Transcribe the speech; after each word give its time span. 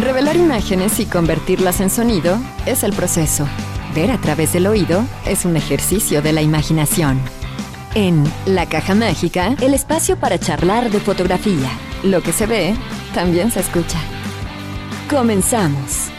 Revelar 0.00 0.36
imágenes 0.36 0.98
y 0.98 1.04
convertirlas 1.04 1.80
en 1.82 1.90
sonido 1.90 2.38
es 2.64 2.84
el 2.84 2.94
proceso. 2.94 3.46
Ver 3.94 4.10
a 4.10 4.18
través 4.18 4.54
del 4.54 4.66
oído 4.66 5.04
es 5.26 5.44
un 5.44 5.56
ejercicio 5.58 6.22
de 6.22 6.32
la 6.32 6.40
imaginación. 6.40 7.20
En 7.94 8.24
La 8.46 8.66
Caja 8.66 8.94
Mágica, 8.94 9.54
el 9.60 9.74
espacio 9.74 10.16
para 10.16 10.38
charlar 10.38 10.90
de 10.90 11.00
fotografía. 11.00 11.70
Lo 12.02 12.22
que 12.22 12.32
se 12.32 12.46
ve, 12.46 12.74
también 13.12 13.50
se 13.50 13.60
escucha. 13.60 13.98
Comenzamos. 15.10 16.09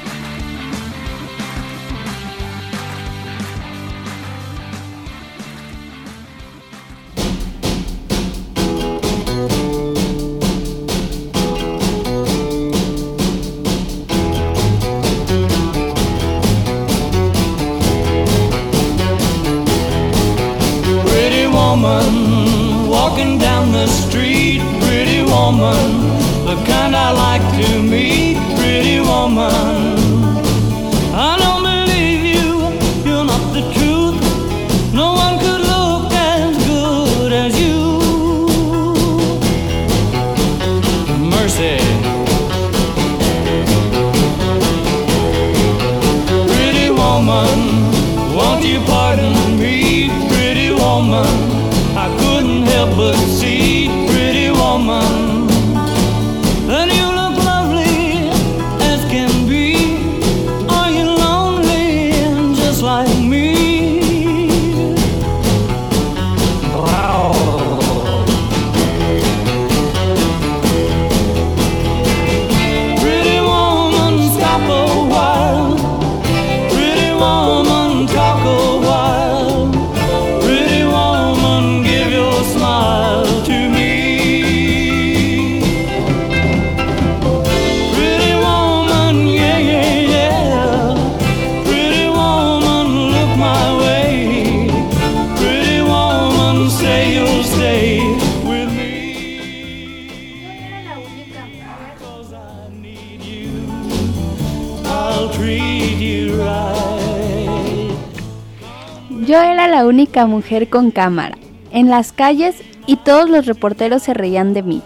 Única 110.11 110.27
mujer 110.27 110.67
con 110.67 110.91
cámara 110.91 111.37
en 111.71 111.89
las 111.89 112.11
calles 112.11 112.57
y 112.85 112.97
todos 112.97 113.29
los 113.29 113.45
reporteros 113.45 114.03
se 114.03 114.13
reían 114.13 114.53
de 114.53 114.61
mí. 114.61 114.81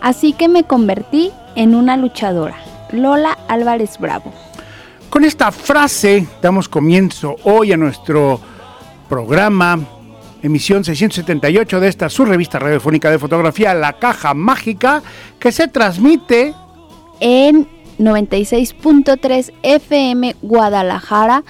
Así 0.00 0.32
que 0.32 0.48
me 0.48 0.64
convertí 0.64 1.30
en 1.56 1.74
una 1.74 1.98
luchadora. 1.98 2.56
Lola 2.90 3.36
Álvarez 3.48 3.98
Bravo. 3.98 4.32
Con 5.10 5.26
esta 5.26 5.52
frase 5.52 6.26
damos 6.40 6.70
comienzo 6.70 7.36
hoy 7.44 7.72
a 7.72 7.76
nuestro 7.76 8.40
programa, 9.10 9.78
emisión 10.42 10.84
678 10.84 11.78
de 11.78 11.88
esta 11.88 12.08
su 12.08 12.24
revista 12.24 12.58
radiofónica 12.58 13.10
de 13.10 13.18
fotografía, 13.18 13.74
La 13.74 13.98
Caja 13.98 14.32
Mágica, 14.32 15.02
que 15.38 15.52
se 15.52 15.68
transmite 15.68 16.54
En 17.20 17.68
96.3 17.98 19.52
FM 19.62 20.36
Guadalajara, 20.40 21.44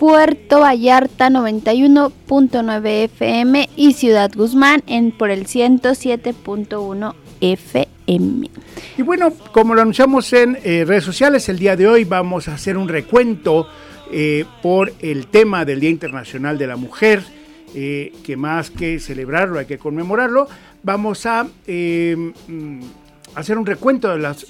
Puerto 0.00 0.60
Vallarta 0.60 1.28
91.9 1.28 3.04
FM 3.04 3.68
y 3.76 3.92
Ciudad 3.92 4.30
Guzmán 4.34 4.82
en 4.86 5.12
por 5.12 5.30
el 5.30 5.46
107.1 5.46 7.14
FM. 7.42 8.50
Y 8.96 9.02
bueno, 9.02 9.30
como 9.52 9.74
lo 9.74 9.82
anunciamos 9.82 10.32
en 10.32 10.56
eh, 10.64 10.86
redes 10.86 11.04
sociales, 11.04 11.50
el 11.50 11.58
día 11.58 11.76
de 11.76 11.86
hoy 11.86 12.04
vamos 12.04 12.48
a 12.48 12.54
hacer 12.54 12.78
un 12.78 12.88
recuento 12.88 13.68
eh, 14.10 14.46
por 14.62 14.90
el 15.00 15.26
tema 15.26 15.66
del 15.66 15.80
Día 15.80 15.90
Internacional 15.90 16.56
de 16.56 16.66
la 16.66 16.76
Mujer, 16.76 17.22
eh, 17.74 18.14
que 18.24 18.38
más 18.38 18.70
que 18.70 19.00
celebrarlo 19.00 19.58
hay 19.58 19.66
que 19.66 19.76
conmemorarlo. 19.76 20.48
Vamos 20.82 21.26
a 21.26 21.44
mm, 21.44 22.80
hacer 23.34 23.58
un 23.58 23.66
recuento 23.66 24.08
de 24.08 24.18
las 24.18 24.46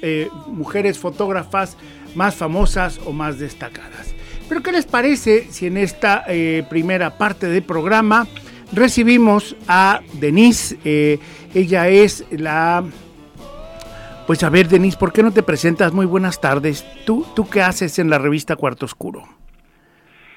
mujeres 0.46 0.96
fotógrafas 0.96 1.76
más 2.14 2.36
famosas 2.36 3.00
o 3.04 3.10
más 3.10 3.40
destacadas. 3.40 4.09
Pero 4.50 4.64
¿qué 4.64 4.72
les 4.72 4.84
parece 4.84 5.46
si 5.52 5.68
en 5.68 5.76
esta 5.76 6.24
eh, 6.26 6.64
primera 6.68 7.16
parte 7.16 7.46
del 7.46 7.62
programa 7.62 8.26
recibimos 8.72 9.54
a 9.68 10.00
Denise? 10.14 10.76
Eh, 10.84 11.20
ella 11.54 11.86
es 11.86 12.24
la 12.32 12.82
pues 14.26 14.42
a 14.42 14.50
ver, 14.50 14.66
Denise, 14.66 14.98
¿por 14.98 15.12
qué 15.12 15.22
no 15.22 15.32
te 15.32 15.44
presentas? 15.44 15.92
Muy 15.92 16.04
buenas 16.04 16.40
tardes. 16.40 16.84
¿Tú, 17.06 17.32
tú 17.36 17.48
qué 17.48 17.62
haces 17.62 18.00
en 18.00 18.10
la 18.10 18.18
revista 18.18 18.56
Cuarto 18.56 18.86
Oscuro? 18.86 19.22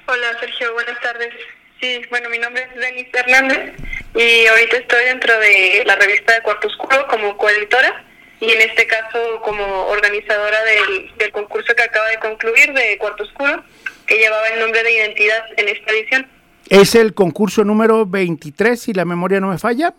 Hola 0.06 0.38
Sergio, 0.38 0.72
buenas 0.74 1.00
tardes. 1.00 1.34
Sí, 1.80 2.00
bueno, 2.08 2.30
mi 2.30 2.38
nombre 2.38 2.68
es 2.72 2.80
Denise 2.80 3.10
Hernández 3.14 3.74
y 4.14 4.46
ahorita 4.46 4.76
estoy 4.76 5.06
dentro 5.06 5.36
de 5.40 5.82
la 5.86 5.96
revista 5.96 6.34
de 6.34 6.42
Cuarto 6.42 6.68
Oscuro 6.68 7.04
como 7.08 7.36
coeditora 7.36 8.04
y 8.38 8.48
en 8.48 8.60
este 8.60 8.86
caso 8.86 9.40
como 9.42 9.88
organizadora 9.88 10.62
del, 10.62 11.16
del 11.18 11.32
concurso 11.32 11.74
que 11.74 11.82
acaba 11.82 12.06
de 12.10 12.20
concluir 12.20 12.72
de 12.74 12.96
Cuarto 12.98 13.24
Oscuro 13.24 13.64
que 14.06 14.16
llevaba 14.18 14.46
el 14.48 14.60
nombre 14.60 14.82
de 14.82 14.92
identidad 14.92 15.44
en 15.56 15.68
esta 15.68 15.92
edición. 15.92 16.26
Es 16.68 16.94
el 16.94 17.14
concurso 17.14 17.64
número 17.64 18.06
23, 18.06 18.80
si 18.80 18.92
la 18.92 19.04
memoria 19.04 19.40
no 19.40 19.48
me 19.48 19.58
falla. 19.58 19.94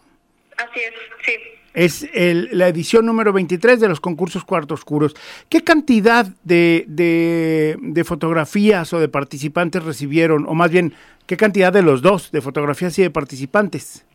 Así 0.57 0.79
es, 0.79 0.93
sí. 1.25 1.33
Es 1.73 2.07
el- 2.13 2.49
la 2.53 2.69
edición 2.69 3.05
número 3.05 3.33
23 3.33 3.79
de 3.81 3.89
los 3.89 3.99
concursos 3.99 4.45
Cuarto 4.45 4.73
Oscuros. 4.73 5.13
¿Qué 5.49 5.61
cantidad 5.63 6.25
de, 6.44 6.85
de- 6.88 7.75
de 7.79 8.03
fotografías 8.05 8.94
o 8.94 8.99
de 8.99 9.09
participantes 9.09 9.83
recibieron? 9.83 10.45
O 10.47 10.53
más 10.53 10.71
bien, 10.71 10.94
¿qué 11.27 11.35
cantidad 11.35 11.73
de 11.73 11.81
los 11.81 12.01
dos, 12.01 12.31
de 12.31 12.41
fotografías 12.41 12.97
y 12.99 13.01
de 13.03 13.09
participantes? 13.09 14.05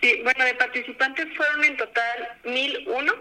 Sí, 0.00 0.20
bueno, 0.22 0.44
de 0.44 0.54
participantes 0.54 1.26
fueron 1.36 1.64
en 1.64 1.76
total 1.76 2.28
1001 2.46 3.12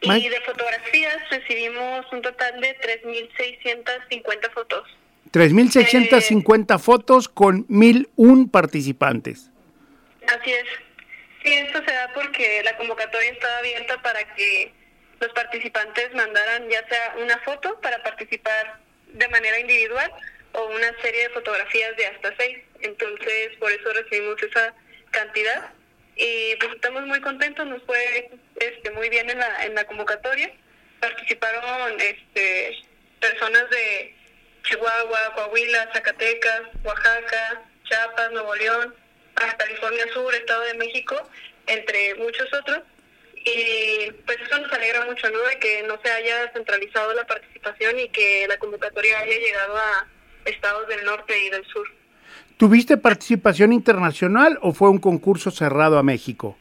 y 0.00 0.28
de 0.28 0.40
fotografías 0.42 1.18
recibimos 1.30 2.06
un 2.12 2.22
total 2.22 2.60
de 2.60 2.74
3650 2.74 4.50
fotos. 4.50 4.88
3.650 5.32 6.78
fotos 6.78 7.28
con 7.28 7.66
1.001 7.68 8.50
participantes. 8.50 9.50
Así 10.26 10.52
es. 10.52 10.64
Sí, 11.42 11.52
esto 11.52 11.78
se 11.84 11.92
da 11.92 12.10
porque 12.14 12.62
la 12.64 12.76
convocatoria 12.76 13.30
estaba 13.30 13.58
abierta 13.58 14.00
para 14.02 14.34
que 14.34 14.72
los 15.20 15.30
participantes 15.32 16.14
mandaran 16.14 16.68
ya 16.68 16.86
sea 16.88 17.14
una 17.22 17.38
foto 17.38 17.80
para 17.80 18.02
participar 18.02 18.80
de 19.12 19.28
manera 19.28 19.58
individual 19.58 20.12
o 20.52 20.66
una 20.66 20.92
serie 21.02 21.24
de 21.24 21.30
fotografías 21.30 21.96
de 21.96 22.06
hasta 22.06 22.34
seis. 22.36 22.58
Entonces, 22.80 23.50
por 23.58 23.70
eso 23.70 23.92
recibimos 23.92 24.42
esa 24.42 24.74
cantidad 25.10 25.72
y 26.18 26.56
pues 26.56 26.72
estamos 26.74 27.06
muy 27.06 27.20
contentos, 27.20 27.64
nos 27.66 27.82
fue 27.84 28.30
este, 28.56 28.90
muy 28.90 29.08
bien 29.08 29.30
en 29.30 29.38
la, 29.38 29.64
en 29.64 29.74
la 29.74 29.84
convocatoria. 29.84 30.52
Participaron 31.00 32.00
este, 32.00 32.76
personas 33.20 33.70
de 33.70 34.16
Chihuahua, 34.64 35.34
Coahuila, 35.36 35.90
Zacatecas, 35.92 36.62
Oaxaca, 36.82 37.62
Chiapas, 37.84 38.32
Nuevo 38.32 38.52
León, 38.56 38.94
Baja 39.36 39.56
California 39.56 40.04
Sur, 40.12 40.34
Estado 40.34 40.62
de 40.62 40.74
México, 40.74 41.30
entre 41.68 42.16
muchos 42.16 42.52
otros. 42.52 42.80
Y 43.44 44.10
pues 44.26 44.38
eso 44.40 44.58
nos 44.58 44.72
alegra 44.72 45.04
mucho, 45.04 45.30
¿no? 45.30 45.38
De 45.38 45.58
que 45.60 45.84
no 45.84 46.00
se 46.02 46.10
haya 46.10 46.50
centralizado 46.52 47.14
la 47.14 47.26
participación 47.28 47.96
y 48.00 48.08
que 48.08 48.46
la 48.48 48.58
convocatoria 48.58 49.20
haya 49.20 49.38
llegado 49.38 49.76
a 49.76 50.08
estados 50.44 50.88
del 50.88 51.04
norte 51.04 51.38
y 51.38 51.48
del 51.50 51.64
sur. 51.66 51.97
¿Tuviste 52.58 52.96
participación 52.96 53.72
internacional 53.72 54.58
o 54.62 54.72
fue 54.74 54.90
un 54.90 54.98
concurso 54.98 55.52
cerrado 55.52 55.96
a 55.96 56.02
México? 56.02 56.58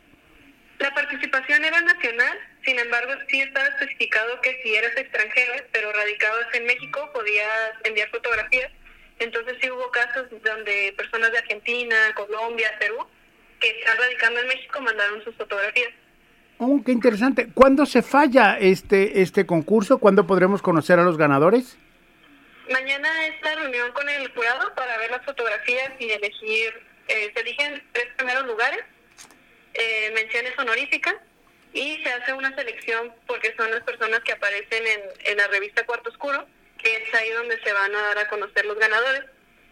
La 0.77 0.93
participación 0.93 1.65
era 1.65 1.81
nacional, 1.81 2.37
Sin 2.63 2.77
embargo, 2.77 3.13
sí 3.29 3.41
estaba 3.41 3.65
especificado 3.65 4.39
que 4.41 4.59
si 4.61 4.75
eras 4.75 4.95
extranjero, 4.95 5.53
pero 5.71 5.91
radicabas 5.93 6.53
en 6.53 6.65
México, 6.65 6.99
podías 7.13 7.49
enviar 7.85 8.09
fotografías. 8.09 8.69
Entonces 9.19 9.55
sí 9.59 9.71
hubo 9.71 9.89
casos 9.89 10.27
donde 10.43 10.93
personas 10.97 11.31
de 11.31 11.39
Argentina, 11.39 11.95
Colombia, 12.13 12.69
Perú, 12.77 12.97
que 13.59 13.69
están 13.79 13.97
radicando 13.97 14.41
en 14.41 14.47
México, 14.49 14.81
mandaron 14.81 15.23
sus 15.23 15.33
fotografías. 15.35 15.93
Oh, 16.59 16.79
qué 16.85 16.91
interesante. 16.91 17.47
¿Cuándo 17.53 17.87
se 17.87 18.03
falla 18.03 18.59
este, 18.59 19.21
este 19.21 19.47
concurso? 19.47 19.97
¿Cuándo 19.97 20.27
podremos 20.27 20.61
conocer 20.61 20.99
a 20.99 21.03
los 21.03 21.17
ganadores? 21.17 21.77
Mañana 22.69 23.27
es 23.27 23.41
la 23.41 23.55
reunión 23.55 23.91
con 23.93 24.09
el 24.09 24.29
jurado 24.33 24.73
para 24.75 24.97
ver 24.97 25.09
las 25.11 25.23
fotografías 25.23 25.91
y 25.99 26.11
elegir, 26.11 26.73
eh, 27.07 27.31
se 27.33 27.39
eligen 27.39 27.81
tres 27.93 28.07
primeros 28.17 28.45
lugares, 28.45 28.83
eh, 29.73 30.11
menciones 30.13 30.57
honoríficas 30.57 31.15
y 31.73 32.03
se 32.03 32.11
hace 32.11 32.33
una 32.33 32.53
selección 32.55 33.13
porque 33.25 33.53
son 33.55 33.71
las 33.71 33.83
personas 33.83 34.19
que 34.21 34.33
aparecen 34.33 34.85
en, 34.85 35.01
en 35.25 35.37
la 35.37 35.47
revista 35.47 35.85
Cuarto 35.85 36.09
Oscuro, 36.09 36.45
que 36.77 36.97
es 36.97 37.13
ahí 37.13 37.29
donde 37.31 37.57
se 37.61 37.71
van 37.71 37.95
a 37.95 38.01
dar 38.01 38.17
a 38.19 38.27
conocer 38.27 38.65
los 38.65 38.77
ganadores, 38.77 39.23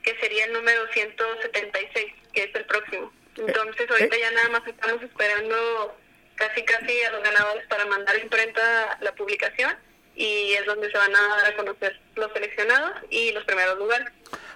que 0.01 0.18
sería 0.19 0.45
el 0.45 0.53
número 0.53 0.88
176, 0.94 2.13
que 2.33 2.44
es 2.44 2.56
el 2.56 2.65
próximo. 2.65 3.12
Entonces 3.38 3.89
ahorita 3.89 4.18
ya 4.18 4.31
nada 4.31 4.50
más 4.50 4.68
estamos 4.68 5.03
esperando 5.03 5.97
casi 6.36 6.63
casi 6.63 7.01
a 7.03 7.12
los 7.12 7.24
ganadores 7.24 7.68
para 7.68 7.86
mandar 7.86 8.18
imprenta 8.19 8.97
la 9.01 9.13
publicación 9.13 9.75
y 10.16 10.54
es 10.54 10.66
donde 10.66 10.90
se 10.92 10.98
van 10.98 11.16
a 11.16 11.28
dar 11.38 11.54
a 11.54 11.56
conocer 11.56 12.00
los 12.16 12.32
seleccionados 12.34 12.92
y 13.10 13.32
los 13.32 13.44
primeros 13.46 13.78
lugares. 13.78 14.08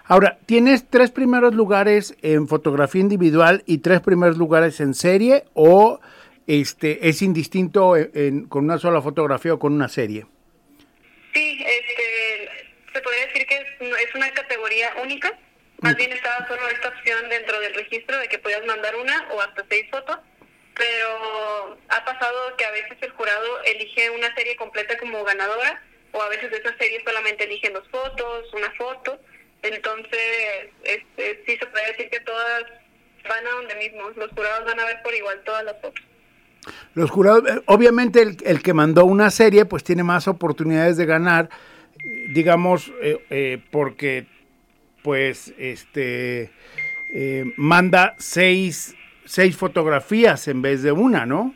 Ahora, 0.05 0.37
¿tienes 0.45 0.89
tres 0.89 1.11
primeros 1.11 1.53
lugares 1.53 2.15
en 2.21 2.47
fotografía 2.47 3.01
individual 3.01 3.63
y 3.65 3.79
tres 3.79 3.99
primeros 4.01 4.37
lugares 4.37 4.79
en 4.79 4.93
serie 4.93 5.45
o 5.53 5.99
este 6.47 7.07
es 7.09 7.21
indistinto 7.21 7.95
en- 7.95 8.09
en- 8.15 8.45
con 8.47 8.63
una 8.65 8.79
sola 8.79 9.01
fotografía 9.01 9.53
o 9.53 9.59
con 9.59 9.73
una 9.73 9.87
serie? 9.87 10.25
Sí, 11.33 11.63
este, 11.63 12.49
se 12.93 13.01
podría 13.01 13.25
decir 13.27 13.45
que 13.45 13.55
es, 13.55 14.07
es 14.09 14.15
una 14.15 14.31
categoría 14.31 14.89
única. 15.03 15.37
Más 15.81 15.95
bien 15.95 16.11
estaba 16.11 16.45
solo 16.47 16.67
esta 16.69 16.89
opción 16.89 17.29
dentro 17.29 17.59
del 17.59 17.73
registro 17.75 18.17
de 18.17 18.27
que 18.27 18.39
podías 18.39 18.65
mandar 18.65 18.95
una 18.95 19.27
o 19.31 19.39
hasta 19.41 19.63
seis 19.69 19.85
fotos, 19.91 20.17
pero 20.79 21.77
ha 21.89 22.05
pasado 22.05 22.55
que 22.57 22.63
a 22.63 22.71
veces 22.71 22.97
el 23.01 23.11
jurado 23.11 23.63
elige 23.65 24.09
una 24.11 24.33
serie 24.33 24.55
completa 24.55 24.97
como 24.97 25.23
ganadora 25.25 25.83
o 26.13 26.21
a 26.21 26.29
veces 26.29 26.49
de 26.49 26.57
esa 26.57 26.75
serie 26.77 27.03
solamente 27.05 27.43
eligen 27.43 27.73
dos 27.73 27.87
fotos, 27.89 28.53
una 28.53 28.71
foto. 28.71 29.19
Entonces, 29.61 30.71
este, 30.83 31.43
sí 31.45 31.57
se 31.57 31.65
puede 31.65 31.87
decir 31.87 32.09
que 32.09 32.21
todas 32.21 32.63
van 33.27 33.45
a 33.45 33.51
donde 33.51 33.75
mismo. 33.75 34.09
Los 34.15 34.31
jurados 34.31 34.65
van 34.65 34.79
a 34.79 34.85
ver 34.85 35.01
por 35.03 35.13
igual 35.13 35.41
todas 35.43 35.65
las 35.65 35.75
fotos. 35.81 36.03
Los 36.93 37.11
jurados, 37.11 37.43
eh, 37.49 37.61
obviamente 37.65 38.21
el, 38.21 38.37
el 38.45 38.63
que 38.63 38.73
mandó 38.73 39.03
una 39.03 39.29
serie 39.31 39.65
pues 39.65 39.83
tiene 39.83 40.03
más 40.03 40.29
oportunidades 40.29 40.95
de 40.95 41.05
ganar, 41.05 41.49
digamos, 42.29 42.89
eh, 43.01 43.25
eh, 43.29 43.61
porque 43.69 44.27
pues 45.03 45.53
este 45.57 46.51
eh, 47.13 47.45
manda 47.57 48.15
seis, 48.17 48.95
seis 49.25 49.55
fotografías 49.57 50.47
en 50.47 50.61
vez 50.61 50.83
de 50.83 50.91
una, 50.91 51.25
¿no? 51.25 51.53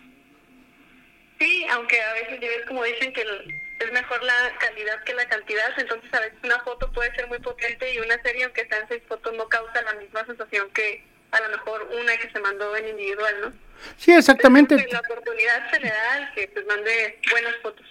Sí, 1.39 1.65
aunque 1.71 2.01
a 2.01 2.13
veces 2.13 2.39
ves 2.39 2.65
como 2.67 2.83
dicen 2.83 3.11
que 3.13 3.21
el- 3.21 3.55
es 3.79 3.91
mejor 3.91 4.23
la 4.23 4.33
calidad 4.59 5.03
que 5.03 5.13
la 5.13 5.27
cantidad, 5.27 5.65
entonces 5.77 6.13
a 6.13 6.19
veces 6.21 6.37
una 6.43 6.59
foto 6.61 6.89
puede 6.93 7.13
ser 7.15 7.27
muy 7.27 7.39
potente 7.39 7.93
y 7.93 7.99
una 7.99 8.21
serie, 8.21 8.45
aunque 8.45 8.65
sean 8.67 8.85
seis 8.87 9.01
fotos, 9.07 9.33
no 9.35 9.47
causa 9.49 9.81
la 9.81 9.93
misma 9.99 10.25
sensación 10.25 10.67
que 10.73 11.03
a 11.31 11.41
lo 11.41 11.49
mejor 11.49 11.89
una 12.01 12.15
que 12.17 12.29
se 12.31 12.39
mandó 12.39 12.75
en 12.77 12.87
individual, 12.89 13.35
¿no? 13.41 13.51
Sí, 13.97 14.13
exactamente. 14.13 14.75
Entonces, 14.75 14.93
la 14.93 14.99
oportunidad 15.01 15.71
se 15.71 15.79
le 15.81 15.89
da 15.89 16.13
al 16.13 16.33
que 16.33 16.47
pues 16.47 16.65
mande 16.65 17.19
buenas 17.31 17.55
fotos. 17.61 17.85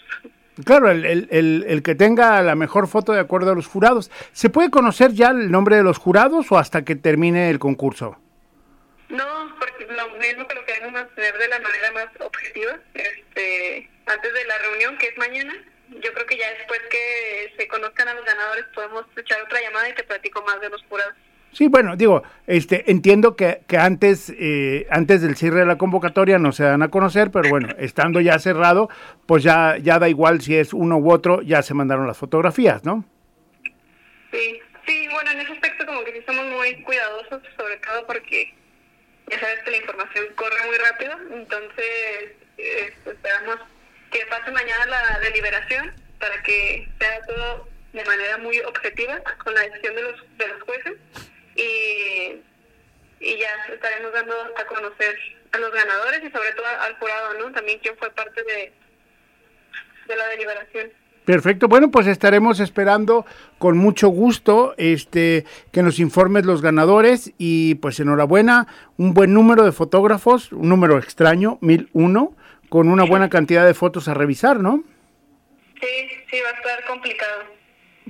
Claro, 0.64 0.90
el, 0.90 1.04
el- 1.04 1.28
el- 1.30 1.64
el 1.66 1.82
que 1.82 1.94
tenga 1.94 2.40
la 2.42 2.54
mejor 2.54 2.86
foto 2.88 3.12
de 3.12 3.20
acuerdo 3.20 3.52
a 3.52 3.54
los 3.54 3.66
jurados. 3.66 4.10
¿Se 4.32 4.48
puede 4.48 4.70
conocer 4.70 5.12
ya 5.12 5.28
el 5.30 5.50
nombre 5.50 5.76
de 5.76 5.82
los 5.82 5.98
jurados 5.98 6.50
o 6.52 6.56
hasta 6.58 6.84
que 6.84 6.94
termine 6.94 7.50
el 7.50 7.58
concurso? 7.58 8.18
No, 9.12 9.54
porque 9.58 9.86
lo 9.92 10.08
mismo 10.18 10.48
que 10.48 10.54
lo 10.54 10.64
queremos 10.64 10.92
mantener 10.92 11.36
de 11.36 11.48
la 11.48 11.60
manera 11.60 11.92
más 11.92 12.08
objetiva, 12.18 12.78
este, 12.94 13.90
antes 14.06 14.32
de 14.32 14.44
la 14.46 14.58
reunión 14.58 14.96
que 14.96 15.08
es 15.08 15.18
mañana. 15.18 15.52
Yo 15.90 16.10
creo 16.14 16.24
que 16.26 16.38
ya 16.38 16.50
después 16.54 16.80
que 16.90 17.52
se 17.58 17.68
conozcan 17.68 18.08
a 18.08 18.14
los 18.14 18.24
ganadores 18.24 18.64
podemos 18.74 19.04
echar 19.14 19.42
otra 19.42 19.60
llamada 19.60 19.90
y 19.90 19.94
te 19.94 20.04
platico 20.04 20.42
más 20.42 20.58
de 20.62 20.70
los 20.70 20.82
jurados. 20.84 21.14
Sí, 21.52 21.68
bueno, 21.68 21.96
digo, 21.96 22.22
este, 22.46 22.90
entiendo 22.90 23.36
que, 23.36 23.60
que 23.68 23.76
antes, 23.76 24.32
eh, 24.38 24.86
antes 24.88 25.20
del 25.20 25.36
cierre 25.36 25.60
de 25.60 25.66
la 25.66 25.76
convocatoria 25.76 26.38
no 26.38 26.52
se 26.52 26.64
dan 26.64 26.82
a 26.82 26.88
conocer, 26.88 27.30
pero 27.30 27.50
bueno, 27.50 27.68
estando 27.78 28.22
ya 28.22 28.38
cerrado, 28.38 28.88
pues 29.26 29.42
ya, 29.42 29.76
ya 29.76 29.98
da 29.98 30.08
igual 30.08 30.40
si 30.40 30.56
es 30.56 30.72
uno 30.72 30.96
u 30.96 31.12
otro, 31.12 31.42
ya 31.42 31.62
se 31.62 31.74
mandaron 31.74 32.06
las 32.06 32.16
fotografías, 32.16 32.82
¿no? 32.86 33.04
Sí, 34.32 34.62
sí, 34.86 35.08
bueno, 35.12 35.32
en 35.32 35.40
ese 35.40 35.52
aspecto 35.52 35.84
como 35.84 36.02
que 36.04 36.12
sí 36.12 36.22
somos 36.26 36.46
muy 36.46 36.82
cuidadosos, 36.84 37.42
sobre 37.58 37.76
todo 37.76 38.06
porque 38.06 38.54
ya 39.32 39.40
sabes 39.40 39.62
que 39.64 39.70
la 39.70 39.76
información 39.78 40.26
corre 40.34 40.62
muy 40.66 40.76
rápido, 40.76 41.18
entonces 41.30 42.32
eh, 42.58 42.94
esperamos 43.06 43.58
que 44.10 44.26
pase 44.26 44.50
mañana 44.50 44.86
la 44.86 45.20
deliberación 45.20 45.94
para 46.18 46.42
que 46.42 46.86
sea 47.00 47.20
todo 47.22 47.68
de 47.94 48.04
manera 48.04 48.38
muy 48.38 48.60
objetiva 48.60 49.22
con 49.42 49.54
la 49.54 49.62
decisión 49.62 49.94
de 49.94 50.02
los, 50.02 50.38
de 50.38 50.48
los 50.48 50.62
jueces 50.62 50.98
y, 51.56 52.42
y 53.20 53.38
ya 53.38 53.54
estaremos 53.72 54.12
dando 54.12 54.34
a 54.56 54.64
conocer 54.66 55.18
a 55.52 55.58
los 55.58 55.72
ganadores 55.72 56.22
y 56.22 56.30
sobre 56.30 56.52
todo 56.52 56.66
al 56.66 56.96
jurado, 56.98 57.34
¿no? 57.34 57.52
También 57.52 57.78
quién 57.78 57.96
fue 57.96 58.10
parte 58.10 58.42
de, 58.42 58.72
de 60.08 60.16
la 60.16 60.26
deliberación. 60.28 60.92
Perfecto, 61.24 61.68
bueno, 61.68 61.90
pues 61.90 62.08
estaremos 62.08 62.58
esperando 62.58 63.24
con 63.58 63.78
mucho 63.78 64.08
gusto 64.08 64.74
este 64.76 65.44
que 65.70 65.82
nos 65.82 66.00
informes 66.00 66.44
los 66.44 66.62
ganadores 66.62 67.32
y 67.38 67.76
pues 67.76 68.00
enhorabuena, 68.00 68.66
un 68.96 69.14
buen 69.14 69.32
número 69.32 69.64
de 69.64 69.70
fotógrafos, 69.70 70.50
un 70.50 70.68
número 70.68 70.98
extraño, 70.98 71.58
1001, 71.60 72.34
con 72.68 72.88
una 72.88 73.04
buena 73.04 73.28
cantidad 73.28 73.64
de 73.64 73.74
fotos 73.74 74.08
a 74.08 74.14
revisar, 74.14 74.58
¿no? 74.58 74.82
Sí, 75.80 75.86
sí, 76.28 76.38
va 76.44 76.48
a 76.48 76.58
estar 76.58 76.86
complicado. 76.88 77.42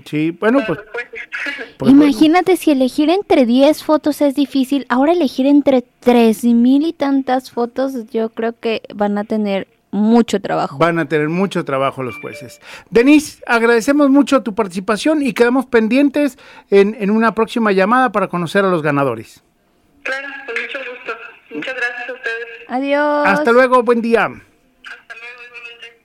Sí, 0.06 0.30
bueno, 0.30 0.60
pues, 0.66 0.78
pues 1.78 1.92
bueno. 1.92 2.04
Imagínate 2.04 2.56
si 2.56 2.70
elegir 2.70 3.10
entre 3.10 3.44
10 3.44 3.84
fotos 3.84 4.22
es 4.22 4.34
difícil, 4.34 4.86
ahora 4.88 5.12
elegir 5.12 5.46
entre 5.46 5.82
3000 5.82 6.86
y 6.86 6.92
tantas 6.94 7.50
fotos, 7.50 8.10
yo 8.10 8.30
creo 8.30 8.58
que 8.58 8.82
van 8.94 9.18
a 9.18 9.24
tener 9.24 9.68
mucho 9.92 10.40
trabajo. 10.40 10.78
Van 10.78 10.98
a 10.98 11.06
tener 11.06 11.28
mucho 11.28 11.64
trabajo 11.64 12.02
los 12.02 12.16
jueces. 12.16 12.60
Denise, 12.90 13.42
agradecemos 13.46 14.10
mucho 14.10 14.42
tu 14.42 14.54
participación 14.54 15.22
y 15.22 15.34
quedamos 15.34 15.66
pendientes 15.66 16.38
en, 16.70 16.96
en 16.98 17.10
una 17.10 17.34
próxima 17.34 17.70
llamada 17.72 18.10
para 18.10 18.26
conocer 18.26 18.64
a 18.64 18.70
los 18.70 18.82
ganadores. 18.82 19.44
Claro, 20.02 20.28
con 20.46 20.54
mucho 20.60 20.78
gusto. 20.78 21.12
Muchas 21.54 21.76
gracias 21.76 22.08
a 22.08 22.12
ustedes. 22.14 22.46
Adiós. 22.68 23.28
Hasta 23.28 23.52
luego, 23.52 23.82
buen 23.82 24.00
día. 24.00 24.24
Hasta 24.24 25.14
luego, 25.14 25.42
igualmente. 25.46 26.02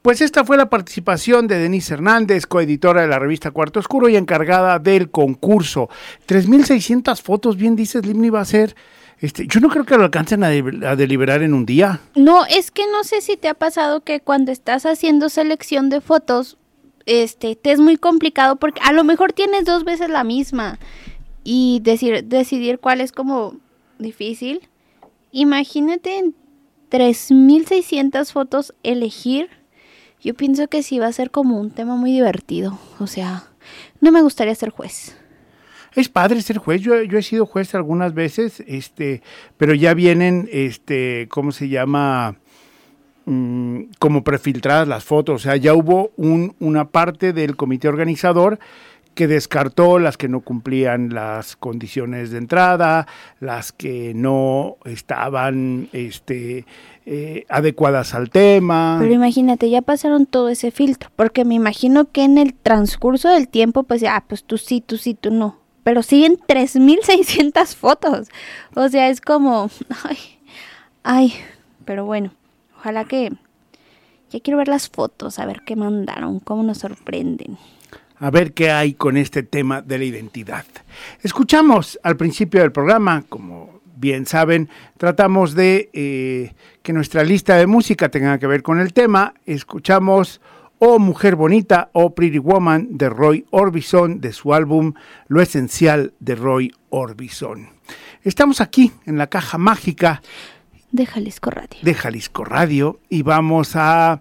Pues 0.00 0.20
esta 0.20 0.44
fue 0.44 0.56
la 0.56 0.70
participación 0.70 1.48
de 1.48 1.58
Denise 1.58 1.94
Hernández, 1.94 2.46
coeditora 2.46 3.02
de 3.02 3.08
la 3.08 3.18
revista 3.18 3.50
Cuarto 3.50 3.80
Oscuro 3.80 4.08
y 4.08 4.16
encargada 4.16 4.78
del 4.78 5.10
concurso. 5.10 5.88
3.600 6.28 7.20
fotos, 7.20 7.56
bien 7.56 7.74
dices, 7.74 8.06
Limni 8.06 8.30
va 8.30 8.40
a 8.40 8.44
ser... 8.44 8.76
Este, 9.20 9.46
yo 9.46 9.60
no 9.60 9.68
creo 9.68 9.84
que 9.84 9.96
lo 9.96 10.04
alcancen 10.04 10.44
a, 10.44 10.48
a 10.48 10.96
deliberar 10.96 11.42
en 11.42 11.54
un 11.54 11.64
día. 11.64 12.00
No, 12.14 12.44
es 12.44 12.70
que 12.70 12.86
no 12.86 13.02
sé 13.02 13.20
si 13.20 13.36
te 13.36 13.48
ha 13.48 13.54
pasado 13.54 14.02
que 14.02 14.20
cuando 14.20 14.52
estás 14.52 14.84
haciendo 14.84 15.28
selección 15.28 15.88
de 15.88 16.00
fotos, 16.00 16.58
este, 17.06 17.56
te 17.56 17.72
es 17.72 17.80
muy 17.80 17.96
complicado 17.96 18.56
porque 18.56 18.80
a 18.84 18.92
lo 18.92 19.04
mejor 19.04 19.32
tienes 19.32 19.64
dos 19.64 19.84
veces 19.84 20.10
la 20.10 20.24
misma 20.24 20.78
y 21.44 21.80
decir, 21.82 22.24
decidir 22.24 22.80
cuál 22.80 23.00
es 23.00 23.12
como 23.12 23.56
difícil. 23.98 24.68
Imagínate 25.30 26.18
en 26.18 26.34
3600 26.88 28.32
fotos 28.32 28.74
elegir. 28.82 29.48
Yo 30.20 30.34
pienso 30.34 30.66
que 30.68 30.82
sí 30.82 30.98
va 30.98 31.06
a 31.06 31.12
ser 31.12 31.30
como 31.30 31.60
un 31.60 31.70
tema 31.70 31.96
muy 31.96 32.12
divertido. 32.12 32.78
O 32.98 33.06
sea, 33.06 33.44
no 34.00 34.10
me 34.10 34.22
gustaría 34.22 34.54
ser 34.54 34.70
juez. 34.70 35.16
Es 35.96 36.08
padre 36.08 36.40
ser 36.42 36.58
juez. 36.58 36.80
Yo, 36.82 37.02
yo 37.02 37.18
he 37.18 37.22
sido 37.22 37.46
juez 37.46 37.74
algunas 37.74 38.14
veces, 38.14 38.62
este, 38.68 39.22
pero 39.56 39.74
ya 39.74 39.94
vienen, 39.94 40.48
este, 40.52 41.26
¿cómo 41.28 41.50
se 41.50 41.68
llama? 41.68 42.36
Mm, 43.24 43.86
como 43.98 44.22
prefiltradas 44.22 44.86
las 44.86 45.02
fotos. 45.02 45.34
O 45.34 45.38
sea, 45.42 45.56
ya 45.56 45.74
hubo 45.74 46.12
un, 46.16 46.54
una 46.60 46.90
parte 46.90 47.32
del 47.32 47.56
comité 47.56 47.88
organizador 47.88 48.60
que 49.16 49.26
descartó 49.26 49.98
las 49.98 50.16
que 50.16 50.28
no 50.28 50.42
cumplían 50.42 51.12
las 51.12 51.56
condiciones 51.56 52.30
de 52.30 52.38
entrada, 52.38 53.08
las 53.40 53.72
que 53.72 54.12
no 54.14 54.76
estaban 54.84 55.88
este, 55.92 56.66
eh, 57.06 57.46
adecuadas 57.48 58.14
al 58.14 58.30
tema. 58.30 58.98
Pero 59.00 59.12
imagínate, 59.12 59.70
ya 59.70 59.82
pasaron 59.82 60.26
todo 60.26 60.50
ese 60.50 60.70
filtro, 60.70 61.10
porque 61.16 61.44
me 61.44 61.54
imagino 61.54 62.12
que 62.12 62.22
en 62.24 62.36
el 62.36 62.54
transcurso 62.54 63.30
del 63.30 63.48
tiempo, 63.48 63.82
pues 63.82 64.02
ya, 64.02 64.22
pues 64.28 64.44
tú 64.44 64.58
sí, 64.58 64.82
tú 64.86 64.98
sí, 64.98 65.14
tú 65.14 65.30
no. 65.32 65.65
Pero 65.86 66.02
siguen 66.02 66.36
3600 66.48 67.76
fotos. 67.76 68.26
O 68.74 68.88
sea, 68.88 69.08
es 69.08 69.20
como, 69.20 69.70
ay, 70.02 70.18
ay, 71.04 71.34
pero 71.84 72.04
bueno, 72.04 72.32
ojalá 72.76 73.04
que... 73.04 73.30
Ya 74.32 74.40
quiero 74.40 74.58
ver 74.58 74.66
las 74.66 74.88
fotos, 74.88 75.38
a 75.38 75.46
ver 75.46 75.62
qué 75.64 75.76
mandaron, 75.76 76.40
cómo 76.40 76.64
nos 76.64 76.78
sorprenden. 76.78 77.56
A 78.18 78.32
ver 78.32 78.52
qué 78.52 78.72
hay 78.72 78.94
con 78.94 79.16
este 79.16 79.44
tema 79.44 79.80
de 79.80 79.98
la 79.98 80.04
identidad. 80.04 80.64
Escuchamos 81.22 82.00
al 82.02 82.16
principio 82.16 82.62
del 82.62 82.72
programa, 82.72 83.24
como 83.28 83.82
bien 83.94 84.26
saben, 84.26 84.68
tratamos 84.98 85.54
de 85.54 85.90
eh, 85.92 86.54
que 86.82 86.92
nuestra 86.92 87.22
lista 87.22 87.54
de 87.54 87.68
música 87.68 88.08
tenga 88.08 88.40
que 88.40 88.48
ver 88.48 88.64
con 88.64 88.80
el 88.80 88.92
tema. 88.92 89.34
Escuchamos 89.46 90.40
O 90.78 90.98
Mujer 90.98 91.36
Bonita 91.36 91.88
o 91.92 92.14
Pretty 92.14 92.38
Woman 92.38 92.88
de 92.98 93.08
Roy 93.08 93.46
Orbison 93.50 94.20
de 94.20 94.32
su 94.32 94.52
álbum 94.52 94.92
Lo 95.26 95.40
Esencial 95.40 96.12
de 96.20 96.34
Roy 96.34 96.72
Orbison. 96.90 97.70
Estamos 98.22 98.60
aquí 98.60 98.92
en 99.06 99.16
la 99.16 99.28
caja 99.28 99.56
mágica 99.56 100.20
De 100.92 101.06
Jalisco 101.06 101.50
Radio. 101.50 101.78
de 101.82 101.94
Jalisco 101.94 102.44
Radio 102.44 103.00
y 103.08 103.22
vamos 103.22 103.74
a, 103.74 104.20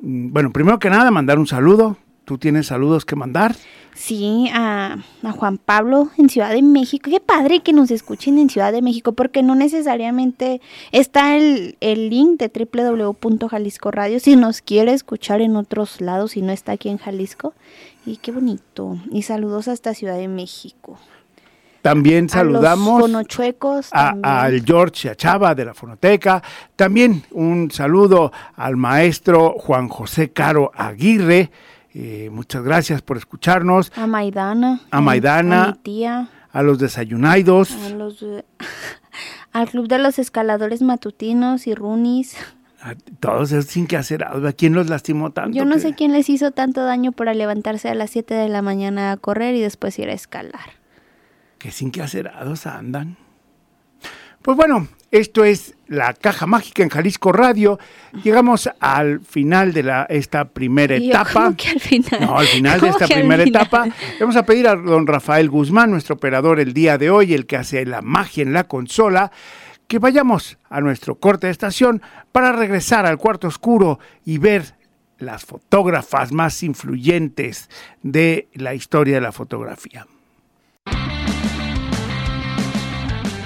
mm, 0.00 0.32
bueno, 0.32 0.52
primero 0.52 0.78
que 0.78 0.90
nada 0.90 1.10
mandar 1.10 1.38
un 1.38 1.46
saludo. 1.46 1.96
¿Tú 2.28 2.36
tienes 2.36 2.66
saludos 2.66 3.06
que 3.06 3.16
mandar? 3.16 3.56
Sí, 3.94 4.50
a, 4.52 4.98
a 5.22 5.32
Juan 5.32 5.56
Pablo 5.56 6.10
en 6.18 6.28
Ciudad 6.28 6.50
de 6.50 6.60
México. 6.60 7.08
Qué 7.10 7.20
padre 7.20 7.60
que 7.60 7.72
nos 7.72 7.90
escuchen 7.90 8.36
en 8.36 8.50
Ciudad 8.50 8.70
de 8.70 8.82
México, 8.82 9.12
porque 9.12 9.42
no 9.42 9.54
necesariamente 9.54 10.60
está 10.92 11.38
el, 11.38 11.78
el 11.80 12.10
link 12.10 12.38
de 12.38 12.52
www.jalisco 12.52 13.90
radio 13.92 14.20
si 14.20 14.36
nos 14.36 14.60
quiere 14.60 14.92
escuchar 14.92 15.40
en 15.40 15.56
otros 15.56 16.02
lados 16.02 16.36
y 16.36 16.42
no 16.42 16.52
está 16.52 16.72
aquí 16.72 16.90
en 16.90 16.98
Jalisco. 16.98 17.54
Y 18.04 18.18
qué 18.18 18.30
bonito. 18.30 18.98
Y 19.10 19.22
saludos 19.22 19.66
hasta 19.66 19.94
Ciudad 19.94 20.18
de 20.18 20.28
México. 20.28 20.98
También 21.80 22.24
A 22.32 22.42
los 22.44 22.62
saludamos 22.62 23.10
a- 23.92 24.14
al 24.22 24.62
George 24.66 25.08
Achava 25.08 25.54
de 25.54 25.64
la 25.64 25.72
Fonoteca. 25.72 26.42
También 26.76 27.22
un 27.30 27.70
saludo 27.70 28.32
al 28.54 28.76
maestro 28.76 29.54
Juan 29.58 29.88
José 29.88 30.30
Caro 30.30 30.70
Aguirre. 30.74 31.50
Eh, 31.94 32.28
muchas 32.30 32.62
gracias 32.62 33.02
por 33.02 33.16
escucharnos. 33.16 33.92
A 33.96 34.06
Maidana. 34.06 34.80
A 34.90 35.00
Maidana. 35.00 35.64
A 35.64 35.66
mi 35.72 35.78
tía. 35.78 36.28
A 36.52 36.62
los 36.62 36.78
desayunaidos. 36.78 37.72
A 37.72 37.90
los, 37.90 38.24
al 39.52 39.68
Club 39.70 39.88
de 39.88 39.98
los 39.98 40.18
Escaladores 40.18 40.82
Matutinos 40.82 41.66
y 41.66 41.74
Runis. 41.74 42.36
A 42.80 42.94
todos 43.20 43.50
esos 43.52 43.66
sin 43.66 43.86
que 43.86 43.96
hacer. 43.96 44.22
¿A 44.24 44.52
quién 44.52 44.72
los 44.74 44.88
lastimó 44.88 45.30
tanto? 45.32 45.56
Yo 45.56 45.64
no 45.64 45.74
que- 45.76 45.80
sé 45.80 45.94
quién 45.94 46.12
les 46.12 46.28
hizo 46.30 46.52
tanto 46.52 46.84
daño 46.84 47.12
para 47.12 47.34
levantarse 47.34 47.88
a 47.88 47.94
las 47.94 48.10
7 48.10 48.34
de 48.34 48.48
la 48.48 48.62
mañana 48.62 49.10
a 49.12 49.16
correr 49.16 49.54
y 49.56 49.60
después 49.60 49.98
ir 49.98 50.08
a 50.10 50.12
escalar. 50.14 50.76
que 51.58 51.72
sin 51.72 51.90
que 51.90 52.02
acerados 52.02 52.66
andan. 52.66 53.16
Pues 54.42 54.56
bueno, 54.56 54.86
esto 55.10 55.42
es 55.44 55.74
la 55.88 56.12
caja 56.14 56.46
mágica 56.46 56.82
en 56.82 56.90
Jalisco 56.90 57.32
Radio. 57.32 57.78
Llegamos 58.22 58.70
al 58.78 59.20
final 59.20 59.72
de 59.72 59.82
la, 59.82 60.04
esta 60.08 60.44
primera 60.46 60.96
yo, 60.96 61.10
etapa. 61.10 61.44
¿cómo 61.44 61.56
que 61.56 61.68
al 61.68 61.80
final? 61.80 62.20
No, 62.20 62.38
al 62.38 62.46
final 62.46 62.80
de 62.80 62.86
¿Cómo 62.86 62.98
esta 62.98 63.14
primera 63.14 63.42
etapa, 63.42 63.86
le 63.86 64.20
vamos 64.20 64.36
a 64.36 64.44
pedir 64.44 64.68
a 64.68 64.76
don 64.76 65.06
Rafael 65.06 65.50
Guzmán, 65.50 65.90
nuestro 65.90 66.14
operador 66.14 66.60
el 66.60 66.72
día 66.72 66.98
de 66.98 67.10
hoy, 67.10 67.34
el 67.34 67.46
que 67.46 67.56
hace 67.56 67.84
la 67.84 68.02
magia 68.02 68.42
en 68.42 68.52
la 68.52 68.64
consola, 68.64 69.32
que 69.88 69.98
vayamos 69.98 70.58
a 70.68 70.80
nuestro 70.80 71.16
corte 71.16 71.46
de 71.46 71.52
estación 71.52 72.02
para 72.30 72.52
regresar 72.52 73.06
al 73.06 73.16
cuarto 73.16 73.48
oscuro 73.48 73.98
y 74.24 74.38
ver 74.38 74.74
las 75.18 75.44
fotógrafas 75.44 76.30
más 76.32 76.62
influyentes 76.62 77.68
de 78.02 78.48
la 78.52 78.74
historia 78.74 79.16
de 79.16 79.20
la 79.20 79.32
fotografía. 79.32 80.06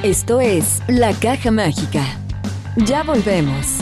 Esto 0.02 0.40
es 0.40 0.82
La 0.88 1.14
Caja 1.14 1.52
Mágica. 1.52 2.21
Ya 2.76 3.02
volvemos. 3.02 3.80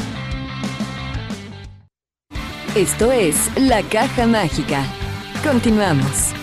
Esto 2.75 3.12
es 3.12 3.50
La 3.56 3.82
Caja 3.82 4.26
Mágica. 4.26 4.85
Continuamos. 5.44 6.39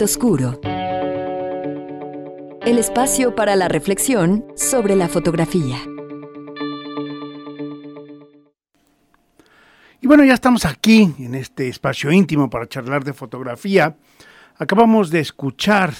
Oscuro. 0.00 0.60
El 2.62 2.78
espacio 2.78 3.34
para 3.34 3.54
la 3.56 3.68
reflexión 3.68 4.46
sobre 4.56 4.96
la 4.96 5.08
fotografía. 5.08 5.76
Y 10.00 10.06
bueno, 10.06 10.24
ya 10.24 10.34
estamos 10.34 10.64
aquí 10.64 11.14
en 11.18 11.34
este 11.34 11.68
espacio 11.68 12.10
íntimo 12.10 12.48
para 12.48 12.66
charlar 12.66 13.04
de 13.04 13.12
fotografía. 13.12 13.96
Acabamos 14.56 15.10
de 15.10 15.20
escuchar 15.20 15.92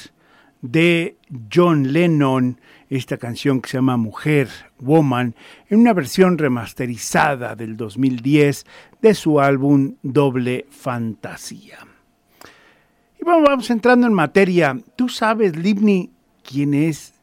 de 0.63 1.19
John 1.53 1.93
Lennon 1.93 2.61
esta 2.89 3.19
canción 3.19 3.61
que 3.61 3.69
se 3.69 3.77
llama 3.77 3.97
Mujer, 3.97 4.49
Woman, 4.79 5.35
en 5.69 5.81
una 5.81 5.93
versión 5.93 6.39
remasterizada 6.39 7.55
del 7.55 7.77
2010 7.77 8.65
de 9.03 9.15
su 9.15 9.41
álbum 9.41 9.97
Doble 10.03 10.67
Fantasía. 10.71 11.92
Y 13.23 13.25
bueno, 13.25 13.45
vamos 13.47 13.71
entrando 13.71 14.09
en 14.09 14.15
materia. 14.15 14.77
¿Tú 14.97 15.09
sabes, 15.09 15.55
Livni, 15.55 16.11
quién 16.43 16.75
es, 16.75 17.15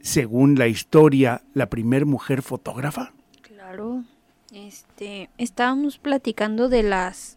según 0.00 0.54
la 0.54 0.66
historia, 0.66 1.42
la 1.52 1.68
primer 1.68 2.06
mujer 2.06 2.40
fotógrafa? 2.40 3.12
Claro, 3.42 4.02
este, 4.50 5.28
estábamos 5.36 5.98
platicando 5.98 6.70
de 6.70 6.82
las 6.82 7.36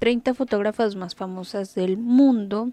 30 0.00 0.34
fotógrafas 0.34 0.96
más 0.96 1.14
famosas 1.14 1.76
del 1.76 1.98
mundo 1.98 2.72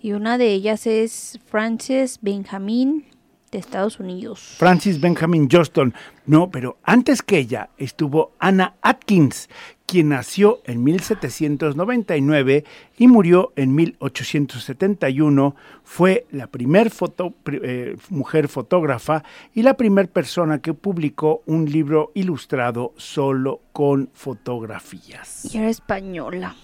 y 0.00 0.12
una 0.12 0.38
de 0.38 0.52
ellas 0.52 0.86
es 0.86 1.40
Frances 1.44 2.20
Benjamin 2.22 3.06
de 3.50 3.58
Estados 3.58 3.98
Unidos. 3.98 4.54
Francis 4.56 5.00
Benjamin 5.00 5.48
Johnston. 5.50 5.94
No, 6.26 6.48
pero 6.48 6.78
antes 6.84 7.22
que 7.22 7.38
ella 7.38 7.70
estuvo 7.76 8.34
Anna 8.38 8.76
Atkins, 8.82 9.48
quien 9.86 10.08
nació 10.10 10.60
en 10.64 10.82
1799 10.84 12.64
y 12.98 13.06
murió 13.08 13.52
en 13.56 13.74
1871. 13.74 15.54
Fue 15.84 16.26
la 16.30 16.46
primer 16.48 16.90
foto- 16.90 17.34
eh, 17.46 17.96
mujer 18.10 18.48
fotógrafa 18.48 19.22
y 19.54 19.62
la 19.62 19.74
primera 19.74 20.08
persona 20.08 20.58
que 20.60 20.74
publicó 20.74 21.42
un 21.46 21.70
libro 21.70 22.10
ilustrado 22.14 22.92
solo 22.96 23.60
con 23.72 24.10
fotografías. 24.12 25.52
Y 25.54 25.58
era 25.58 25.68
española. 25.68 26.54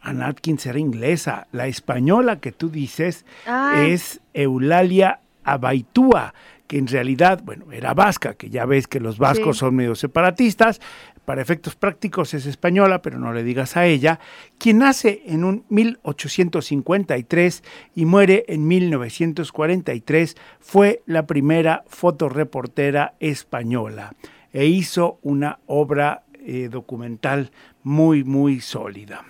Anna 0.00 0.28
Atkins 0.28 0.64
era 0.66 0.78
inglesa. 0.78 1.48
La 1.52 1.66
española 1.66 2.40
que 2.40 2.52
tú 2.52 2.70
dices 2.70 3.26
Ah. 3.46 3.82
es 3.86 4.20
Eulalia 4.32 5.20
Abaitúa, 5.44 6.34
que 6.68 6.78
en 6.78 6.86
realidad, 6.86 7.42
bueno, 7.42 7.72
era 7.72 7.94
vasca, 7.94 8.34
que 8.34 8.50
ya 8.50 8.64
ves 8.66 8.86
que 8.86 9.00
los 9.00 9.18
vascos 9.18 9.56
Sí. 9.56 9.60
son 9.60 9.74
medio 9.74 9.94
separatistas. 9.96 10.80
Para 11.24 11.42
efectos 11.42 11.74
prácticos 11.76 12.32
es 12.34 12.46
española, 12.46 13.02
pero 13.02 13.18
no 13.18 13.32
le 13.32 13.42
digas 13.42 13.76
a 13.76 13.84
ella, 13.86 14.20
quien 14.58 14.78
nace 14.78 15.22
en 15.26 15.44
un 15.44 15.64
1853 15.68 17.62
y 17.94 18.04
muere 18.04 18.44
en 18.48 18.66
1943, 18.66 20.36
fue 20.60 21.02
la 21.06 21.26
primera 21.26 21.84
fotoreportera 21.88 23.14
española 23.20 24.12
e 24.52 24.66
hizo 24.66 25.18
una 25.22 25.58
obra 25.66 26.22
eh, 26.40 26.68
documental 26.70 27.50
muy, 27.82 28.24
muy 28.24 28.60
sólida. 28.60 29.24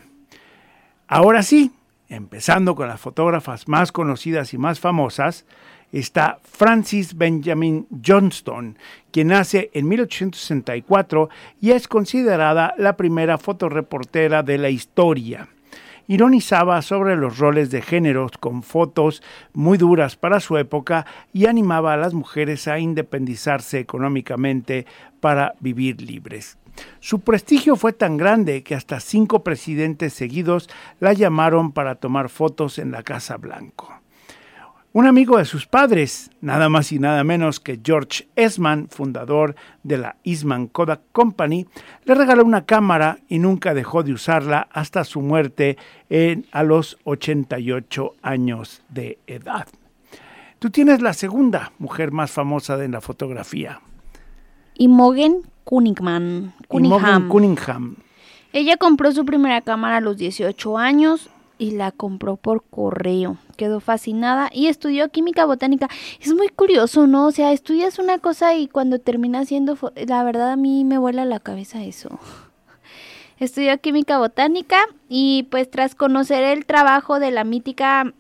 Ahora 1.09 1.43
sí, 1.43 1.73
empezando 2.09 2.75
con 2.75 2.89
las 2.89 3.01
fotógrafas 3.01 3.67
más 3.69 3.93
conocidas 3.93 4.55
y 4.55 4.59
más 4.59 4.79
famosas, 4.79 5.45
está 5.93 6.39
Francis 6.43 7.17
Benjamin 7.17 7.87
Johnston, 8.05 8.77
quien 9.11 9.29
nace 9.29 9.71
en 9.73 9.89
1864 9.89 11.29
y 11.61 11.71
es 11.71 11.89
considerada 11.89 12.75
la 12.77 12.97
primera 12.97 13.39
fotoreportera 13.39 14.43
de 14.43 14.59
la 14.59 14.71
historia. 14.71 15.49
Ironizaba 16.11 16.81
sobre 16.81 17.17
los 17.17 17.39
roles 17.39 17.71
de 17.71 17.83
géneros 17.83 18.33
con 18.39 18.63
fotos 18.63 19.23
muy 19.53 19.77
duras 19.77 20.17
para 20.17 20.41
su 20.41 20.57
época 20.57 21.05
y 21.35 21.47
animaba 21.47 21.93
a 21.93 21.99
las 21.99 22.15
mujeres 22.15 22.67
a 22.67 22.79
independizarse 22.79 23.79
económicamente 23.79 24.87
para 25.21 25.55
vivir 25.61 26.01
libres. 26.01 26.57
Su 27.01 27.21
prestigio 27.21 27.77
fue 27.77 27.93
tan 27.93 28.17
grande 28.17 28.63
que 28.63 28.75
hasta 28.75 29.01
cinco 29.01 29.43
presidentes 29.43 30.15
seguidos 30.15 30.71
la 31.01 31.13
llamaron 31.13 31.73
para 31.73 31.97
tomar 31.97 32.29
fotos 32.29 32.79
en 32.79 32.91
la 32.91 33.03
Casa 33.03 33.37
Blanco. 33.37 33.98
Un 34.99 35.07
amigo 35.07 35.39
de 35.39 35.45
sus 35.45 35.65
padres, 35.69 36.29
nada 36.41 36.69
más 36.69 36.91
y 36.91 36.99
nada 36.99 37.23
menos 37.23 37.61
que 37.61 37.79
George 37.81 38.27
Eastman, 38.35 38.89
fundador 38.91 39.55
de 39.85 39.97
la 39.97 40.17
Eastman 40.25 40.67
Kodak 40.67 41.03
Company, 41.13 41.69
le 42.05 42.17
regaló 42.17 42.45
una 42.45 42.65
cámara 42.67 43.21
y 43.29 43.39
nunca 43.39 43.75
dejó 43.75 44.03
de 44.03 44.13
usarla 44.13 44.67
hasta 44.73 45.05
su 45.05 45.21
muerte 45.21 45.79
en- 46.11 46.47
a 46.51 46.65
los 46.65 46.99
88 47.05 48.15
años 48.23 48.83
de 48.89 49.21
edad. 49.29 49.69
Tú 50.59 50.71
tienes 50.71 51.01
la 51.01 51.13
segunda 51.13 51.71
mujer 51.79 52.11
más 52.11 52.33
famosa 52.33 52.77
de 52.77 52.89
la 52.89 53.01
fotografía, 53.01 53.81
Imogen 54.79 55.43
Cunningham. 55.63 56.55
Imogen 56.73 56.91
Cunningham. 56.91 57.29
Cunningham. 57.29 57.97
Ella 58.53 58.77
compró 58.77 59.13
su 59.13 59.25
primera 59.25 59.61
cámara 59.61 59.99
a 59.99 60.01
los 60.01 60.17
18 60.17 60.77
años 60.77 61.31
y 61.59 61.73
la 61.73 61.91
compró 61.93 62.37
por 62.37 62.63
correo. 62.65 63.37
Quedó 63.57 63.81
fascinada 63.81 64.49
y 64.53 64.69
estudió 64.69 65.09
química 65.11 65.45
botánica. 65.45 65.89
Es 66.21 66.33
muy 66.33 66.49
curioso, 66.49 67.07
¿no? 67.07 67.27
O 67.27 67.33
sea, 67.33 67.53
estudias 67.53 67.99
una 67.99 68.19
cosa 68.19 68.55
y 68.55 68.69
cuando 68.69 68.99
terminas 69.01 69.49
siendo... 69.49 69.77
La 70.07 70.23
verdad 70.23 70.53
a 70.53 70.57
mí 70.57 70.85
me 70.85 70.99
vuela 70.99 71.25
la 71.25 71.41
cabeza 71.41 71.83
eso. 71.85 72.19
Estudió 73.39 73.79
química 73.81 74.19
botánica 74.19 74.79
y 75.09 75.45
pues 75.51 75.71
tras 75.71 75.95
conocer 75.95 76.43
el 76.45 76.67
trabajo 76.67 77.21
de 77.21 77.31
la 77.31 77.45
mítica 77.45 78.13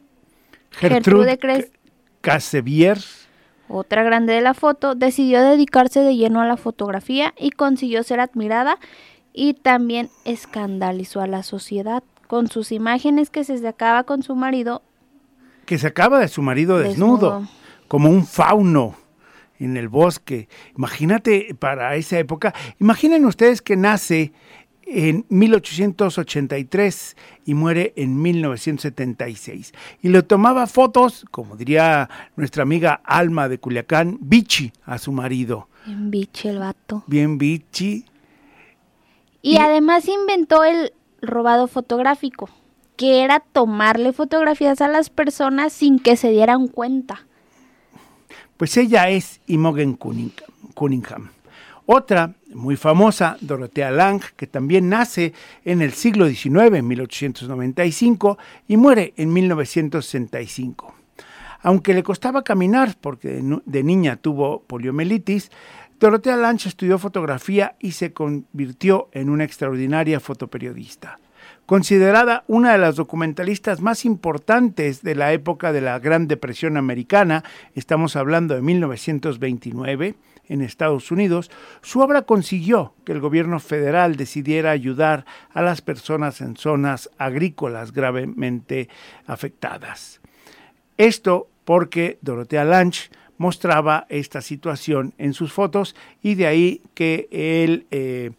Gertrude 0.70 1.30
Gertrude 1.36 1.38
Cres- 1.40 1.70
Casevier. 2.20 2.98
otra 3.68 4.02
grande 4.04 4.32
de 4.32 4.40
la 4.42 4.54
foto, 4.54 4.94
decidió 4.94 5.42
dedicarse 5.42 6.00
de 6.00 6.16
lleno 6.16 6.40
a 6.40 6.46
la 6.46 6.56
fotografía 6.56 7.34
y 7.38 7.50
consiguió 7.50 8.02
ser 8.02 8.20
admirada 8.20 8.78
y 9.32 9.54
también 9.54 10.08
escandalizó 10.24 11.20
a 11.20 11.26
la 11.26 11.42
sociedad 11.42 12.02
con 12.28 12.46
sus 12.48 12.70
imágenes 12.70 13.30
que 13.30 13.42
se 13.42 13.58
sacaba 13.58 14.04
con 14.04 14.22
su 14.22 14.36
marido 14.36 14.82
que 15.66 15.76
sacaba 15.78 16.20
de 16.20 16.28
su 16.28 16.40
marido 16.40 16.78
desnudo, 16.78 17.40
Desnudo. 17.40 17.48
como 17.88 18.08
un 18.08 18.24
fauno 18.24 18.94
en 19.58 19.76
el 19.76 19.88
bosque. 19.88 20.48
Imagínate 20.78 21.54
para 21.58 21.94
esa 21.96 22.18
época, 22.18 22.54
imaginen 22.80 23.26
ustedes 23.26 23.60
que 23.60 23.76
nace 23.76 24.32
en 24.86 25.26
1883 25.28 27.16
y 27.44 27.52
muere 27.54 27.92
en 27.96 28.20
1976. 28.22 29.72
Y 30.02 30.08
le 30.08 30.22
tomaba 30.22 30.66
fotos, 30.66 31.26
como 31.30 31.56
diría 31.56 32.08
nuestra 32.36 32.62
amiga 32.62 33.00
Alma 33.04 33.48
de 33.50 33.58
Culiacán, 33.58 34.16
bichi 34.20 34.72
a 34.84 34.96
su 34.98 35.12
marido. 35.12 35.68
en 35.86 36.10
biche 36.10 36.48
el 36.50 36.58
vato. 36.60 37.04
Bien 37.06 37.36
bichi. 37.38 38.04
Y, 39.42 39.52
Y- 39.52 39.56
además 39.58 40.06
inventó 40.08 40.64
el 40.64 40.92
robado 41.20 41.66
fotográfico, 41.66 42.48
que 42.96 43.22
era 43.22 43.40
tomarle 43.40 44.12
fotografías 44.12 44.80
a 44.80 44.88
las 44.88 45.10
personas 45.10 45.72
sin 45.72 45.98
que 45.98 46.16
se 46.16 46.30
dieran 46.30 46.68
cuenta. 46.68 47.26
Pues 48.56 48.76
ella 48.76 49.08
es 49.08 49.40
Imogen 49.46 49.94
Cunningham. 50.74 51.30
Otra 51.86 52.34
muy 52.52 52.76
famosa, 52.76 53.38
Dorothea 53.40 53.90
Lange, 53.90 54.28
que 54.36 54.46
también 54.46 54.90
nace 54.90 55.32
en 55.64 55.80
el 55.80 55.92
siglo 55.92 56.28
XIX, 56.28 56.74
en 56.74 56.86
1895, 56.86 58.36
y 58.66 58.76
muere 58.76 59.14
en 59.16 59.32
1965. 59.32 60.94
Aunque 61.62 61.94
le 61.94 62.02
costaba 62.02 62.42
caminar 62.44 62.96
porque 63.00 63.42
de 63.64 63.82
niña 63.82 64.16
tuvo 64.16 64.62
poliomielitis, 64.64 65.50
Dorothea 66.00 66.36
Lange 66.36 66.68
estudió 66.68 66.98
fotografía 66.98 67.74
y 67.80 67.92
se 67.92 68.12
convirtió 68.12 69.08
en 69.12 69.30
una 69.30 69.44
extraordinaria 69.44 70.20
fotoperiodista. 70.20 71.18
Considerada 71.66 72.44
una 72.46 72.72
de 72.72 72.78
las 72.78 72.96
documentalistas 72.96 73.80
más 73.80 74.04
importantes 74.04 75.02
de 75.02 75.16
la 75.16 75.32
época 75.32 75.72
de 75.72 75.80
la 75.80 75.98
Gran 75.98 76.28
Depresión 76.28 76.76
Americana, 76.76 77.42
estamos 77.74 78.14
hablando 78.14 78.54
de 78.54 78.62
1929, 78.62 80.14
en 80.48 80.62
Estados 80.62 81.10
Unidos, 81.10 81.50
su 81.82 82.00
obra 82.00 82.22
consiguió 82.22 82.94
que 83.04 83.12
el 83.12 83.20
gobierno 83.20 83.60
federal 83.60 84.16
decidiera 84.16 84.70
ayudar 84.70 85.26
a 85.52 85.62
las 85.62 85.82
personas 85.82 86.40
en 86.40 86.56
zonas 86.56 87.10
agrícolas 87.18 87.92
gravemente 87.92 88.88
afectadas. 89.26 90.20
Esto 90.96 91.48
porque 91.64 92.18
Dorothea 92.22 92.64
Lange 92.64 93.10
mostraba 93.38 94.06
esta 94.08 94.42
situación 94.42 95.14
en 95.16 95.32
sus 95.32 95.52
fotos 95.52 95.96
y 96.22 96.34
de 96.34 96.46
ahí 96.46 96.82
que 96.94 97.28
el, 97.30 97.86
eh, 97.90 98.32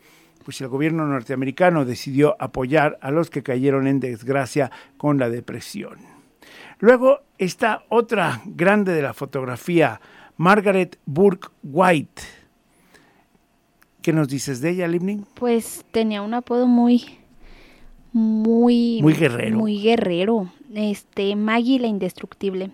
pues 0.43 0.61
el 0.61 0.67
gobierno 0.67 1.05
norteamericano 1.05 1.85
decidió 1.85 2.35
apoyar 2.39 2.97
a 3.01 3.11
los 3.11 3.29
que 3.29 3.43
cayeron 3.43 3.87
en 3.87 3.99
desgracia 3.99 4.71
con 4.97 5.17
la 5.17 5.29
depresión. 5.29 5.97
Luego 6.79 7.21
está 7.37 7.83
otra 7.89 8.41
grande 8.45 8.93
de 8.93 9.01
la 9.01 9.13
fotografía, 9.13 9.99
Margaret 10.37 10.97
Burke 11.05 11.49
White. 11.63 12.21
¿Qué 14.01 14.13
nos 14.13 14.29
dices 14.29 14.61
de 14.61 14.69
ella, 14.69 14.87
Livning? 14.87 15.25
Pues 15.33 15.83
tenía 15.91 16.21
un 16.21 16.33
apodo 16.33 16.67
muy 16.67 17.19
muy 18.11 18.99
Muy 19.01 19.13
guerrero. 19.13 19.57
Muy 19.57 19.81
guerrero. 19.81 20.51
Este, 20.73 21.35
Maggie 21.35 21.79
la 21.79 21.87
indestructible. 21.87 22.71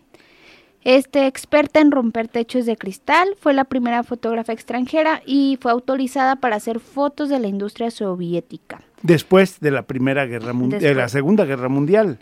Este, 0.85 1.25
experta 1.25 1.81
en 1.81 1.89
romper 1.91 2.27
techos 2.27 2.65
de 2.67 2.77
cristal, 2.77 3.27
fue 3.39 3.53
la 3.55 3.63
primera 3.65 4.03
fotógrafa 4.03 4.53
extranjera 4.53 5.21
y 5.25 5.57
fue 5.59 5.71
autorizada 5.71 6.35
para 6.35 6.55
hacer 6.57 6.79
fotos 6.79 7.27
de 7.27 7.39
la 7.39 7.47
industria 7.47 7.89
soviética. 7.89 8.81
Después 9.01 9.59
de 9.59 9.71
la 9.71 9.81
Primera 9.81 10.25
Guerra 10.27 10.53
Mundial, 10.53 10.81
de 10.81 10.93
la. 10.95 11.09
Segunda 11.09 11.43
Guerra 11.45 11.69
Mundial. 11.69 12.19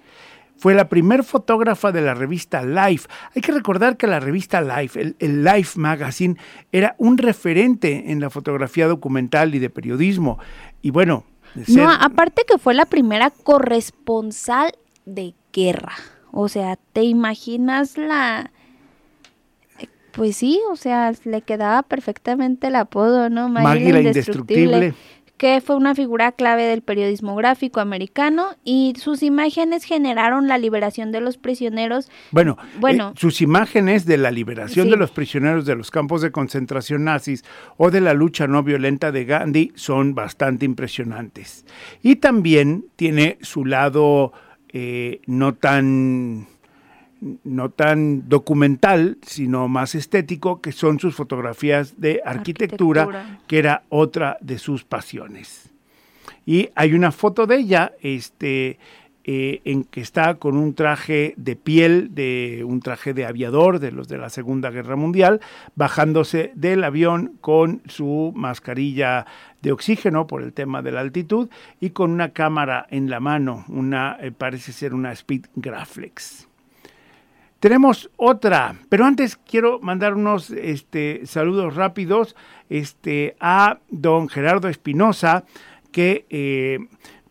Fue 0.56 0.74
la 0.76 0.88
primer 0.88 1.26
fotógrafa 1.26 1.92
de 1.92 2.02
la 2.02 2.14
revista 2.14 2.64
Life. 2.64 3.10
Hay 3.36 3.42
que 3.42 3.52
recordar 3.52 3.98
que 3.98 4.08
la 4.08 4.22
revista 4.22 4.62
Life, 4.62 5.02
el, 5.02 5.16
el 5.20 5.44
Life 5.44 5.78
Magazine, 5.78 6.38
era 6.72 6.96
un 7.00 7.18
referente 7.18 8.12
en 8.12 8.22
la 8.22 8.30
fotografía 8.30 8.88
documental 8.88 9.56
y 9.56 9.60
de 9.60 9.70
periodismo. 9.70 10.40
Y 10.82 10.92
bueno, 10.92 11.26
ser- 11.66 11.84
No, 11.84 11.92
aparte 11.92 12.44
que 12.48 12.58
fue 12.60 12.76
la 12.76 12.86
primera 12.86 13.30
corresponsal 13.30 14.72
de 15.06 15.34
guerra. 15.52 15.94
O 16.36 16.50
sea, 16.50 16.78
¿te 16.94 17.04
imaginas 17.04 17.98
la... 17.98 18.52
Pues 20.12 20.36
sí, 20.38 20.60
o 20.72 20.76
sea, 20.76 21.12
le 21.24 21.42
quedaba 21.42 21.82
perfectamente 21.84 22.68
el 22.68 22.76
apodo, 22.76 23.30
¿no? 23.30 23.50
Maggie 23.50 23.92
la 23.94 24.02
indestructible. 24.02 24.94
que 25.38 25.60
fue 25.60 25.76
una 25.76 25.94
figura 25.96 26.32
clave 26.32 26.64
del 26.64 26.82
periodismo 26.84 27.36
gráfico 27.36 27.80
americano 27.82 28.50
y 28.64 28.94
sus 28.98 29.24
imágenes 29.24 29.84
generaron 29.84 30.48
la 30.48 30.58
liberación 30.60 31.12
de 31.12 31.20
los 31.20 31.38
prisioneros. 31.38 32.10
Bueno, 32.32 32.58
Bueno. 32.80 33.10
eh, 33.10 33.20
sus 33.20 33.42
imágenes 33.42 34.06
de 34.06 34.18
la 34.18 34.30
liberación 34.32 34.86
Sí. 34.86 34.92
de 34.92 34.98
los 34.98 35.12
prisioneros 35.12 35.66
de 35.66 35.76
los 35.76 35.90
campos 35.92 36.22
de 36.22 36.32
concentración 36.32 37.04
nazis 37.04 37.44
o 37.78 37.90
de 37.92 38.00
la 38.02 38.14
lucha 38.14 38.48
no 38.48 38.62
violenta 38.64 39.12
de 39.12 39.26
Gandhi 39.26 39.72
son 39.76 40.14
bastante 40.16 40.66
impresionantes. 40.66 41.66
Y 42.04 42.18
también 42.18 42.86
tiene 42.96 43.38
su 43.42 43.66
lado 43.66 44.32
eh, 44.74 45.22
no 45.28 45.54
tan 45.54 46.48
no 47.44 47.70
tan 47.70 48.28
documental, 48.28 49.18
sino 49.22 49.70
más 49.70 49.96
estético, 49.96 50.60
que 50.60 50.74
son 50.74 51.00
sus 51.00 51.16
fotografías 51.16 52.02
de 52.02 52.22
arquitectura, 52.26 53.04
Arquitectura. 53.04 53.40
que 53.48 53.60
era 53.60 53.84
otra 53.88 54.38
de 54.42 54.58
sus 54.58 54.84
pasiones. 54.84 55.70
Y 56.46 56.70
hay 56.76 56.94
una 56.94 57.14
foto 57.14 57.48
de 57.48 57.58
ella, 57.58 57.94
este, 58.02 58.78
eh, 59.26 59.62
en 59.64 59.86
que 59.86 60.02
está 60.02 60.36
con 60.36 60.58
un 60.58 60.74
traje 60.74 61.34
de 61.38 61.56
piel, 61.56 62.14
de 62.14 62.64
un 62.66 62.82
traje 62.82 63.14
de 63.14 63.26
aviador 63.26 63.80
de 63.80 63.92
los 63.92 64.08
de 64.08 64.18
la 64.18 64.30
Segunda 64.30 64.70
Guerra 64.70 64.96
Mundial, 64.96 65.40
bajándose 65.76 66.52
del 66.56 66.84
avión 66.84 67.38
con 67.40 67.82
su 67.88 68.34
mascarilla 68.36 69.26
de 69.62 69.72
oxígeno 69.72 70.28
por 70.28 70.44
el 70.44 70.52
tema 70.52 70.82
de 70.82 70.92
la 70.92 71.00
altitud 71.00 71.50
y 71.80 71.92
con 71.92 72.12
una 72.12 72.30
cámara 72.30 72.86
en 72.90 73.10
la 73.10 73.22
mano, 73.22 73.64
una 73.70 74.18
eh, 74.20 74.32
parece 74.32 74.74
ser 74.74 74.94
una 74.94 75.14
Speed 75.14 75.46
Graflex. 75.56 76.50
Tenemos 77.62 78.10
otra, 78.18 78.76
pero 78.90 79.06
antes 79.06 79.38
quiero 79.38 79.80
mandar 79.80 80.16
unos 80.16 80.50
este, 80.52 81.26
saludos 81.26 81.78
rápidos 81.78 82.36
este, 82.70 83.38
a 83.40 83.78
don 83.90 84.28
Gerardo 84.28 84.68
Espinosa, 84.68 85.46
que 85.94 86.26
eh, 86.30 86.80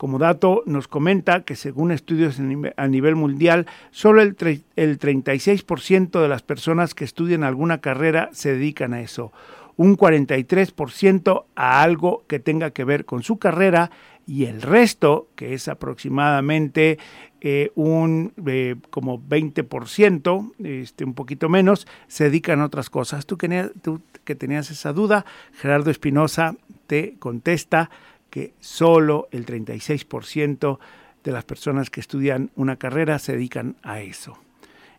como 0.03 0.19
dato 0.19 0.65
nos 0.67 0.89
comenta 0.89 1.45
que 1.45 1.55
según 1.55 1.93
estudios 1.93 2.41
a 2.41 2.43
nive- 2.43 2.75
a 2.77 2.89
nivel 2.89 3.15
mundial, 3.15 3.67
solo 3.93 4.21
el, 4.21 4.35
el 4.75 4.99
36% 4.99 6.21
de 6.21 6.27
las 6.27 6.43
personas 6.43 6.93
que 6.93 7.05
estudian 7.05 7.45
alguna 7.45 7.79
carrera 7.79 8.29
se 8.33 8.53
dedican 8.53 8.95
a 8.95 9.01
eso, 9.01 9.31
un 9.77 9.97
43% 9.97 11.45
a 11.55 11.83
algo 11.85 12.25
que 12.27 12.41
tenga 12.41 12.73
que 12.73 12.83
ver 12.83 13.05
con 13.05 13.23
su 13.23 13.39
carrera 13.39 13.93
y 14.27 14.47
el 14.47 14.61
resto, 14.61 15.29
que 15.37 15.55
es 15.55 15.69
aproximadamente 15.69 16.99
eh, 17.41 17.71
un 17.77 18.33
eh, 18.45 18.75
como 18.91 19.21
20%, 19.21 20.53
este, 20.65 21.05
un 21.05 21.15
poquito 21.15 21.49
menos, 21.49 21.87
se 22.09 22.25
dedican 22.25 22.61
a 22.61 22.65
otras 22.65 22.91
cosas. 22.91 23.25
Tú 23.25 23.39
que, 23.39 23.71
tú 23.83 24.01
que 24.25 24.35
tenías 24.35 24.69
esa 24.73 24.93
duda, 24.93 25.25
Gerardo 25.53 25.93
Espinosa 25.93 26.57
te 26.89 27.15
contesta 27.21 27.89
que 28.33 28.55
solo 28.61 29.29
el 29.31 29.45
36% 29.45 30.79
de 31.23 31.33
las 31.33 31.45
personas 31.45 31.91
que 31.91 32.01
estudian 32.01 32.51
una 32.57 32.77
carrera 32.77 33.19
se 33.19 33.33
dedican 33.33 33.77
a 33.83 34.01
eso. 34.01 34.39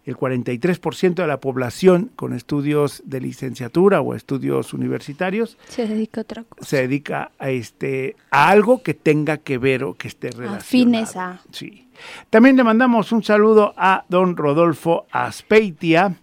El 0.05 0.15
43% 0.15 1.15
de 1.15 1.25
la 1.25 1.39
población 1.39 2.11
con 2.15 2.33
estudios 2.33 3.01
de 3.05 3.21
licenciatura 3.21 4.01
o 4.01 4.13
estudios 4.13 4.73
universitarios 4.73 5.57
Se 5.67 5.87
dedica 5.87 6.21
a 6.21 6.23
otra 6.23 6.43
cosa. 6.43 6.63
se 6.63 6.77
dedica 6.87 7.31
a 7.39 7.49
este 7.49 8.15
a 8.29 8.49
algo 8.49 8.83
que 8.83 8.93
tenga 8.93 9.37
que 9.37 9.57
ver 9.57 9.83
o 9.83 9.95
que 9.95 10.09
esté 10.09 10.27
relacionado. 10.27 10.59
Afines 10.59 11.15
a. 11.15 11.41
Sí. 11.51 11.87
También 12.29 12.55
le 12.55 12.63
mandamos 12.63 13.11
un 13.11 13.23
saludo 13.23 13.73
a 13.77 14.05
don 14.09 14.37
Rodolfo 14.37 15.07
Aspeitia, 15.11 16.17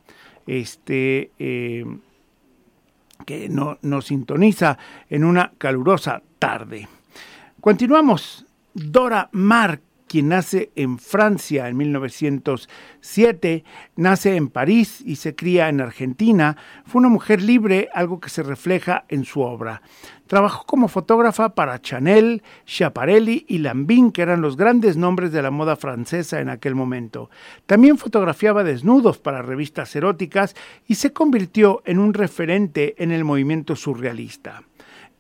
este 0.47 1.33
eh, 1.41 1.85
que 3.27 3.49
no, 3.49 3.79
nos 3.83 4.07
sintoniza 4.07 4.79
en 5.09 5.25
una 5.25 5.51
calurosa 5.59 6.23
tarde. 6.39 6.89
Continuamos. 7.61 8.47
Dora 8.73 9.29
Maar, 9.33 9.83
quien 10.07 10.29
nace 10.29 10.71
en 10.77 10.99
Francia 10.99 11.69
en 11.69 11.77
1907, 11.77 13.65
nace 13.97 14.37
en 14.37 14.49
París 14.49 15.03
y 15.05 15.17
se 15.17 15.35
cría 15.35 15.69
en 15.69 15.83
Argentina, 15.83 16.57
fue 16.87 17.01
una 17.01 17.11
mujer 17.11 17.43
libre, 17.43 17.91
algo 17.93 18.19
que 18.19 18.31
se 18.31 18.43
refleja 18.43 19.05
en 19.09 19.27
su 19.27 19.43
obra. 19.43 19.83
Trabajó 20.27 20.65
como 20.65 20.89
fotógrafa 20.89 21.55
para 21.55 21.83
Chanel, 21.83 22.43
Schiaparelli 22.67 23.45
y 23.47 23.59
Lambin, 23.59 24.11
que 24.11 24.23
eran 24.23 24.41
los 24.41 24.57
grandes 24.57 24.97
nombres 24.97 25.31
de 25.31 25.43
la 25.43 25.51
moda 25.51 25.77
francesa 25.77 26.41
en 26.41 26.49
aquel 26.49 26.75
momento. 26.75 27.29
También 27.67 27.99
fotografiaba 27.99 28.65
desnudos 28.65 29.19
para 29.19 29.43
revistas 29.43 29.95
eróticas 29.95 30.57
y 30.87 30.95
se 30.95 31.13
convirtió 31.13 31.83
en 31.85 31.99
un 31.99 32.15
referente 32.15 32.95
en 32.97 33.13
el 33.13 33.25
movimiento 33.25 33.77
surrealista. 33.77 34.63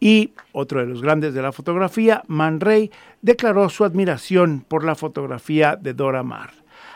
Y 0.00 0.32
otro 0.52 0.80
de 0.80 0.86
los 0.86 1.02
grandes 1.02 1.34
de 1.34 1.42
la 1.42 1.52
fotografía, 1.52 2.22
Man 2.26 2.58
Ray, 2.60 2.90
declaró 3.20 3.68
su 3.68 3.84
admiración 3.84 4.64
por 4.66 4.82
la 4.82 4.94
fotografía 4.94 5.76
de 5.76 5.92
Dora 5.92 6.22
Maar. 6.22 6.50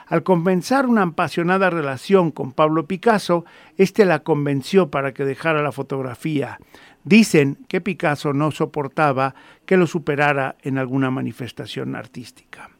Al 0.06 0.22
comenzar 0.22 0.86
una 0.86 1.02
apasionada 1.02 1.70
relación 1.70 2.30
con 2.30 2.52
Pablo 2.52 2.86
Picasso, 2.86 3.44
este 3.76 4.04
la 4.04 4.20
convenció 4.20 4.90
para 4.90 5.12
que 5.12 5.24
dejara 5.24 5.62
la 5.62 5.72
fotografía. 5.72 6.58
Dicen 7.04 7.58
que 7.68 7.82
Picasso 7.82 8.32
no 8.32 8.50
soportaba 8.50 9.34
que 9.66 9.76
lo 9.76 9.86
superara 9.86 10.56
en 10.62 10.78
alguna 10.78 11.10
manifestación 11.10 11.96
artística. 11.96 12.70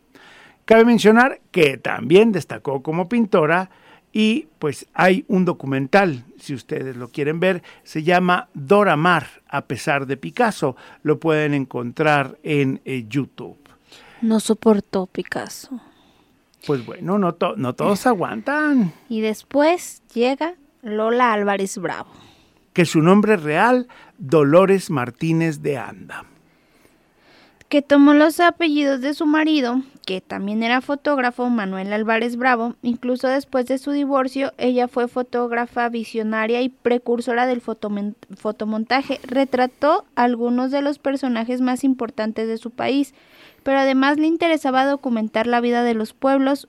Cabe 0.65 0.87
mencionar 0.87 1.41
que 1.51 1.77
también 1.77 2.33
destacó 2.33 2.83
como 2.83 3.09
pintora 3.09 3.71
y 4.17 4.47
pues 4.61 4.87
hay 4.95 5.25
un 5.27 5.45
documental, 5.45 6.25
si 6.39 6.55
ustedes 6.55 6.95
lo 6.97 7.09
quieren 7.09 7.41
ver, 7.41 7.63
se 7.83 8.05
llama 8.05 8.49
Dora 8.55 8.97
Maar, 8.97 9.27
a 9.49 9.63
pesar 9.67 10.07
de 10.07 10.17
Picasso. 10.17 10.77
Lo 11.03 11.19
pueden 11.19 11.53
encontrar 11.53 12.39
en 12.45 12.81
eh, 12.85 13.05
YouTube. 13.09 13.59
No 14.23 14.39
soportó 14.39 15.07
Picasso. 15.07 15.81
Pues 16.65 16.87
bueno, 16.87 17.19
no, 17.19 17.35
to- 17.35 17.57
no 17.57 17.75
todos 17.75 18.07
aguantan. 18.07 18.93
Y 19.09 19.21
después 19.21 20.03
llega 20.15 20.55
Lola 20.83 21.33
Álvarez 21.33 21.77
Bravo. 21.77 22.11
Que 22.73 22.85
su 22.85 23.03
nombre 23.03 23.37
real, 23.37 23.89
Dolores 24.17 24.91
Martínez 24.91 25.61
de 25.61 25.77
Anda. 25.77 26.25
Que 27.75 27.83
tomó 27.83 28.15
los 28.15 28.39
apellidos 28.39 29.01
de 29.01 29.15
su 29.15 29.27
marido, 29.27 29.83
que 30.07 30.21
también 30.21 30.63
era 30.63 30.81
fotógrafo, 30.81 31.51
Manuel 31.51 31.93
Álvarez 31.93 32.37
Bravo. 32.37 32.77
Incluso 32.83 33.27
después 33.27 33.67
de 33.67 33.79
su 33.79 33.91
divorcio, 33.91 34.53
ella 34.59 34.87
fue 34.87 35.09
fotógrafa 35.09 35.89
visionaria 35.89 36.63
y 36.63 36.69
precursora 36.69 37.47
del 37.47 37.61
fotomontaje. 37.61 39.19
Retrató 39.25 40.05
algunos 40.15 40.71
de 40.71 40.83
los 40.83 41.01
personajes 41.01 41.61
más 41.61 41.83
importantes 41.83 42.47
de 42.47 42.59
su 42.59 42.71
país, 42.71 43.13
pero 43.65 43.81
además 43.81 44.19
le 44.19 44.29
interesaba 44.29 44.87
documentar 44.87 45.49
la 45.49 45.61
vida 45.61 45.83
de 45.83 45.95
los 45.95 46.13
pueblos. 46.13 46.69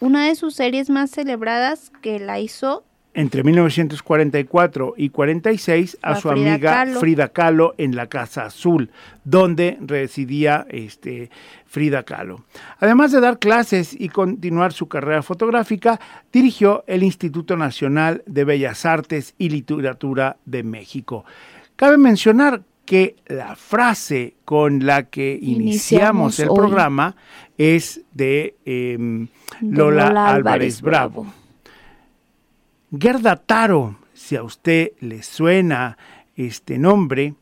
Una 0.00 0.26
de 0.26 0.34
sus 0.34 0.54
series 0.54 0.90
más 0.90 1.10
celebradas 1.10 1.90
que 2.02 2.18
la 2.18 2.40
hizo 2.40 2.84
Entre 3.14 3.42
1944 3.44 4.94
y 4.96 5.10
46 5.10 5.98
a 6.00 6.12
A 6.12 6.16
su 6.16 6.30
Frida 6.30 6.52
amiga 6.52 6.72
Kahlo. 6.72 7.00
Frida 7.00 7.28
Kahlo 7.28 7.74
en 7.76 7.94
la 7.94 8.06
Casa 8.06 8.46
Azul, 8.46 8.90
donde 9.24 9.76
residía 9.82 10.66
este, 10.70 11.30
Frida 11.66 12.04
Kahlo. 12.04 12.44
Además 12.78 13.12
de 13.12 13.20
dar 13.20 13.38
clases 13.38 13.94
y 13.98 14.08
continuar 14.08 14.72
su 14.72 14.88
carrera 14.88 15.22
fotográfica, 15.22 16.00
dirigió 16.32 16.84
el 16.86 17.02
Instituto 17.02 17.56
Nacional 17.56 18.22
de 18.26 18.44
Bellas 18.44 18.86
Artes 18.86 19.34
y 19.36 19.50
Literatura 19.50 20.38
de 20.46 20.62
México. 20.62 21.26
Cabe 21.76 21.98
mencionar 21.98 22.62
que 22.86 23.16
la 23.26 23.56
frase 23.56 24.34
con 24.44 24.86
la 24.86 25.04
que 25.04 25.38
iniciamos, 25.40 26.38
Iniciamos 26.38 26.38
el 26.40 26.48
hoy. 26.50 26.56
programa 26.56 27.16
es 27.58 28.00
de 28.12 28.56
em, 28.64 29.28
De 29.60 29.76
Lola, 29.76 30.08
Lola 30.08 30.26
Álvarez 30.30 30.36
Álvarez 30.36 30.80
Bravo. 30.80 31.22
Bravo. 31.22 31.41
Gerda 32.98 33.36
Taro, 33.36 33.96
si 34.12 34.36
a 34.36 34.42
usted 34.42 34.92
le 35.00 35.22
suena 35.22 35.96
este 36.36 36.76
nombre, 36.76 37.34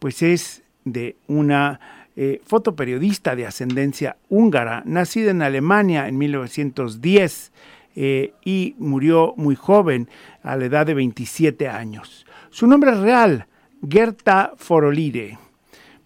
pues 0.00 0.22
es 0.22 0.64
de 0.84 1.14
una 1.28 1.78
eh, 2.16 2.40
fotoperiodista 2.44 3.36
de 3.36 3.46
ascendencia 3.46 4.16
húngara, 4.28 4.82
nacida 4.84 5.30
en 5.30 5.42
Alemania 5.42 6.08
en 6.08 6.18
1910 6.18 7.52
eh, 7.94 8.32
y 8.44 8.74
murió 8.78 9.34
muy 9.36 9.54
joven, 9.54 10.08
a 10.42 10.56
la 10.56 10.64
edad 10.64 10.84
de 10.84 10.94
27 10.94 11.68
años. 11.68 12.26
Su 12.50 12.66
nombre 12.66 12.92
real, 12.92 13.46
Gerta 13.88 14.54
Forolire. 14.56 15.38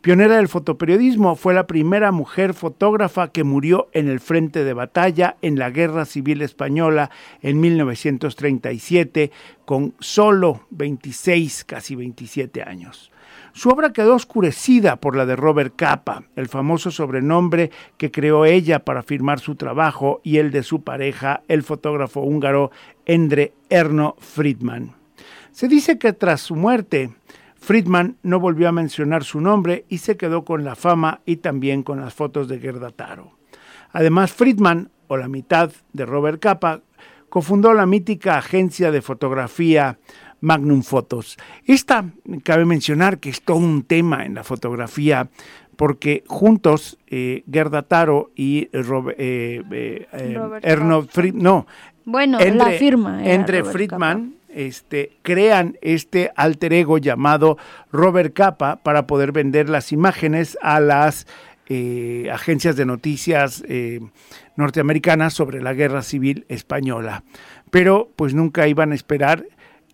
Pionera 0.02 0.38
del 0.38 0.48
fotoperiodismo, 0.48 1.36
fue 1.36 1.54
la 1.54 1.68
primera 1.68 2.10
mujer 2.10 2.54
fotógrafa 2.54 3.28
que 3.30 3.44
murió 3.44 3.88
en 3.92 4.08
el 4.08 4.18
frente 4.18 4.64
de 4.64 4.72
batalla 4.72 5.36
en 5.42 5.60
la 5.60 5.70
Guerra 5.70 6.06
Civil 6.06 6.42
Española 6.42 7.08
en 7.40 7.60
1937, 7.60 9.30
con 9.64 9.94
solo 10.00 10.66
26, 10.70 11.64
casi 11.66 11.94
27 11.94 12.64
años. 12.64 13.12
Su 13.52 13.68
obra 13.68 13.92
quedó 13.92 14.16
oscurecida 14.16 14.96
por 14.96 15.14
la 15.14 15.24
de 15.24 15.36
Robert 15.36 15.74
Capa, 15.76 16.24
el 16.34 16.48
famoso 16.48 16.90
sobrenombre 16.90 17.70
que 17.96 18.10
creó 18.10 18.44
ella 18.44 18.80
para 18.80 19.04
firmar 19.04 19.38
su 19.38 19.54
trabajo 19.54 20.20
y 20.24 20.38
el 20.38 20.50
de 20.50 20.64
su 20.64 20.82
pareja, 20.82 21.42
el 21.46 21.62
fotógrafo 21.62 22.22
húngaro 22.22 22.72
Endre 23.06 23.52
Erno 23.70 24.16
Friedman. 24.18 24.96
Se 25.52 25.68
dice 25.68 25.96
que 25.96 26.12
tras 26.12 26.40
su 26.40 26.56
muerte, 26.56 27.12
Friedman 27.62 28.16
no 28.24 28.40
volvió 28.40 28.68
a 28.68 28.72
mencionar 28.72 29.22
su 29.22 29.40
nombre 29.40 29.84
y 29.88 29.98
se 29.98 30.16
quedó 30.16 30.44
con 30.44 30.64
la 30.64 30.74
fama 30.74 31.20
y 31.24 31.36
también 31.36 31.84
con 31.84 32.00
las 32.00 32.12
fotos 32.12 32.48
de 32.48 32.58
Gerda 32.58 32.90
Taro. 32.90 33.38
Además, 33.92 34.32
Friedman, 34.32 34.90
o 35.06 35.16
la 35.16 35.28
mitad 35.28 35.70
de 35.92 36.04
Robert 36.04 36.40
Capa, 36.40 36.80
cofundó 37.28 37.72
la 37.72 37.86
mítica 37.86 38.36
agencia 38.38 38.90
de 38.90 39.00
fotografía 39.00 39.98
Magnum 40.40 40.82
Photos. 40.82 41.38
Esta, 41.64 42.04
cabe 42.42 42.64
mencionar 42.64 43.20
que 43.20 43.30
es 43.30 43.42
todo 43.42 43.58
un 43.58 43.84
tema 43.84 44.26
en 44.26 44.34
la 44.34 44.42
fotografía, 44.42 45.28
porque 45.76 46.24
juntos 46.26 46.98
eh, 47.06 47.44
Gerda 47.50 47.82
Taro 47.82 48.32
y 48.34 48.68
eh, 48.72 48.82
eh, 49.18 49.62
eh, 50.12 50.34
Robert 50.36 50.64
Erno 50.66 51.02
Fried- 51.04 51.34
no, 51.34 51.66
Bueno, 52.04 52.38
la 52.40 52.70
firma. 52.70 53.24
entre 53.24 53.60
Robert 53.60 53.72
Friedman 53.72 54.34
este, 54.52 55.18
crean 55.22 55.78
este 55.82 56.32
alter 56.36 56.72
ego 56.72 56.98
llamado 56.98 57.58
Robert 57.90 58.34
Capa 58.34 58.76
para 58.76 59.06
poder 59.06 59.32
vender 59.32 59.68
las 59.68 59.92
imágenes 59.92 60.58
a 60.62 60.80
las 60.80 61.26
eh, 61.68 62.28
agencias 62.32 62.76
de 62.76 62.84
noticias 62.84 63.64
eh, 63.68 64.00
norteamericanas 64.56 65.34
sobre 65.34 65.62
la 65.62 65.74
guerra 65.74 66.02
civil 66.02 66.44
española. 66.48 67.24
Pero 67.70 68.10
pues 68.16 68.34
nunca 68.34 68.68
iban 68.68 68.92
a 68.92 68.94
esperar 68.94 69.46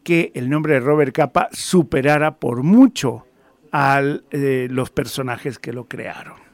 que 0.03 0.33
el 0.35 0.51
nombre 0.51 0.75
de 0.75 0.81
Robert 0.81 1.15
Capa 1.15 1.49
superara 1.53 2.37
por 2.37 2.63
mucho 2.63 3.27
a 3.71 4.01
los 4.01 4.91
personajes 4.91 5.59
que 5.59 5.75
lo 5.75 5.85
crearon. 5.85 6.48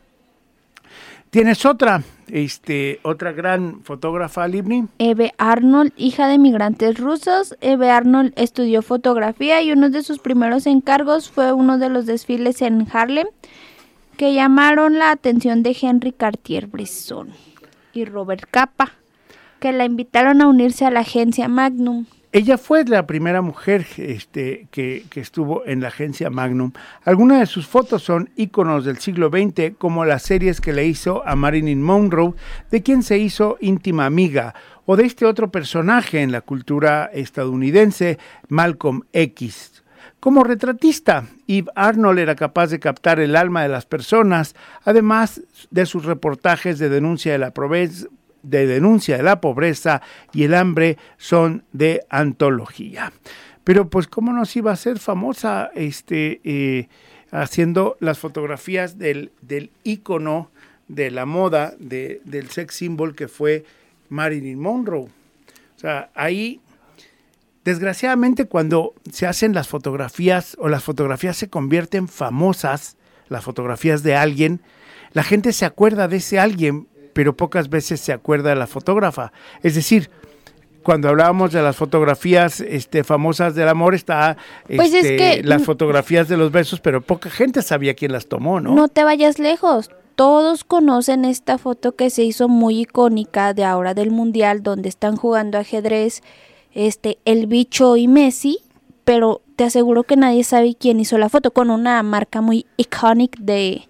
Tienes 1.35 1.67
otra, 1.67 2.05
este, 2.29 3.01
otra 3.03 3.33
gran 3.33 3.83
fotógrafa, 3.83 4.47
Libni. 4.47 4.87
Eve 4.99 5.33
Arnold, 5.37 5.93
hija 5.97 6.29
de 6.29 6.39
migrantes 6.39 6.97
rusos, 6.97 7.57
Eve 7.61 7.91
Arnold 7.91 8.33
estudió 8.37 8.83
fotografía 8.83 9.61
y 9.61 9.73
uno 9.73 9.91
de 9.91 10.05
sus 10.05 10.21
primeros 10.21 10.69
encargos 10.69 11.29
fue 11.29 11.53
uno 11.53 11.77
de 11.79 11.89
los 11.89 12.07
desfiles 12.07 12.63
en 12.63 12.87
Harlem 12.93 13.27
que 14.17 14.33
llamaron 14.33 15.01
la 15.01 15.11
atención 15.11 15.65
de 15.65 15.77
Henry 15.83 16.13
Cartier-Bresson 16.13 17.31
y 17.93 18.05
Robert 18.05 18.45
Capa, 18.49 18.93
que 19.59 19.73
la 19.73 19.87
invitaron 19.87 20.41
a 20.41 20.47
unirse 20.47 20.87
a 20.87 20.93
la 20.93 21.01
agencia 21.01 21.49
Magnum. 21.49 22.07
Ella 22.35 22.59
fue 22.59 22.85
la 22.85 23.07
primera 23.07 23.43
mujer 23.43 23.87
este, 23.97 24.67
que, 24.73 25.05
estuvo 25.15 25.65
en 25.67 25.81
la 25.81 25.87
agencia 25.87 26.31
Magnum. 26.31 26.73
Algunas 27.05 27.39
de 27.39 27.47
sus 27.47 27.69
fotos 27.69 28.03
son 28.03 28.29
íconos 28.35 28.85
del 28.85 28.99
siglo 28.99 29.29
XX, 29.29 29.77
como 29.79 30.05
las 30.05 30.25
series 30.25 30.61
que 30.61 30.73
le 30.73 30.85
hizo 30.85 31.25
a 31.25 31.37
Marilyn 31.37 31.81
Monroe, 31.81 32.35
de 32.73 32.83
quien 32.83 33.05
se 33.05 33.19
hizo 33.19 33.57
íntima 33.61 34.05
amiga, 34.05 34.53
o 34.85 34.97
de 34.97 35.05
este 35.05 35.27
otro 35.27 35.53
personaje 35.53 36.23
en 36.23 36.33
la 36.33 36.41
cultura 36.41 37.09
estadounidense, 37.15 38.19
Malcolm 38.49 39.03
X. 39.13 39.85
Como 40.19 40.43
retratista, 40.43 41.27
Eve 41.47 41.71
Arnold 41.77 42.19
era 42.19 42.35
capaz 42.35 42.67
de 42.67 42.81
captar 42.81 43.21
el 43.21 43.37
alma 43.37 43.63
de 43.63 43.69
las 43.69 43.87
personas, 43.87 44.57
además 44.83 45.41
de 45.71 45.87
sus 45.87 46.05
reportajes 46.05 46.81
de 46.81 46.89
denuncia 46.89 47.31
de 47.31 47.39
la 47.39 47.53
pobreza, 47.53 48.09
de 48.45 48.67
denuncia 48.67 49.17
de 49.17 49.23
la 49.25 49.41
pobreza 49.41 50.01
y 50.33 50.45
el 50.45 50.55
hambre 50.55 50.97
son 51.19 51.65
de 51.73 52.05
antología. 52.11 53.13
Pero 53.65 53.89
pues 53.91 54.07
cómo 54.07 54.33
nos 54.33 54.55
iba 54.57 54.71
a 54.73 54.77
ser 54.77 54.99
famosa 54.99 55.71
este, 55.75 56.41
eh, 56.45 56.89
haciendo 57.31 57.97
las 58.01 58.19
fotografías 58.19 58.99
del, 58.99 59.33
del 59.43 59.71
ícono 59.83 60.51
de 60.89 61.11
la 61.11 61.25
moda, 61.27 61.75
de- 61.79 62.21
del 62.25 62.51
sex 62.51 62.75
symbol 62.75 63.15
que 63.15 63.27
fue 63.27 63.65
Marilyn 64.11 64.61
Monroe. 64.61 65.05
O 65.09 65.79
sea, 65.79 66.11
ahí 66.15 66.61
Desgraciadamente, 67.65 68.45
cuando 68.45 68.93
se 69.11 69.27
hacen 69.27 69.55
las 69.55 69.69
fotografías 69.69 70.55
o 70.61 70.69
las 70.69 70.85
fotografías 70.85 71.37
se 71.39 71.49
convierten 71.49 72.09
famosas, 72.09 72.99
las 73.31 73.43
fotografías 73.43 74.03
de 74.03 74.15
alguien, 74.17 74.61
la 75.13 75.23
gente 75.23 75.51
se 75.55 75.65
acuerda 75.65 76.07
de 76.07 76.19
ese 76.19 76.39
alguien, 76.39 76.89
pero 77.15 77.35
pocas 77.35 77.71
veces 77.71 78.01
se 78.01 78.13
acuerda 78.13 78.51
de 78.51 78.57
la 78.57 78.67
fotógrafa. 78.67 79.33
Es 79.63 79.75
decir, 79.75 80.11
cuando 80.83 81.09
hablábamos 81.09 81.51
de 81.53 81.63
las 81.63 81.77
fotografías 81.77 82.61
este, 82.61 83.05
famosas 83.05 83.55
del 83.55 83.69
amor, 83.69 83.95
está 83.95 84.37
Pues 84.67 84.93
es 84.93 85.05
este, 85.07 85.17
que- 85.17 85.43
las 85.43 85.65
fotografías 85.65 86.29
de 86.29 86.37
los 86.37 86.53
besos, 86.53 86.81
pero 86.81 87.01
poca 87.01 87.31
gente 87.31 87.63
sabía 87.63 87.95
quién 87.95 88.13
las 88.13 88.27
tomó, 88.27 88.61
¿no? 88.61 88.75
No 88.75 88.89
te 88.89 89.03
vayas 89.03 89.39
lejos. 89.39 89.91
Todos 90.15 90.63
conocen 90.63 91.25
esta 91.25 91.57
foto 91.57 91.97
que 91.97 92.11
se 92.11 92.23
hizo 92.23 92.49
muy 92.49 92.83
icónica 92.83 93.55
de 93.55 93.65
ahora 93.65 93.95
del 93.95 94.11
Mundial, 94.11 94.63
donde 94.63 94.91
están 94.91 95.17
jugando 95.17 95.57
ajedrez 95.59 96.23
este, 96.75 97.19
el 97.25 97.47
bicho 97.47 97.97
y 97.97 98.07
Messi, 98.07 98.59
pero 99.05 99.41
te 99.57 99.65
aseguro 99.65 100.03
que 100.05 100.17
nadie 100.17 100.45
sabe 100.45 100.77
quién 100.79 101.01
hizo 101.01 101.17
la 101.19 101.29
foto, 101.29 101.51
con 101.53 101.71
una 101.71 102.03
marca 102.03 102.41
muy 102.43 102.67
icónica 102.77 103.39
de, 103.41 103.89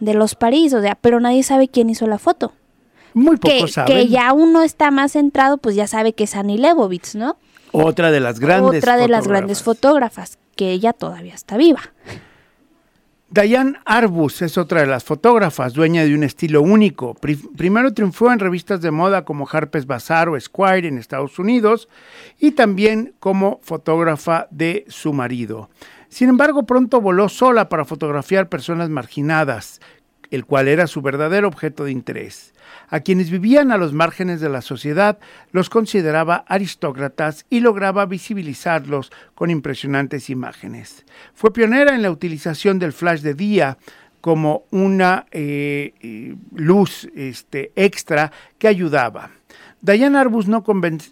de 0.00 0.14
los 0.14 0.34
París, 0.34 0.72
o 0.74 0.80
sea, 0.80 0.96
pero 1.00 1.20
nadie 1.20 1.42
sabe 1.42 1.68
quién 1.68 1.90
hizo 1.90 2.06
la 2.06 2.18
foto. 2.18 2.52
Muy 3.14 3.38
Que, 3.38 3.56
pocos 3.56 3.72
saben. 3.72 3.96
que 3.96 4.08
ya 4.08 4.32
uno 4.32 4.62
está 4.62 4.90
más 4.90 5.12
centrado, 5.12 5.58
pues 5.58 5.74
ya 5.76 5.86
sabe 5.86 6.12
que 6.12 6.24
es 6.24 6.34
Annie 6.36 6.58
Leibovitz, 6.58 7.14
¿no? 7.14 7.36
Otra 7.72 8.10
de 8.10 8.20
las 8.20 8.40
grandes 8.40 8.82
Otra 8.82 8.96
de 8.96 9.08
las 9.08 9.28
grandes 9.28 9.62
fotógrafas. 9.62 10.30
fotógrafas, 10.30 10.38
que 10.56 10.70
ella 10.72 10.92
todavía 10.92 11.34
está 11.34 11.56
viva. 11.56 11.80
Diane 13.32 13.74
Arbus 13.84 14.42
es 14.42 14.58
otra 14.58 14.80
de 14.80 14.88
las 14.88 15.04
fotógrafas, 15.04 15.72
dueña 15.72 16.02
de 16.04 16.14
un 16.16 16.24
estilo 16.24 16.62
único. 16.62 17.14
Pri- 17.14 17.36
primero 17.56 17.94
triunfó 17.94 18.32
en 18.32 18.40
revistas 18.40 18.80
de 18.80 18.90
moda 18.90 19.24
como 19.24 19.46
Harper's 19.50 19.86
Bazaar 19.86 20.28
o 20.28 20.36
Esquire 20.36 20.88
en 20.88 20.98
Estados 20.98 21.38
Unidos 21.38 21.88
y 22.40 22.52
también 22.52 23.14
como 23.20 23.60
fotógrafa 23.62 24.48
de 24.50 24.84
su 24.88 25.12
marido. 25.12 25.70
Sin 26.10 26.28
embargo, 26.28 26.66
pronto 26.66 27.00
voló 27.00 27.28
sola 27.28 27.68
para 27.68 27.84
fotografiar 27.84 28.48
personas 28.48 28.90
marginadas, 28.90 29.80
el 30.30 30.44
cual 30.44 30.68
era 30.68 30.88
su 30.88 31.02
verdadero 31.02 31.48
objeto 31.48 31.84
de 31.84 31.92
interés. 31.92 32.52
A 32.88 33.00
quienes 33.00 33.30
vivían 33.30 33.70
a 33.70 33.76
los 33.76 33.92
márgenes 33.92 34.40
de 34.40 34.48
la 34.48 34.60
sociedad 34.60 35.18
los 35.52 35.70
consideraba 35.70 36.44
aristócratas 36.48 37.46
y 37.48 37.60
lograba 37.60 38.06
visibilizarlos 38.06 39.12
con 39.36 39.50
impresionantes 39.50 40.30
imágenes. 40.30 41.06
Fue 41.32 41.52
pionera 41.52 41.94
en 41.94 42.02
la 42.02 42.10
utilización 42.10 42.80
del 42.80 42.92
flash 42.92 43.20
de 43.20 43.34
día 43.34 43.78
como 44.20 44.64
una 44.70 45.26
eh, 45.30 45.94
eh, 46.00 46.34
luz 46.54 47.08
este, 47.14 47.72
extra 47.76 48.32
que 48.58 48.68
ayudaba. 48.68 49.30
Diane 49.80 50.18
Arbus 50.18 50.48
no, 50.48 50.64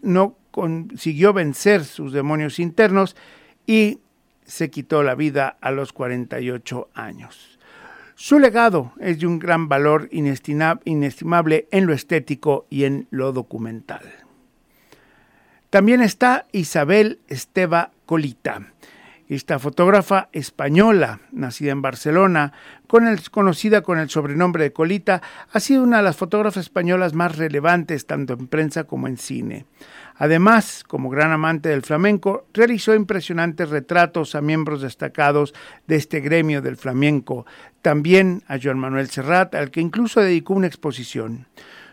no 0.02 0.36
consiguió 0.50 1.32
vencer 1.32 1.84
sus 1.84 2.12
demonios 2.12 2.58
internos 2.58 3.16
y 3.66 4.00
se 4.48 4.70
quitó 4.70 5.04
la 5.04 5.14
vida 5.14 5.56
a 5.60 5.70
los 5.70 5.92
48 5.92 6.88
años. 6.94 7.58
Su 8.16 8.40
legado 8.40 8.92
es 8.98 9.20
de 9.20 9.28
un 9.28 9.38
gran 9.38 9.68
valor 9.68 10.08
inestima- 10.10 10.80
inestimable 10.84 11.68
en 11.70 11.86
lo 11.86 11.92
estético 11.92 12.66
y 12.68 12.82
en 12.82 13.06
lo 13.10 13.32
documental. 13.32 14.02
También 15.70 16.00
está 16.00 16.46
Isabel 16.50 17.20
Esteba 17.28 17.92
Colita, 18.06 18.72
esta 19.28 19.58
fotógrafa 19.58 20.30
española, 20.32 21.20
nacida 21.30 21.70
en 21.72 21.82
Barcelona, 21.82 22.54
con 22.86 23.06
el- 23.06 23.30
conocida 23.30 23.82
con 23.82 23.98
el 23.98 24.08
sobrenombre 24.08 24.64
de 24.64 24.72
Colita, 24.72 25.20
ha 25.52 25.60
sido 25.60 25.82
una 25.82 25.98
de 25.98 26.02
las 26.04 26.16
fotógrafas 26.16 26.64
españolas 26.64 27.12
más 27.12 27.36
relevantes 27.36 28.06
tanto 28.06 28.32
en 28.32 28.46
prensa 28.48 28.84
como 28.84 29.06
en 29.06 29.18
cine. 29.18 29.66
Además, 30.18 30.84
como 30.86 31.08
gran 31.08 31.30
amante 31.30 31.68
del 31.68 31.82
flamenco, 31.82 32.46
realizó 32.52 32.94
impresionantes 32.94 33.70
retratos 33.70 34.34
a 34.34 34.40
miembros 34.40 34.82
destacados 34.82 35.54
de 35.86 35.96
este 35.96 36.20
gremio 36.20 36.60
del 36.60 36.76
flamenco, 36.76 37.46
también 37.82 38.42
a 38.48 38.58
Joan 38.60 38.78
Manuel 38.78 39.08
Serrat, 39.08 39.54
al 39.54 39.70
que 39.70 39.80
incluso 39.80 40.20
dedicó 40.20 40.54
una 40.54 40.66
exposición. 40.66 41.46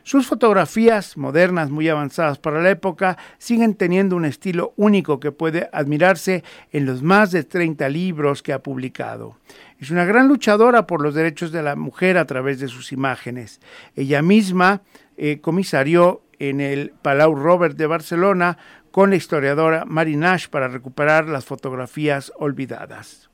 Sus 0.06 0.28
fotografías, 0.28 1.18
modernas, 1.18 1.72
muy 1.72 1.90
avanzadas 1.90 2.38
para 2.38 2.62
la 2.62 2.70
época, 2.70 3.18
siguen 3.40 3.74
teniendo 3.74 4.16
un 4.16 4.26
estilo 4.26 4.74
único 4.78 5.20
que 5.20 5.32
puede 5.32 5.68
admirarse 5.74 6.44
en 6.72 6.86
los 6.86 7.02
más 7.02 7.32
de 7.32 7.44
30 7.44 7.90
libros 7.90 8.44
que 8.44 8.54
ha 8.54 8.62
publicado. 8.62 9.38
Es 9.80 9.90
una 9.90 10.06
gran 10.06 10.28
luchadora 10.28 10.86
por 10.86 11.02
los 11.02 11.16
derechos 11.16 11.52
de 11.52 11.64
la 11.64 11.76
mujer 11.76 12.20
a 12.20 12.26
través 12.26 12.60
de 12.60 12.68
sus 12.68 12.92
imágenes. 12.92 13.60
Ella 13.96 14.22
misma 14.22 14.84
eh, 15.18 15.40
comisarió 15.42 16.22
en 16.40 16.62
el 16.62 16.94
Palau 17.02 17.36
Robert 17.36 17.78
de 17.78 17.88
Barcelona 17.88 18.58
con 18.92 19.10
la 19.10 19.18
historiadora 19.18 19.86
Mary 19.86 20.16
Nash 20.16 20.48
para 20.48 20.68
recuperar 20.68 21.28
las 21.28 21.46
fotografías 21.46 22.32
olvidadas. 22.38 23.30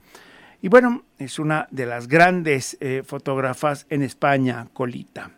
Y 0.62 0.68
bueno, 0.68 1.04
es 1.18 1.40
una 1.40 1.68
de 1.72 1.86
las 1.86 2.08
grandes 2.08 2.78
eh, 2.80 3.04
fotógrafas 3.06 3.86
en 3.90 4.04
España, 4.04 4.68
Colita. 4.74 5.32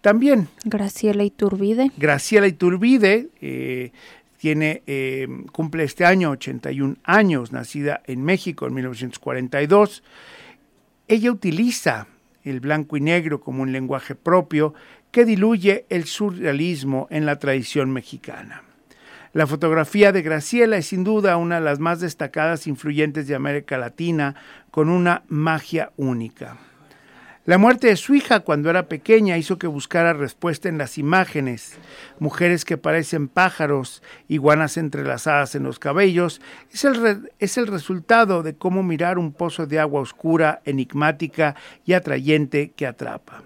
También 0.00 0.48
Graciela 0.64 1.24
Iturbide. 1.24 1.90
Graciela 1.96 2.46
Iturbide 2.46 3.28
eh, 3.40 3.92
tiene, 4.38 4.82
eh, 4.86 5.28
cumple 5.52 5.84
este 5.84 6.04
año 6.04 6.30
81 6.30 6.96
años, 7.04 7.52
nacida 7.52 8.02
en 8.06 8.22
México 8.22 8.66
en 8.66 8.74
1942. 8.74 10.02
Ella 11.08 11.32
utiliza 11.32 12.06
el 12.44 12.60
blanco 12.60 12.96
y 12.96 13.00
negro 13.00 13.40
como 13.40 13.62
un 13.62 13.72
lenguaje 13.72 14.14
propio 14.14 14.72
que 15.10 15.24
diluye 15.24 15.86
el 15.88 16.04
surrealismo 16.04 17.06
en 17.10 17.26
la 17.26 17.38
tradición 17.38 17.92
mexicana. 17.92 18.62
La 19.32 19.46
fotografía 19.46 20.10
de 20.10 20.22
Graciela 20.22 20.78
es 20.78 20.86
sin 20.86 21.04
duda 21.04 21.36
una 21.36 21.56
de 21.56 21.60
las 21.60 21.78
más 21.78 22.00
destacadas 22.00 22.66
influyentes 22.66 23.26
de 23.26 23.34
América 23.34 23.76
Latina, 23.78 24.34
con 24.70 24.88
una 24.88 25.22
magia 25.28 25.92
única. 25.96 26.56
La 27.44 27.56
muerte 27.56 27.86
de 27.86 27.96
su 27.96 28.14
hija 28.14 28.40
cuando 28.40 28.68
era 28.68 28.88
pequeña 28.88 29.38
hizo 29.38 29.58
que 29.58 29.66
buscara 29.66 30.12
respuesta 30.12 30.68
en 30.68 30.76
las 30.76 30.98
imágenes. 30.98 31.78
Mujeres 32.18 32.66
que 32.66 32.76
parecen 32.76 33.26
pájaros, 33.26 34.02
iguanas 34.28 34.76
entrelazadas 34.76 35.54
en 35.54 35.62
los 35.62 35.78
cabellos, 35.78 36.42
es 36.70 36.84
el, 36.84 37.30
es 37.38 37.56
el 37.56 37.66
resultado 37.66 38.42
de 38.42 38.54
cómo 38.54 38.82
mirar 38.82 39.18
un 39.18 39.32
pozo 39.32 39.66
de 39.66 39.78
agua 39.78 40.02
oscura, 40.02 40.60
enigmática 40.66 41.56
y 41.86 41.94
atrayente 41.94 42.72
que 42.76 42.86
atrapa. 42.86 43.42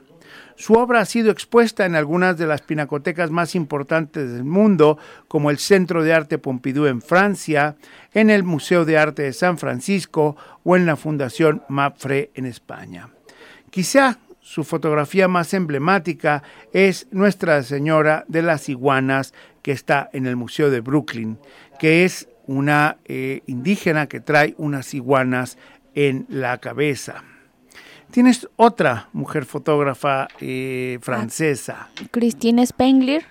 Su 0.57 0.75
obra 0.75 1.01
ha 1.01 1.05
sido 1.05 1.31
expuesta 1.31 1.87
en 1.87 1.95
algunas 1.95 2.37
de 2.39 2.47
las 2.47 2.63
pinacotecas 2.63 3.31
más 3.31 3.55
importantes 3.55 4.33
del 4.33 4.45
mundo, 4.45 4.99
como 5.29 5.51
el 5.51 5.59
Centro 5.59 6.03
de 6.03 6.13
Arte 6.13 6.39
Pompidou 6.39 6.87
en 6.87 7.03
Francia, 7.03 7.77
en 8.15 8.31
el 8.31 8.43
Museo 8.43 8.85
de 8.85 8.99
Arte 8.99 9.23
de 9.23 9.33
San 9.33 9.59
Francisco 9.59 10.37
o 10.65 10.77
en 10.77 10.87
la 10.87 10.97
Fundación 10.97 11.63
Mapfre 11.69 12.31
en 12.35 12.47
España. 12.47 13.09
Quizá 13.71 14.19
su 14.41 14.65
fotografía 14.65 15.29
más 15.29 15.55
emblemática 15.55 16.43
es 16.73 17.07
Nuestra 17.11 17.63
Señora 17.63 18.25
de 18.29 18.43
las 18.43 18.69
Iguanas, 18.69 19.33
que 19.63 19.73
está 19.73 20.11
en 20.13 20.27
el 20.27 20.37
Museo 20.37 20.69
de 20.69 20.81
Brooklyn, 20.81 21.39
que 21.79 22.05
es 22.05 22.29
una 22.47 22.99
eh, 23.05 23.43
indígena 23.47 24.09
que 24.09 24.21
trae 24.21 24.55
unas 24.59 24.95
iguanas 24.95 25.59
en 25.95 26.27
la 26.29 26.59
cabeza. 26.59 27.23
Tienes 28.13 28.47
otra 28.57 29.09
mujer 29.15 29.47
fotógrafa 29.47 30.29
eh, 30.39 30.99
francesa. 31.01 31.89
Christine 32.11 32.67
Spengler, 32.67 33.25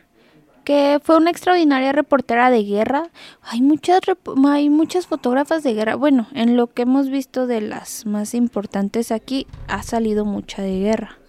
que 0.64 1.00
fue 1.04 1.18
una 1.18 1.30
extraordinaria 1.30 1.92
reportera 1.92 2.50
de 2.50 2.64
guerra. 2.64 3.04
Hay 3.44 3.62
muchas, 3.62 4.02
hay 4.48 4.72
muchas 4.72 5.06
fotógrafas 5.06 5.62
de 5.62 5.76
guerra. 5.76 5.94
Bueno, 5.94 6.26
en 6.34 6.58
lo 6.58 6.66
que 6.66 6.82
hemos 6.82 7.12
visto 7.12 7.46
de 7.46 7.62
las 7.62 8.08
más 8.08 8.34
importantes 8.34 9.12
aquí, 9.12 9.46
ha 9.68 9.84
salido 9.84 10.26
mucha 10.26 10.64
de 10.64 10.80
guerra. 10.80 11.20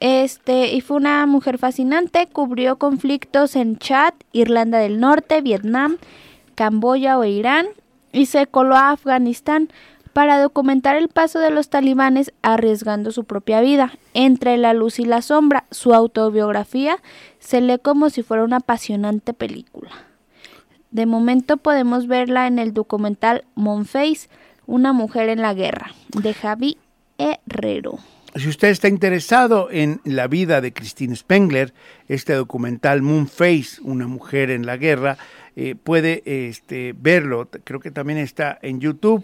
Este, 0.00 0.74
y 0.74 0.80
fue 0.80 0.96
una 0.96 1.24
mujer 1.26 1.58
fascinante, 1.58 2.26
cubrió 2.26 2.78
conflictos 2.78 3.54
en 3.54 3.78
Chad, 3.78 4.14
Irlanda 4.32 4.78
del 4.78 4.98
Norte, 4.98 5.40
Vietnam, 5.40 5.98
Camboya 6.56 7.16
o 7.16 7.24
Irán, 7.24 7.66
y 8.10 8.26
se 8.26 8.48
coló 8.48 8.74
a 8.74 8.90
Afganistán 8.90 9.68
para 10.12 10.40
documentar 10.40 10.96
el 10.96 11.08
paso 11.08 11.38
de 11.38 11.50
los 11.50 11.68
talibanes 11.68 12.32
arriesgando 12.42 13.12
su 13.12 13.24
propia 13.24 13.60
vida. 13.60 13.92
Entre 14.14 14.56
la 14.56 14.74
luz 14.74 14.98
y 14.98 15.04
la 15.04 15.22
sombra, 15.22 15.64
su 15.70 15.94
autobiografía 15.94 16.96
se 17.38 17.60
lee 17.60 17.78
como 17.82 18.10
si 18.10 18.22
fuera 18.22 18.44
una 18.44 18.58
apasionante 18.58 19.32
película. 19.32 19.90
De 20.90 21.06
momento 21.06 21.56
podemos 21.56 22.06
verla 22.06 22.46
en 22.46 22.58
el 22.58 22.74
documental 22.74 23.44
Monface, 23.54 24.28
una 24.66 24.92
mujer 24.92 25.28
en 25.28 25.40
la 25.40 25.54
guerra, 25.54 25.92
de 26.08 26.34
Javi 26.34 26.76
Herrero. 27.18 27.98
Si 28.34 28.48
usted 28.48 28.68
está 28.68 28.88
interesado 28.88 29.68
en 29.70 30.00
la 30.04 30.26
vida 30.26 30.62
de 30.62 30.72
Christine 30.72 31.14
Spengler, 31.14 31.74
este 32.08 32.32
documental 32.32 33.02
Moonface, 33.02 33.80
una 33.82 34.06
mujer 34.06 34.50
en 34.50 34.64
la 34.64 34.78
guerra, 34.78 35.18
eh, 35.54 35.74
puede 35.74 36.22
este, 36.24 36.94
verlo. 36.96 37.50
Creo 37.64 37.80
que 37.80 37.90
también 37.90 38.18
está 38.18 38.58
en 38.62 38.80
YouTube. 38.80 39.22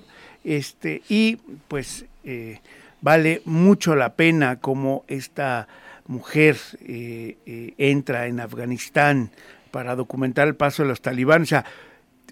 Este, 0.48 1.02
y 1.10 1.36
pues 1.68 2.06
eh, 2.24 2.60
vale 3.02 3.42
mucho 3.44 3.94
la 3.94 4.14
pena 4.14 4.60
como 4.60 5.04
esta 5.06 5.68
mujer 6.06 6.56
eh, 6.80 7.36
eh, 7.44 7.74
entra 7.76 8.28
en 8.28 8.40
Afganistán 8.40 9.30
para 9.70 9.94
documentar 9.94 10.48
el 10.48 10.56
paso 10.56 10.84
de 10.84 10.88
los 10.88 11.02
talibanes. 11.02 11.48
O 11.48 11.50
sea, 11.50 11.66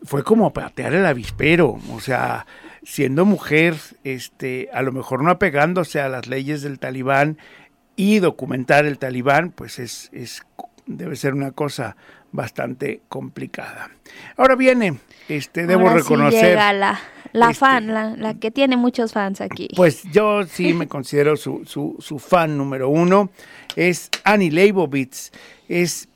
fue 0.02 0.24
como 0.24 0.54
patear 0.54 0.94
el 0.94 1.04
avispero, 1.04 1.78
o 1.92 2.00
sea, 2.00 2.46
siendo 2.82 3.26
mujer, 3.26 3.74
este, 4.02 4.70
a 4.72 4.80
lo 4.80 4.92
mejor 4.92 5.22
no 5.22 5.30
apegándose 5.30 6.00
a 6.00 6.08
las 6.08 6.26
leyes 6.26 6.62
del 6.62 6.78
talibán 6.78 7.36
y 7.96 8.20
documentar 8.20 8.86
el 8.86 8.98
talibán, 8.98 9.50
pues 9.50 9.78
es, 9.78 10.08
es 10.14 10.40
debe 10.86 11.16
ser 11.16 11.34
una 11.34 11.50
cosa 11.50 11.98
bastante 12.32 13.02
complicada. 13.10 13.90
Ahora 14.38 14.56
viene, 14.56 15.00
este, 15.28 15.66
debo 15.66 15.88
Ahora 15.88 15.96
reconocer. 15.96 16.56
La, 17.32 17.50
este, 17.50 17.60
fan, 17.60 17.88
la, 17.88 18.16
la 18.16 18.34
que 18.34 18.50
tiene 18.50 18.76
muchos 18.76 19.12
fans 19.12 19.40
aquí. 19.40 19.68
Pues 19.76 20.02
yo 20.12 20.44
sí 20.44 20.74
me 20.74 20.88
considero 20.88 21.36
su, 21.36 21.64
su, 21.64 21.96
su 21.98 22.18
fan 22.18 22.56
número 22.56 22.88
uno. 22.88 23.30
Es 23.74 24.10
Annie 24.24 24.50
Leibovitz. 24.50 25.32
Es, 25.68 26.08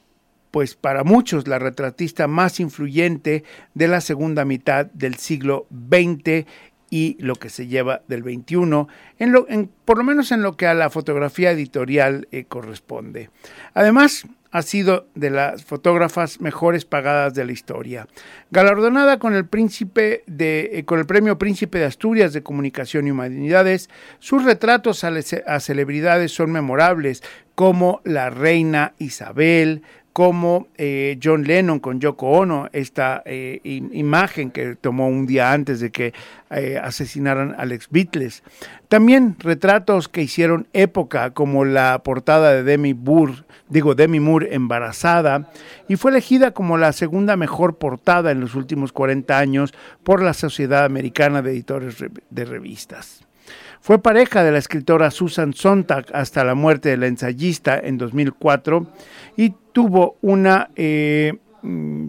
pues 0.51 0.75
para 0.75 1.05
muchos, 1.05 1.47
la 1.47 1.59
retratista 1.59 2.27
más 2.27 2.61
influyente 2.61 3.45
de 3.75 3.89
la 3.89 4.01
segunda 4.01 4.45
mitad 4.45 4.87
del 4.87 5.17
siglo 5.17 5.67
XX 5.71 6.47
y 6.91 7.17
lo 7.21 7.37
que 7.37 7.49
se 7.49 7.69
lleva 7.69 8.03
del 8.09 8.23
XXI, 8.23 8.87
en 9.19 9.33
lo, 9.33 9.49
en, 9.49 9.71
por 9.85 9.97
lo 9.97 10.05
menos 10.05 10.33
en 10.33 10.43
lo 10.43 10.57
que 10.57 10.67
a 10.67 10.75
la 10.75 10.91
fotografía 10.91 11.53
editorial 11.53 12.27
eh, 12.33 12.45
corresponde. 12.45 13.31
Además, 13.75 14.27
ha 14.53 14.63
sido 14.63 15.07
de 15.15 15.31
las 15.31 15.65
fotógrafas 15.65 16.41
mejores 16.41 16.85
pagadas 16.85 17.35
de 17.35 17.45
la 17.45 17.53
historia. 17.53 18.09
Galardonada 18.51 19.19
con 19.19 19.35
el 19.35 19.47
príncipe 19.47 20.25
de, 20.27 20.71
eh, 20.73 20.85
con 20.85 20.99
el 20.99 21.07
premio 21.07 21.39
Príncipe 21.39 21.79
de 21.79 21.85
Asturias 21.85 22.33
de 22.33 22.43
Comunicación 22.43 23.07
y 23.07 23.11
Humanidades, 23.13 23.89
sus 24.19 24.45
retratos 24.45 25.05
a, 25.05 25.13
a 25.47 25.61
celebridades 25.61 26.33
son 26.33 26.51
memorables, 26.51 27.23
como 27.55 28.01
la 28.05 28.31
reina 28.31 28.95
Isabel, 28.99 29.83
como 30.13 30.67
eh, 30.77 31.19
John 31.23 31.45
Lennon 31.45 31.79
con 31.79 32.01
Yoko 32.01 32.31
Ono, 32.31 32.69
esta 32.73 33.23
eh, 33.25 33.61
im- 33.63 33.91
imagen 33.93 34.51
que 34.51 34.75
tomó 34.75 35.07
un 35.07 35.27
día 35.27 35.53
antes 35.53 35.79
de 35.79 35.91
que 35.91 36.13
asesinaran 36.83 37.55
al 37.57 37.71
ex 37.71 37.89
Beatles. 37.91 38.43
También 38.89 39.37
retratos 39.39 40.09
que 40.09 40.23
hicieron 40.23 40.67
época, 40.73 41.31
como 41.31 41.65
la 41.65 42.01
portada 42.03 42.53
de 42.53 42.65
Demi 42.65 42.93
Moore, 42.93 43.45
digo 43.71 43.95
Demi 43.95 44.21
Moore 44.21 44.55
embarazada, 44.55 45.51
y 45.89 45.97
fue 45.97 46.11
elegida 46.11 46.51
como 46.51 46.77
la 46.77 46.93
segunda 46.93 47.37
mejor 47.37 47.79
portada 47.79 48.31
en 48.31 48.41
los 48.41 48.55
últimos 48.55 48.93
40 48.93 49.39
años 49.39 49.73
por 50.05 50.23
la 50.23 50.35
Sociedad 50.35 50.85
Americana 50.85 51.41
de 51.41 51.53
Editores 51.53 51.99
Re- 51.99 52.11
de 52.29 52.45
Revistas. 52.45 53.25
Fue 53.81 53.99
pareja 54.03 54.45
de 54.45 54.53
la 54.53 54.59
escritora 54.59 55.11
Susan 55.11 55.55
Sontag 55.55 56.05
hasta 56.13 56.45
la 56.45 56.55
muerte 56.55 56.91
de 56.91 56.99
la 56.99 57.07
ensayista 57.07 57.79
en 57.79 57.97
2004 57.97 58.87
y 59.39 59.55
tuvo 59.73 60.17
una 60.21 60.69
eh, 60.77 61.39
mm, 61.63 62.09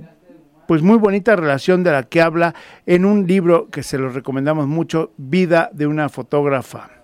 pues 0.68 0.82
muy 0.82 0.98
bonita 0.98 1.36
relación 1.36 1.84
de 1.84 1.92
la 1.92 2.04
que 2.04 2.22
habla 2.22 2.54
en 2.86 3.06
un 3.06 3.26
libro 3.26 3.70
que 3.70 3.84
se 3.84 3.98
lo 3.98 4.10
recomendamos 4.10 4.68
mucho, 4.68 5.12
Vida 5.18 5.70
de 5.74 5.88
una 5.88 6.10
fotógrafa. 6.10 7.01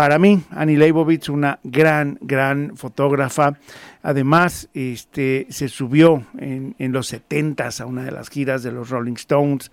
Para 0.00 0.18
mí, 0.18 0.40
Annie 0.48 0.78
Leibovitz, 0.78 1.28
una 1.28 1.58
gran, 1.62 2.16
gran 2.22 2.74
fotógrafa. 2.74 3.58
Además, 4.02 4.70
este, 4.72 5.46
se 5.50 5.68
subió 5.68 6.24
en, 6.38 6.74
en 6.78 6.92
los 6.92 7.08
70 7.08 7.68
a 7.78 7.84
una 7.84 8.04
de 8.04 8.10
las 8.10 8.30
giras 8.30 8.62
de 8.62 8.72
los 8.72 8.88
Rolling 8.88 9.16
Stones. 9.16 9.70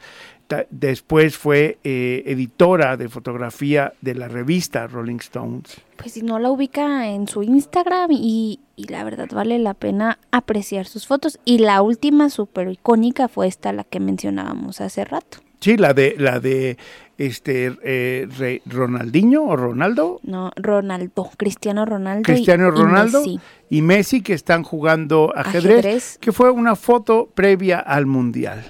Ta- 0.48 0.66
Después 0.70 1.38
fue 1.38 1.78
eh, 1.86 2.24
editora 2.26 2.98
de 2.98 3.08
fotografía 3.08 3.94
de 4.02 4.16
la 4.16 4.28
revista 4.28 4.86
Rolling 4.88 5.20
Stones. 5.22 5.78
Pues 5.96 6.12
si 6.12 6.24
no 6.24 6.40
la 6.40 6.50
ubica 6.52 7.08
en 7.08 7.30
su 7.30 7.42
Instagram 7.44 8.12
y, 8.12 8.60
y 8.76 8.88
la 8.90 9.06
verdad 9.06 9.30
vale 9.32 9.58
la 9.60 9.76
pena 9.76 10.20
apreciar 10.32 10.88
sus 10.88 11.08
fotos. 11.08 11.40
Y 11.46 11.60
la 11.60 11.82
última 11.82 12.30
súper 12.30 12.68
icónica 12.70 13.30
fue 13.30 13.48
esta, 13.48 13.72
la 13.72 13.86
que 13.86 14.02
mencionábamos 14.02 14.82
hace 14.82 15.06
rato. 15.06 15.38
Sí, 15.62 15.78
la 15.78 15.94
de, 15.94 16.16
la 16.20 16.40
de 16.42 16.78
este 17.18 17.76
eh, 17.84 18.28
Re- 18.38 18.62
Ronaldinho 18.66 19.44
o 19.44 19.56
Ronaldo, 19.56 20.20
No, 20.24 20.52
Ronaldo, 20.56 21.30
Cristiano 21.38 21.86
Ronaldo. 21.86 22.24
Cristiano 22.24 22.68
y 22.68 22.72
Ronaldo 22.72 23.20
Messi. 23.20 23.40
y 23.70 23.82
Messi 23.82 24.22
que 24.22 24.34
están 24.34 24.64
jugando 24.64 25.34
ajedrez, 25.36 25.80
Ajedrez. 25.80 26.18
que 26.20 26.32
fue 26.32 26.52
una 26.52 26.76
foto 26.76 27.30
previa 27.34 27.80
al 27.80 28.06
Mundial. 28.06 28.64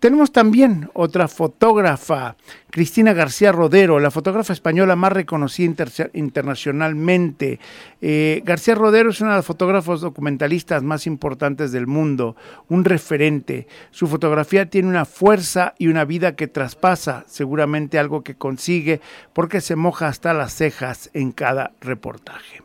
Tenemos 0.00 0.32
también 0.32 0.88
otra 0.94 1.28
fotógrafa, 1.28 2.34
Cristina 2.70 3.12
García 3.12 3.52
Rodero, 3.52 4.00
la 4.00 4.10
fotógrafa 4.10 4.54
española 4.54 4.96
más 4.96 5.12
reconocida 5.12 5.66
inter- 5.66 6.10
internacionalmente. 6.14 7.60
Eh, 8.00 8.40
García 8.46 8.74
Rodero 8.74 9.10
es 9.10 9.20
una 9.20 9.32
de 9.32 9.36
las 9.36 9.44
fotógrafos 9.46 10.00
documentalistas 10.00 10.82
más 10.82 11.06
importantes 11.06 11.70
del 11.70 11.86
mundo, 11.86 12.34
un 12.70 12.86
referente. 12.86 13.66
Su 13.90 14.06
fotografía 14.06 14.70
tiene 14.70 14.88
una 14.88 15.04
fuerza 15.04 15.74
y 15.76 15.88
una 15.88 16.06
vida 16.06 16.34
que 16.34 16.48
traspasa 16.48 17.24
seguramente 17.26 17.98
algo 17.98 18.22
que 18.22 18.36
consigue 18.36 19.02
porque 19.34 19.60
se 19.60 19.76
moja 19.76 20.08
hasta 20.08 20.32
las 20.32 20.54
cejas 20.54 21.10
en 21.12 21.32
cada 21.32 21.72
reportaje. 21.82 22.62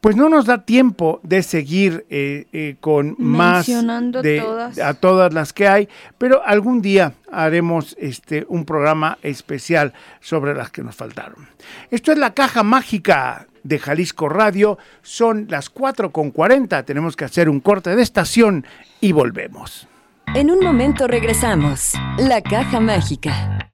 Pues 0.00 0.16
no 0.16 0.28
nos 0.28 0.46
da 0.46 0.64
tiempo 0.64 1.20
de 1.22 1.42
seguir 1.42 2.06
eh, 2.08 2.46
eh, 2.52 2.76
con 2.80 3.16
más 3.18 3.68
Mencionando 3.68 4.22
de 4.22 4.40
todas. 4.40 4.78
a 4.78 4.94
todas 4.94 5.34
las 5.34 5.52
que 5.52 5.68
hay, 5.68 5.88
pero 6.16 6.42
algún 6.44 6.80
día 6.80 7.12
haremos 7.30 7.96
este 7.98 8.46
un 8.48 8.64
programa 8.64 9.18
especial 9.22 9.92
sobre 10.20 10.54
las 10.54 10.70
que 10.70 10.82
nos 10.82 10.94
faltaron. 10.96 11.48
Esto 11.90 12.12
es 12.12 12.18
la 12.18 12.32
caja 12.32 12.62
mágica 12.62 13.46
de 13.62 13.78
Jalisco 13.78 14.30
Radio, 14.30 14.78
son 15.02 15.46
las 15.50 15.68
4 15.68 16.12
con 16.12 16.30
40, 16.30 16.82
tenemos 16.84 17.14
que 17.14 17.26
hacer 17.26 17.50
un 17.50 17.60
corte 17.60 17.94
de 17.94 18.02
estación 18.02 18.64
y 19.02 19.12
volvemos. 19.12 19.86
En 20.34 20.50
un 20.50 20.60
momento 20.60 21.08
regresamos. 21.08 21.92
La 22.16 22.40
caja 22.40 22.80
mágica. 22.80 23.70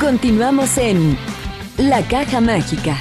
Continuamos 0.00 0.76
en 0.78 1.16
La 1.78 2.02
caja 2.06 2.40
mágica. 2.40 2.96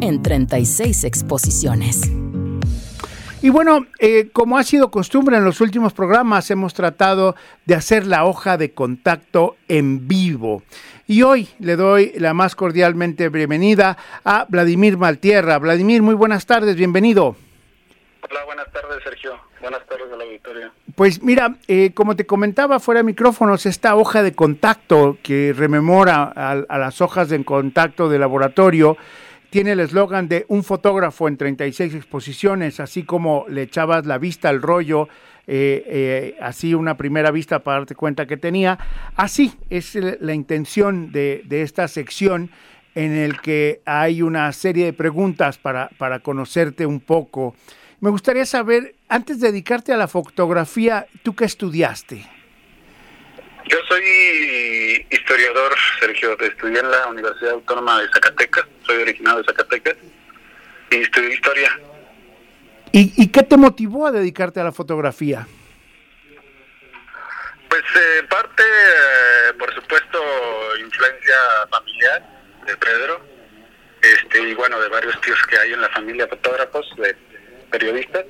En 0.00 0.20
36 0.20 1.04
exposiciones. 1.04 2.10
Y 3.40 3.50
bueno, 3.50 3.86
eh, 4.00 4.30
como 4.32 4.58
ha 4.58 4.64
sido 4.64 4.90
costumbre 4.90 5.36
en 5.36 5.44
los 5.44 5.60
últimos 5.60 5.92
programas, 5.92 6.50
hemos 6.50 6.74
tratado 6.74 7.36
de 7.64 7.76
hacer 7.76 8.04
la 8.04 8.24
hoja 8.24 8.56
de 8.56 8.72
contacto 8.72 9.56
en 9.68 10.08
vivo. 10.08 10.64
Y 11.06 11.22
hoy 11.22 11.48
le 11.60 11.76
doy 11.76 12.12
la 12.16 12.34
más 12.34 12.56
cordialmente 12.56 13.28
bienvenida 13.28 13.96
a 14.24 14.46
Vladimir 14.48 14.98
Maltierra. 14.98 15.56
Vladimir, 15.58 16.02
muy 16.02 16.16
buenas 16.16 16.44
tardes, 16.44 16.74
bienvenido. 16.74 17.36
Hola, 18.28 18.44
buenas 18.44 18.72
tardes, 18.72 19.04
Sergio. 19.04 19.51
Buenas 19.62 19.86
tardes 19.86 20.12
a 20.12 20.16
la. 20.16 20.72
Pues 20.96 21.22
mira, 21.22 21.56
eh, 21.68 21.92
como 21.94 22.16
te 22.16 22.26
comentaba 22.26 22.80
fuera 22.80 22.98
de 22.98 23.04
micrófonos, 23.04 23.64
esta 23.64 23.94
hoja 23.94 24.24
de 24.24 24.32
contacto 24.32 25.18
que 25.22 25.54
rememora 25.56 26.24
a, 26.24 26.78
las 26.78 27.00
hojas 27.00 27.28
de 27.28 27.44
contacto 27.44 28.08
de 28.08 28.18
laboratorio 28.18 28.96
tiene 29.50 29.72
el 29.72 29.80
eslogan 29.80 30.26
de 30.26 30.46
un 30.48 30.64
fotógrafo 30.64 31.28
en 31.28 31.36
36 31.36 31.94
exposiciones, 31.94 32.80
así 32.80 33.04
como 33.04 33.44
le 33.48 33.62
echabas 33.62 34.04
la 34.04 34.18
vista 34.18 34.48
al 34.48 34.60
rollo, 34.60 35.08
eh, 35.46 35.84
eh, 35.86 36.36
así 36.40 36.74
una 36.74 36.96
primera 36.96 37.30
vista 37.30 37.60
para 37.60 37.78
darte 37.78 37.94
cuenta 37.94 38.26
que 38.26 38.36
tenía. 38.36 38.80
Así 39.14 39.54
es 39.70 39.94
la 39.94 40.34
intención 40.34 41.12
de, 41.12 41.42
de 41.44 41.62
esta 41.62 41.86
sección 41.86 42.50
en 42.96 43.12
el 43.12 43.40
que 43.40 43.80
hay 43.84 44.22
una 44.22 44.52
serie 44.52 44.86
de 44.86 44.92
preguntas 44.92 45.56
para, 45.56 45.88
para 45.98 46.18
conocerte 46.18 46.84
un 46.84 46.98
poco. 46.98 47.54
Me 48.02 48.10
gustaría 48.10 48.44
saber, 48.44 48.96
antes 49.12 49.40
de 49.40 49.48
dedicarte 49.48 49.92
a 49.92 49.96
la 49.98 50.08
fotografía, 50.08 51.06
¿tú 51.22 51.36
qué 51.36 51.44
estudiaste? 51.44 52.26
Yo 53.68 53.76
soy 53.86 55.06
historiador, 55.10 55.74
Sergio. 56.00 56.38
Estudié 56.40 56.80
en 56.80 56.90
la 56.90 57.06
Universidad 57.08 57.52
Autónoma 57.52 58.00
de 58.00 58.08
Zacatecas. 58.08 58.64
Soy 58.86 59.02
originado 59.02 59.38
de 59.38 59.44
Zacatecas. 59.44 59.96
Y 60.90 60.96
estudié 60.96 61.34
historia. 61.34 61.78
¿Y, 62.92 63.12
y 63.22 63.28
qué 63.28 63.42
te 63.42 63.58
motivó 63.58 64.06
a 64.06 64.12
dedicarte 64.12 64.60
a 64.60 64.64
la 64.64 64.72
fotografía? 64.72 65.46
Pues 67.68 67.82
eh, 67.82 68.18
en 68.18 68.28
parte, 68.28 68.62
eh, 68.62 69.52
por 69.58 69.74
supuesto, 69.74 70.18
influencia 70.80 71.36
familiar 71.70 72.22
de 72.66 72.76
Pedro. 72.78 73.20
Este, 74.00 74.40
y 74.40 74.54
bueno, 74.54 74.80
de 74.80 74.88
varios 74.88 75.20
tíos 75.20 75.38
que 75.48 75.58
hay 75.58 75.74
en 75.74 75.82
la 75.82 75.90
familia 75.90 76.26
fotógrafos, 76.26 76.86
de 76.96 77.14
periodistas. 77.70 78.24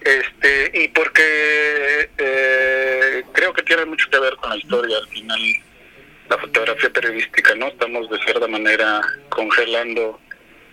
Este, 0.00 0.70
y 0.74 0.88
porque 0.88 2.10
eh, 2.16 3.24
creo 3.32 3.52
que 3.52 3.62
tiene 3.62 3.84
mucho 3.84 4.08
que 4.10 4.18
ver 4.18 4.36
con 4.36 4.50
la 4.50 4.56
historia 4.56 4.96
al 4.96 5.08
final, 5.08 5.40
la 6.30 6.38
fotografía 6.38 6.90
periodística, 6.90 7.54
¿no? 7.54 7.68
Estamos 7.68 8.08
de 8.10 8.18
cierta 8.18 8.46
manera 8.46 9.00
congelando 9.28 10.20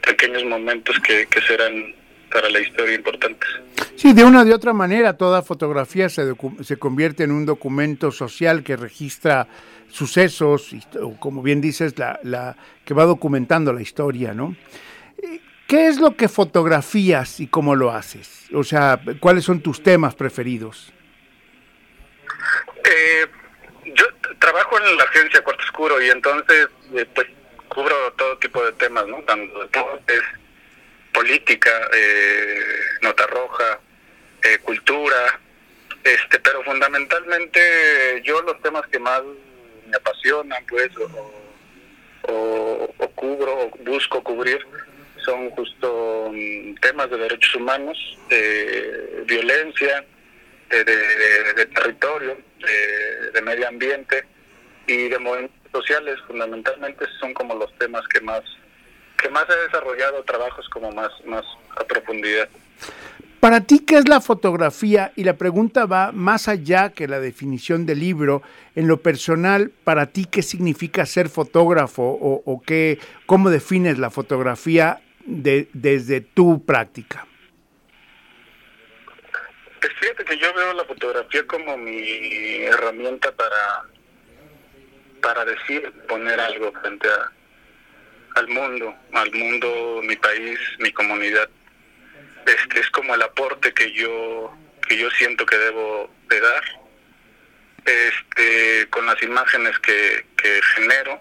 pequeños 0.05 0.43
momentos 0.45 0.99
que, 0.99 1.25
que 1.27 1.41
serán 1.41 1.95
para 2.31 2.49
la 2.49 2.59
historia 2.59 2.95
importantes. 2.95 3.49
Sí, 3.95 4.13
de 4.13 4.23
una 4.23 4.43
de 4.43 4.53
otra 4.53 4.73
manera, 4.73 5.17
toda 5.17 5.41
fotografía 5.41 6.09
se, 6.09 6.33
se 6.61 6.77
convierte 6.77 7.23
en 7.23 7.31
un 7.31 7.45
documento 7.45 8.11
social 8.11 8.63
que 8.63 8.75
registra 8.75 9.47
sucesos, 9.89 10.75
como 11.19 11.41
bien 11.41 11.61
dices, 11.61 11.97
la, 11.97 12.19
la, 12.23 12.57
que 12.83 12.93
va 12.93 13.05
documentando 13.05 13.71
la 13.71 13.81
historia, 13.81 14.33
¿no? 14.33 14.55
¿Qué 15.67 15.87
es 15.87 15.99
lo 15.99 16.15
que 16.15 16.29
fotografías 16.29 17.39
y 17.39 17.47
cómo 17.47 17.75
lo 17.75 17.91
haces? 17.91 18.45
O 18.53 18.63
sea, 18.63 18.99
¿cuáles 19.19 19.45
son 19.45 19.61
tus 19.61 19.81
temas 19.81 20.13
preferidos? 20.15 20.93
Eh, 22.83 23.25
yo 23.85 24.05
trabajo 24.39 24.77
en 24.79 24.95
la 24.97 25.03
agencia 25.03 25.43
Cuarto 25.43 25.63
Oscuro 25.63 25.99
y 26.01 26.09
entonces 26.09 26.67
eh, 26.95 27.05
pues 27.15 27.27
cubro 27.67 27.95
todo 28.15 28.37
tipo 28.37 28.63
de 28.63 28.73
temas, 28.73 29.07
¿no? 29.07 29.17
Tanto 29.23 29.59
deportes, 29.63 30.21
política, 31.13 31.71
eh, 31.93 32.59
nota 33.01 33.25
roja, 33.27 33.79
eh, 34.43 34.59
cultura, 34.59 35.39
este, 36.03 36.39
pero 36.39 36.63
fundamentalmente 36.63 38.21
yo 38.23 38.41
los 38.43 38.61
temas 38.61 38.85
que 38.91 38.99
más 38.99 39.21
me 39.87 39.97
apasionan, 39.97 40.63
pues, 40.67 40.89
o- 40.97 42.91
o 42.97 43.07
cubro, 43.15 43.53
o 43.57 43.71
busco 43.83 44.21
cubrir, 44.23 44.65
son 45.25 45.49
justo 45.51 46.31
mm, 46.31 46.75
temas 46.75 47.09
de 47.09 47.17
derechos 47.17 47.55
humanos, 47.55 47.97
de 48.29 49.23
violencia, 49.27 50.05
de, 50.69 51.65
territorio, 51.73 52.37
de, 52.59 53.31
de 53.31 53.41
medio 53.41 53.67
ambiente 53.67 54.23
y 54.87 55.09
de 55.09 55.19
movimientos 55.19 55.71
sociales. 55.71 56.17
Fundamentalmente 56.27 57.05
son 57.19 57.33
como 57.33 57.55
los 57.55 57.73
temas 57.77 58.07
que 58.07 58.21
más 58.21 58.41
que 59.17 59.29
más 59.29 59.45
he 59.49 59.65
desarrollado 59.65 60.23
trabajos 60.23 60.67
como 60.69 60.91
más 60.91 61.09
más 61.25 61.43
a 61.77 61.83
profundidad. 61.85 62.49
Para 63.39 63.61
ti, 63.61 63.79
¿qué 63.79 63.97
es 63.97 64.09
la 64.09 64.21
fotografía? 64.21 65.11
Y 65.15 65.23
la 65.23 65.37
pregunta 65.37 65.85
va 65.85 66.11
más 66.11 66.47
allá 66.47 66.89
que 66.89 67.07
la 67.07 67.19
definición 67.19 67.85
del 67.85 67.99
libro. 67.99 68.41
En 68.73 68.87
lo 68.87 69.01
personal, 69.01 69.71
para 69.83 70.07
ti, 70.07 70.25
¿qué 70.25 70.41
significa 70.41 71.05
ser 71.05 71.29
fotógrafo? 71.29 72.01
¿O, 72.03 72.41
o 72.43 72.61
qué, 72.61 72.97
cómo 73.27 73.51
defines 73.51 73.99
la 73.99 74.09
fotografía 74.09 74.99
de- 75.25 75.67
desde 75.73 76.21
tu 76.21 76.65
práctica? 76.65 77.25
Pues 79.81 79.93
fíjate 79.99 80.25
que 80.25 80.37
yo 80.37 80.53
veo 80.53 80.73
la 80.73 80.85
fotografía 80.85 81.45
como 81.45 81.77
mi 81.77 82.57
herramienta 82.63 83.31
para 83.35 83.83
para 85.21 85.43
decir, 85.43 85.91
poner 86.07 86.39
algo 86.39 86.71
frente 86.81 87.07
a, 87.09 87.31
al 88.35 88.47
mundo, 88.47 88.95
al 89.13 89.31
mundo, 89.31 90.01
mi 90.03 90.15
país, 90.17 90.59
mi 90.77 90.91
comunidad. 90.91 91.49
Este 92.45 92.79
es 92.79 92.89
como 92.91 93.15
el 93.15 93.21
aporte 93.23 93.73
que 93.73 93.91
yo 93.93 94.53
que 94.87 94.97
yo 94.97 95.09
siento 95.11 95.45
que 95.47 95.57
debo 95.57 96.13
de 96.29 96.39
dar. 96.39 96.63
Este 97.85 98.87
con 98.89 99.05
las 99.07 99.21
imágenes 99.23 99.77
que, 99.79 100.25
que 100.37 100.61
genero 100.75 101.19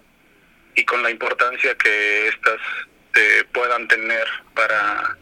y 0.75 0.85
con 0.85 1.03
la 1.03 1.11
importancia 1.11 1.75
que 1.77 2.29
estas 2.29 2.61
eh, 3.15 3.45
puedan 3.53 3.89
tener 3.89 4.27
para 4.55 5.17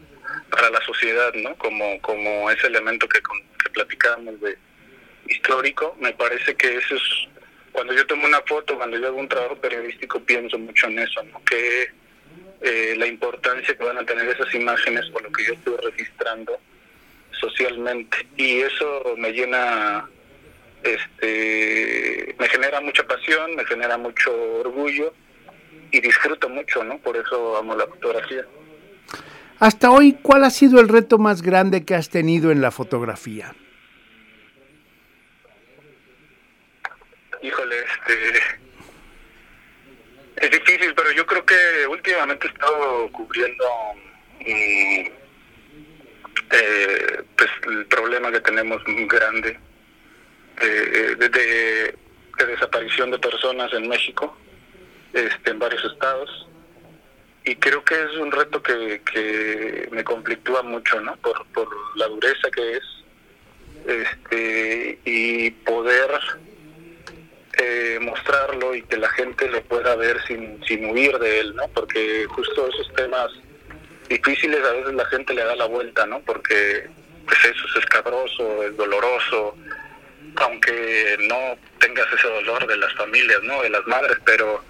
para 0.49 0.69
la 0.69 0.81
sociedad, 0.81 1.33
¿no? 1.33 1.55
Como 1.55 1.99
como 2.01 2.49
ese 2.49 2.67
elemento 2.67 3.07
que, 3.07 3.19
que 3.19 3.69
platicábamos 3.71 4.39
de 4.41 4.57
histórico, 5.27 5.95
me 5.99 6.13
parece 6.13 6.55
que 6.55 6.77
eso 6.77 6.95
es 6.95 7.03
cuando 7.71 7.93
yo 7.93 8.05
tomo 8.05 8.25
una 8.27 8.41
foto, 8.41 8.77
cuando 8.77 8.97
yo 8.97 9.07
hago 9.07 9.17
un 9.17 9.27
trabajo 9.27 9.55
periodístico, 9.55 10.19
pienso 10.19 10.59
mucho 10.59 10.87
en 10.87 10.99
eso, 10.99 11.23
¿no? 11.23 11.43
Que 11.43 11.89
eh, 12.61 12.95
la 12.97 13.07
importancia 13.07 13.75
que 13.75 13.83
van 13.83 13.97
a 13.97 14.05
tener 14.05 14.27
esas 14.29 14.53
imágenes 14.53 15.09
por 15.09 15.23
lo 15.23 15.31
que 15.31 15.43
yo 15.43 15.53
estoy 15.53 15.75
registrando 15.83 16.57
socialmente 17.31 18.25
y 18.37 18.61
eso 18.61 19.15
me 19.17 19.33
llena 19.33 20.07
este 20.83 22.35
me 22.39 22.47
genera 22.47 22.79
mucha 22.79 23.05
pasión 23.05 23.55
me 23.55 23.65
genera 23.65 23.97
mucho 23.97 24.31
orgullo 24.59 25.13
y 25.93 26.01
disfruto 26.01 26.49
mucho 26.49 26.83
no 26.83 26.97
por 26.97 27.15
eso 27.15 27.55
amo 27.57 27.75
la 27.75 27.85
fotografía. 27.87 28.43
Hasta 29.59 29.91
hoy, 29.91 30.17
¿cuál 30.21 30.43
ha 30.43 30.49
sido 30.49 30.81
el 30.81 30.89
reto 30.89 31.17
más 31.19 31.41
grande 31.41 31.85
que 31.85 31.95
has 31.95 32.09
tenido 32.09 32.51
en 32.51 32.59
la 32.61 32.71
fotografía? 32.71 33.53
híjole 37.41 37.75
este 37.77 38.37
es 40.37 40.51
difícil 40.51 40.93
pero 40.95 41.11
yo 41.11 41.25
creo 41.25 41.45
que 41.45 41.87
últimamente 41.89 42.47
he 42.47 42.49
estado 42.51 43.11
cubriendo 43.11 43.65
mm, 44.39 44.45
eh, 46.51 47.21
pues 47.37 47.49
el 47.67 47.85
problema 47.87 48.31
que 48.31 48.39
tenemos 48.39 48.81
muy 48.87 49.05
grande 49.07 49.59
de, 50.61 51.15
de- 51.17 51.95
de 52.37 52.45
desaparición 52.47 53.11
de 53.11 53.19
personas 53.19 53.71
en 53.73 53.87
México, 53.87 54.35
este, 55.13 55.51
en 55.51 55.59
varios 55.59 55.83
estados. 55.85 56.47
Y 57.45 57.55
creo 57.55 57.83
que 57.83 57.95
es 57.95 58.15
un 58.17 58.31
reto 58.31 58.61
que, 58.61 59.01
que 59.11 59.87
me 59.91 60.03
conflictúa 60.03 60.63
mucho, 60.63 60.99
¿no? 61.01 61.15
Por, 61.17 61.45
por 61.47 61.67
la 61.95 62.07
dureza 62.07 62.49
que 62.51 62.77
es. 62.77 62.83
Este, 63.85 64.99
y 65.03 65.51
poder 65.51 66.09
eh, 67.57 67.99
mostrarlo 68.01 68.73
y 68.73 68.81
que 68.83 68.97
la 68.97 69.09
gente 69.09 69.49
lo 69.49 69.61
pueda 69.63 69.95
ver 69.95 70.23
sin, 70.25 70.63
sin 70.65 70.85
huir 70.85 71.19
de 71.19 71.41
él, 71.41 71.55
¿no? 71.55 71.67
Porque 71.67 72.25
justo 72.29 72.67
esos 72.67 72.93
temas 72.93 73.29
difíciles 74.09 74.63
a 74.63 74.71
veces 74.71 74.93
la 74.93 75.05
gente 75.05 75.33
le 75.33 75.43
da 75.43 75.55
la 75.55 75.65
vuelta, 75.65 76.05
¿no? 76.05 76.19
Porque 76.21 76.89
pues 77.25 77.37
eso 77.43 77.65
es 77.69 77.83
escabroso, 77.83 78.63
es 78.63 78.75
doloroso, 78.75 79.55
aunque 80.37 81.17
no 81.27 81.57
tengas 81.79 82.07
ese 82.13 82.27
dolor 82.27 82.65
de 82.67 82.77
las 82.77 82.93
familias, 82.93 83.41
¿no? 83.43 83.61
De 83.61 83.69
las 83.69 83.85
madres, 83.85 84.17
pero 84.25 84.63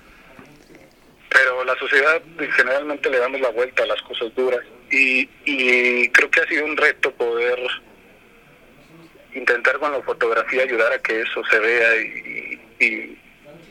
pero 1.33 1.63
la 1.65 1.75
sociedad 1.77 2.21
generalmente 2.55 3.09
le 3.09 3.17
damos 3.19 3.41
la 3.41 3.49
vuelta 3.49 3.83
a 3.83 3.87
las 3.87 4.01
cosas 4.03 4.33
duras 4.35 4.61
y, 4.91 5.27
y 5.45 6.07
creo 6.09 6.29
que 6.29 6.41
ha 6.41 6.47
sido 6.47 6.65
un 6.65 6.77
reto 6.77 7.11
poder 7.15 7.59
intentar 9.35 9.79
con 9.79 9.91
la 9.91 10.01
fotografía 10.03 10.63
ayudar 10.63 10.93
a 10.93 10.99
que 10.99 11.21
eso 11.21 11.41
se 11.49 11.59
vea 11.59 11.95
y, 11.97 12.59
y- 12.79 13.19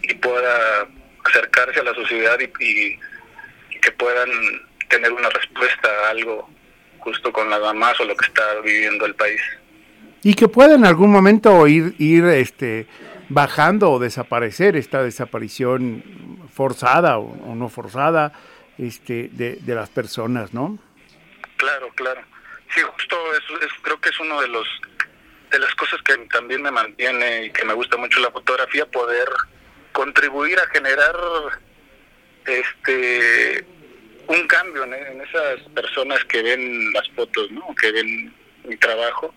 y 0.04 0.14
pueda 0.14 0.88
acercarse 1.24 1.78
a 1.78 1.84
la 1.84 1.94
sociedad 1.94 2.36
y, 2.40 2.98
que 3.80 3.92
puedan 3.92 4.28
tener 4.88 5.12
una 5.12 5.28
respuesta 5.28 5.88
a 6.06 6.10
algo 6.10 6.48
justo 6.98 7.32
con 7.32 7.48
nada 7.48 7.72
más 7.72 7.98
o 8.00 8.04
lo 8.04 8.16
que 8.16 8.26
está 8.26 8.42
viviendo 8.64 9.06
el 9.06 9.14
país. 9.14 9.40
Y 10.24 10.34
que 10.34 10.48
pueda 10.48 10.74
en 10.74 10.84
algún 10.84 11.10
momento 11.10 11.66
ir, 11.68 11.94
ir 11.98 12.24
este, 12.26 12.86
bajando 13.28 13.90
o 13.92 13.98
desaparecer 14.00 14.76
esta 14.76 15.02
desaparición 15.02 16.02
forzada 16.52 17.18
o, 17.18 17.54
no 17.54 17.68
forzada 17.68 18.32
este, 18.78 19.28
de, 19.32 19.74
las 19.74 19.90
personas, 19.90 20.52
¿no? 20.52 20.78
Claro, 21.56 21.88
claro. 21.94 22.20
Sí, 22.74 22.80
justo 22.80 23.16
eso 23.34 23.60
es, 23.60 23.72
creo 23.82 24.00
que 24.00 24.10
es 24.10 24.20
uno 24.20 24.40
de 24.40 24.48
los 24.48 24.66
de 25.50 25.58
las 25.58 25.74
cosas 25.74 26.00
que 26.02 26.16
también 26.32 26.62
me 26.62 26.70
mantiene 26.70 27.44
y 27.44 27.50
que 27.50 27.64
me 27.66 27.74
gusta 27.74 27.98
mucho 27.98 28.20
la 28.20 28.30
fotografía, 28.30 28.86
poder 28.86 29.28
contribuir 29.92 30.58
a 30.58 30.66
generar 30.68 31.14
este 32.46 33.66
un 34.28 34.46
cambio 34.46 34.84
en, 34.84 34.94
en 34.94 35.20
esas 35.20 35.60
personas 35.74 36.24
que 36.24 36.42
ven 36.42 36.92
las 36.92 37.06
fotos, 37.10 37.50
¿no? 37.50 37.74
Que 37.74 37.92
ven 37.92 38.34
mi 38.64 38.76
trabajo 38.78 39.34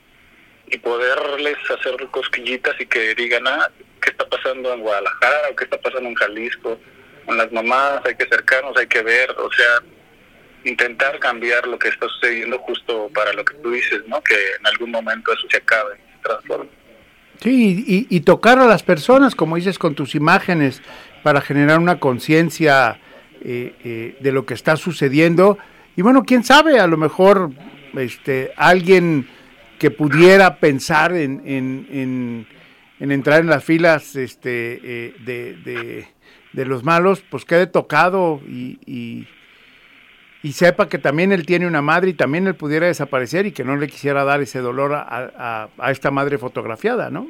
y 0.67 0.77
poderles 0.77 1.57
hacer 1.69 2.07
cosquillitas 2.11 2.79
y 2.79 2.85
que 2.85 3.13
digan, 3.15 3.47
ah, 3.47 3.69
¿qué 4.01 4.11
está 4.11 4.27
pasando 4.27 4.73
en 4.73 4.81
Guadalajara 4.81 5.49
o 5.51 5.55
qué 5.55 5.65
está 5.65 5.77
pasando 5.79 6.09
en 6.09 6.15
Jalisco? 6.15 6.79
Con 7.25 7.37
las 7.37 7.51
mamás 7.51 8.01
hay 8.05 8.15
que 8.15 8.23
acercarnos, 8.25 8.77
hay 8.77 8.87
que 8.87 9.01
ver, 9.01 9.31
o 9.31 9.49
sea, 9.51 9.83
intentar 10.63 11.19
cambiar 11.19 11.67
lo 11.67 11.77
que 11.77 11.89
está 11.89 12.07
sucediendo 12.07 12.57
justo 12.59 13.09
para 13.13 13.33
lo 13.33 13.43
que 13.45 13.55
tú 13.55 13.71
dices, 13.71 14.01
¿no? 14.07 14.21
Que 14.21 14.35
en 14.59 14.65
algún 14.67 14.91
momento 14.91 15.31
eso 15.33 15.47
se 15.49 15.57
acabe, 15.57 15.95
se 15.95 16.21
transforme. 16.23 16.69
Sí, 17.41 17.83
y, 17.87 18.07
y 18.15 18.21
tocar 18.21 18.59
a 18.59 18.65
las 18.65 18.81
personas, 18.83 19.35
como 19.35 19.55
dices, 19.57 19.77
con 19.77 19.93
tus 19.95 20.15
imágenes, 20.15 20.81
para 21.23 21.41
generar 21.41 21.79
una 21.79 21.99
conciencia 21.99 22.99
eh, 23.41 23.75
eh, 23.83 24.17
de 24.19 24.31
lo 24.31 24.45
que 24.45 24.53
está 24.53 24.75
sucediendo. 24.77 25.57
Y 25.95 26.01
bueno, 26.01 26.23
quién 26.23 26.43
sabe, 26.43 26.79
a 26.79 26.87
lo 26.87 26.97
mejor 26.97 27.51
este, 27.95 28.53
alguien 28.55 29.27
que 29.79 29.91
pudiera 29.91 30.57
pensar 30.59 31.13
en, 31.15 31.41
en- 31.45 31.87
en- 31.91 32.47
en 32.99 33.11
entrar 33.11 33.41
en 33.41 33.47
las 33.47 33.63
filas 33.63 34.15
este, 34.15 34.79
eh, 34.83 35.15
de- 35.19 36.07
de 36.55 36.65
los 36.65 36.83
malos, 36.83 37.21
pues 37.29 37.43
quede 37.45 37.67
tocado 37.67 38.41
y, 38.47 38.79
y- 38.85 39.27
sepa 40.53 40.87
que 40.87 40.99
también 40.99 41.31
él 41.31 41.45
tiene 41.45 41.65
una 41.67 41.81
madre 41.81 42.11
y 42.11 42.13
también 42.13 42.45
él 42.47 42.55
pudiera 42.55 42.85
desaparecer 42.85 43.45
y 43.47 43.51
que 43.51 43.63
no 43.63 43.75
le 43.77 43.87
quisiera 43.87 44.23
dar 44.23 44.41
ese 44.41 44.59
dolor 44.59 44.93
a, 44.93 45.01
a- 45.01 45.69
a 45.77 45.91
esta 45.91 46.11
madre 46.11 46.37
fotografiada, 46.37 47.09
¿no? 47.09 47.27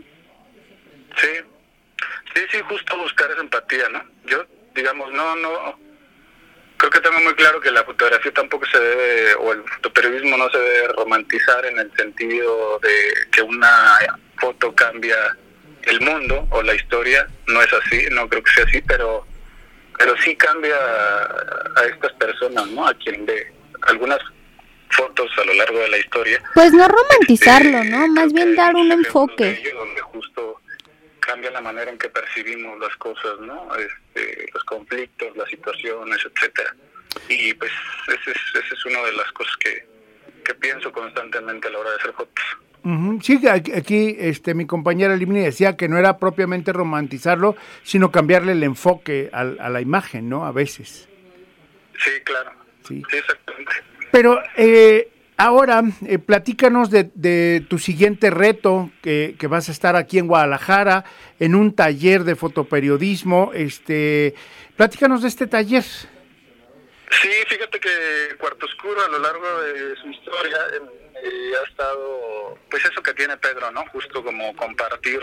Sí, 1.17 1.27
sí, 2.35 2.41
sí, 2.51 2.57
justo 2.67 2.97
buscar 2.97 3.31
esa 3.31 3.39
empatía, 3.41 3.87
¿no? 3.89 4.01
Yo, 4.27 4.43
digamos, 4.75 5.11
no, 5.13 5.35
no, 5.37 5.79
creo 6.77 6.91
que 6.91 6.99
tengo 6.99 7.19
muy 7.21 7.33
claro 7.35 7.61
que 7.61 7.71
la 7.71 7.83
fotografía 7.85 8.33
tampoco 8.33 8.65
se 8.65 8.77
debe, 8.79 9.33
o 9.35 9.53
el 9.53 9.63
fotoperiodismo 9.63 10.35
no 10.37 10.49
se 10.49 10.57
debe 10.59 10.87
romantizar 10.89 11.65
en 11.65 11.79
el 11.79 11.91
sentido 11.95 12.79
de 12.79 13.29
que 13.31 13.41
una 13.41 13.93
foto 14.37 14.75
cambia 14.75 15.15
el 15.87 16.01
mundo 16.01 16.47
o 16.51 16.61
la 16.61 16.75
historia, 16.75 17.27
no 17.47 17.61
es 17.61 17.71
así, 17.73 18.05
no 18.11 18.27
creo 18.29 18.43
que 18.43 18.51
sea 18.51 18.63
así, 18.65 18.81
pero 18.81 19.25
pero 19.97 20.13
sí 20.17 20.35
cambia 20.35 20.75
a, 20.75 21.79
a 21.79 21.85
estas 21.85 22.11
personas, 22.13 22.67
¿no? 22.67 22.85
A 22.85 22.93
quien 22.95 23.25
ve 23.25 23.53
algunas 23.83 24.19
fotos 24.89 25.31
a 25.37 25.43
lo 25.45 25.53
largo 25.53 25.79
de 25.79 25.87
la 25.89 25.97
historia. 25.97 26.41
Pues 26.53 26.73
no 26.73 26.85
romantizarlo, 26.87 27.77
Este, 27.77 27.89
¿no? 27.89 28.07
Más 28.09 28.33
bien 28.33 28.55
dar 28.55 28.75
un 28.75 28.91
enfoque. 28.91 29.51
ello 29.51 29.77
donde 29.79 30.01
justo 30.01 30.61
cambia 31.21 31.49
la 31.51 31.61
manera 31.61 31.89
en 31.89 31.97
que 31.97 32.09
percibimos 32.09 32.77
las 32.79 32.95
cosas, 32.97 33.39
¿no? 33.39 33.69
Este, 33.75 34.45
los 34.53 34.63
conflictos, 34.65 35.35
las 35.37 35.49
situaciones, 35.49 36.19
etcétera. 36.25 36.75
Y 37.29 37.53
pues 37.53 37.71
ese 38.07 38.31
es, 38.31 38.37
ese 38.63 38.73
es 38.73 38.85
una 38.85 39.01
de 39.03 39.13
las 39.13 39.31
cosas 39.31 39.55
que, 39.57 39.87
que 40.43 40.53
pienso 40.55 40.91
constantemente 40.91 41.67
a 41.69 41.71
la 41.71 41.79
hora 41.79 41.89
de 41.91 41.95
hacer 41.97 42.13
fotos. 42.13 42.45
Ujú. 42.85 43.19
Sí, 43.21 43.41
aquí, 43.47 44.15
este, 44.19 44.53
mi 44.53 44.65
compañera 44.67 45.15
Limni 45.15 45.41
decía 45.41 45.75
que 45.75 45.89
no 45.89 45.97
era 45.97 46.17
propiamente 46.19 46.71
romantizarlo, 46.71 47.55
sino 47.83 48.11
cambiarle 48.11 48.51
el 48.51 48.61
enfoque 48.63 49.29
al- 49.33 49.57
a, 49.59 49.69
la 49.69 49.81
imagen, 49.81 50.29
¿no? 50.29 50.45
A 50.45 50.51
veces. 50.51 51.09
Sí, 51.97 52.11
claro. 52.23 52.51
Sí. 52.87 53.01
Sí, 53.09 53.17
exactamente. 53.17 53.71
Pero 54.11 54.39
eh, 54.55 55.09
ahora, 55.35 55.81
eh, 56.05 56.19
platícanos 56.19 56.91
de, 56.91 57.09
de 57.15 57.65
tu 57.67 57.79
siguiente 57.79 58.29
reto, 58.29 58.91
que, 59.01 59.35
que 59.39 59.47
vas 59.47 59.67
a 59.67 59.71
estar 59.71 59.95
aquí 59.95 60.19
en 60.19 60.27
Guadalajara, 60.27 61.05
en 61.39 61.55
un 61.55 61.73
taller 61.73 62.23
de 62.23 62.35
fotoperiodismo. 62.35 63.51
Este, 63.55 64.35
platícanos 64.75 65.23
de 65.23 65.27
este 65.29 65.47
taller. 65.47 65.83
Sí, 65.83 67.29
fíjate 67.47 67.79
que 67.79 67.89
Cuarto 68.37 68.67
Oscuro 68.67 69.01
a 69.03 69.09
lo 69.09 69.19
largo 69.19 69.45
de 69.61 69.95
su 69.95 70.07
historia 70.09 70.57
eh, 71.25 71.53
ha 71.59 71.69
estado, 71.69 72.57
pues 72.69 72.85
eso 72.85 73.01
que 73.01 73.13
tiene 73.13 73.37
Pedro, 73.37 73.71
¿no? 73.71 73.85
Justo 73.87 74.23
como 74.23 74.55
compartir 74.55 75.19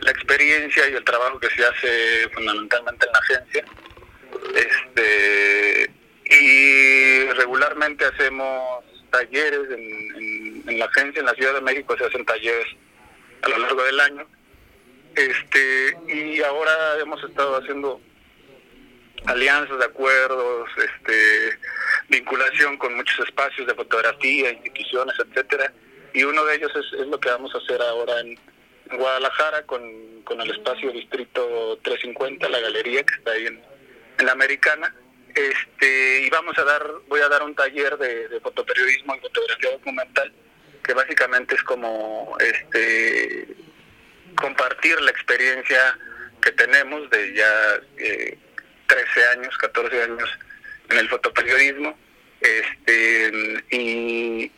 la 0.00 0.10
experiencia 0.10 0.88
y 0.88 0.94
el 0.94 1.04
trabajo 1.04 1.40
que 1.40 1.50
se 1.50 1.64
hace 1.64 2.28
fundamentalmente 2.34 3.06
en 3.06 3.12
la 3.12 3.18
agencia. 3.18 3.64
Este, 4.54 5.90
y 6.24 7.24
regularmente 7.32 8.04
hacemos 8.04 8.84
talleres 9.10 9.70
en 9.70 10.78
la 10.78 10.86
agencia, 10.86 11.20
en 11.20 11.26
la 11.26 11.34
Ciudad 11.34 11.54
de 11.54 11.60
México 11.60 11.96
se 11.96 12.04
hacen 12.04 12.24
talleres 12.24 12.66
a 13.42 13.48
lo 13.48 13.58
largo 13.58 13.82
del 13.84 14.00
año. 14.00 14.26
Este, 15.14 15.96
y 16.08 16.42
ahora 16.42 16.98
hemos 17.00 17.22
estado 17.22 17.56
haciendo 17.56 18.00
alianzas, 19.26 19.80
acuerdos, 19.84 20.68
este, 20.76 21.58
vinculación 22.08 22.76
con 22.76 22.94
muchos 22.94 23.26
espacios 23.26 23.66
de 23.66 23.74
fotografía, 23.74 24.50
instituciones, 24.50 25.14
etcétera. 25.18 25.72
Y 26.12 26.24
uno 26.24 26.44
de 26.44 26.56
ellos 26.56 26.72
es, 26.74 27.06
lo 27.06 27.18
que 27.18 27.30
vamos 27.30 27.54
a 27.54 27.58
hacer 27.58 27.80
ahora 27.80 28.20
en, 28.20 28.38
Guadalajara 28.94 29.62
con, 29.62 30.22
con 30.22 30.38
el 30.42 30.50
espacio 30.50 30.92
Distrito 30.92 31.78
350, 31.82 32.46
la 32.50 32.60
galería 32.60 33.02
que 33.02 33.14
está 33.14 33.30
ahí 33.30 33.46
en, 33.46 33.62
en 34.18 34.26
la 34.26 34.32
Americana. 34.32 34.94
Este, 35.34 36.24
y 36.24 36.28
vamos 36.28 36.58
a 36.58 36.64
dar, 36.64 36.86
voy 37.08 37.20
a 37.20 37.28
dar 37.28 37.42
un 37.42 37.54
taller 37.54 37.96
de, 37.96 38.28
de 38.28 38.40
fotoperiodismo 38.40 39.14
y 39.16 39.20
fotografía 39.20 39.70
documental, 39.70 40.30
que 40.84 40.92
básicamente 40.92 41.54
es 41.54 41.62
como 41.62 42.36
este 42.38 43.48
compartir 44.36 45.00
la 45.00 45.10
experiencia 45.10 45.98
que 46.42 46.52
tenemos 46.52 47.08
de 47.10 47.34
ya 47.34 47.80
eh, 47.96 48.38
13 48.92 49.28
años, 49.28 49.56
14 49.56 50.02
años 50.02 50.38
en 50.90 50.98
el 50.98 51.08
fotoperiodismo, 51.08 51.96
este 52.40 53.64
y, 53.70 54.52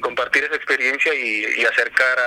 compartir 0.00 0.44
esa 0.44 0.54
experiencia 0.54 1.12
y, 1.14 1.64
acercar 1.64 2.18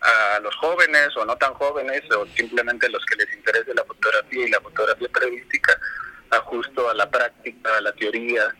a, 0.00 0.38
los 0.40 0.54
jóvenes 0.56 1.14
o 1.16 1.24
no 1.24 1.36
tan 1.36 1.52
jóvenes 1.54 2.02
o 2.12 2.24
simplemente 2.36 2.88
los 2.88 3.04
que 3.04 3.16
les 3.16 3.34
interese 3.34 3.74
la 3.74 3.84
fotografía 3.84 4.46
y 4.46 4.50
la 4.50 4.60
fotografía 4.60 5.08
periodística 5.08 5.78
a 6.30 6.36
a 6.36 6.94
la 6.94 7.10
práctica, 7.10 7.76
a 7.76 7.80
la 7.80 7.92
teoría 7.92 8.54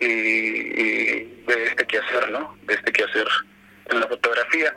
y, 0.00 0.06
y 0.06 1.44
de 1.46 1.64
este 1.66 1.86
quehacer, 1.86 2.30
¿no? 2.30 2.58
De 2.62 2.74
este 2.74 2.90
quehacer 2.90 3.28
en 3.90 4.00
la 4.00 4.08
fotografía. 4.08 4.74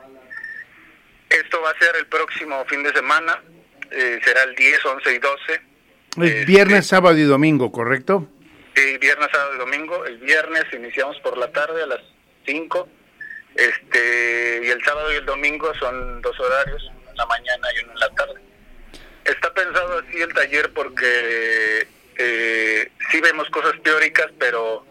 Esto 1.29 1.61
va 1.61 1.71
a 1.71 1.79
ser 1.79 1.95
el 1.95 2.07
próximo 2.07 2.63
fin 2.65 2.84
de 2.84 2.93
semana, 2.93 3.41
eh, 3.89 4.19
será 4.23 4.43
el 4.43 4.55
10, 4.55 4.86
11 4.86 5.13
y 5.13 5.19
12. 5.19 5.72
Es 6.18 6.24
Este, 6.30 6.45
viernes, 6.45 6.86
sábado 6.86 7.18
y 7.18 7.24
domingo, 7.24 7.72
¿correcto? 7.72 8.28
Sí, 8.76 8.97
viernes, 8.99 9.30
sábado 9.32 9.55
y 9.55 9.57
domingo. 9.57 10.05
El 10.05 10.18
viernes 10.20 10.66
iniciamos 10.72 11.20
por 11.22 11.38
la 11.38 11.51
tarde 11.51 11.82
a 11.82 11.88
las 11.88 12.01
5. 12.45 12.88
Este, 13.55 14.61
y 14.64 14.70
el 14.70 14.84
sábado 14.84 15.11
y 15.11 15.16
el 15.16 15.26
domingo 15.26 15.74
son 15.76 16.22
dos 16.22 16.39
horarios, 16.39 16.84
uno 16.84 17.09
en 17.09 17.18
la 17.18 17.26
mañana 17.26 17.68
y 17.76 17.84
uno 17.84 17.93
en 17.93 17.99
la 17.99 18.09
tarde. 18.09 18.41
Está 19.26 19.53
pensado 19.53 19.99
así 19.99 20.22
el 20.22 20.34
taller 20.34 20.72
porque 20.74 21.88
eh, 22.18 22.91
sí 23.11 23.22
vemos 23.22 23.49
cosas 23.49 23.74
teóricas, 23.84 24.28
pero 24.38 24.86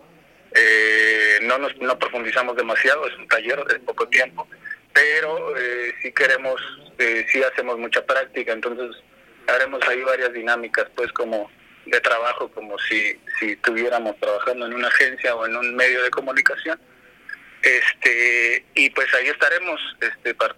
eh, 0.55 1.39
no 1.43 1.59
nos 1.59 1.77
no 1.79 1.99
profundizamos 1.99 2.57
demasiado. 2.57 3.07
Es 3.07 3.16
un 3.16 3.29
taller 3.29 3.64
de 3.64 3.79
poco 3.81 4.09
tiempo, 4.09 4.49
pero 4.93 5.57
eh, 5.57 5.95
sí 6.03 6.12
queremos, 6.12 6.61
eh, 6.99 7.27
sí 7.31 7.43
hacemos 7.45 7.79
mucha 7.79 8.05
práctica. 8.05 8.53
Entonces 8.53 8.97
haremos 9.53 9.81
ahí 9.89 10.01
varias 10.03 10.33
dinámicas, 10.33 10.87
pues 10.95 11.13
como 11.13 11.51
de 11.87 12.01
trabajo, 12.01 12.49
como 12.49 12.79
si 12.79 13.19
si 13.39 13.51
estuviéramos 13.53 14.17
trabajando 14.19 14.67
en 14.67 14.75
una 14.75 14.89
agencia 14.89 15.35
o 15.35 15.47
en 15.47 15.57
un 15.57 15.75
medio 15.75 16.03
de 16.03 16.11
comunicación. 16.11 16.79
Este 17.63 18.65
y 18.75 18.91
pues 18.91 19.13
ahí 19.15 19.29
estaremos, 19.29 19.81
este 20.01 20.35
par- 20.35 20.57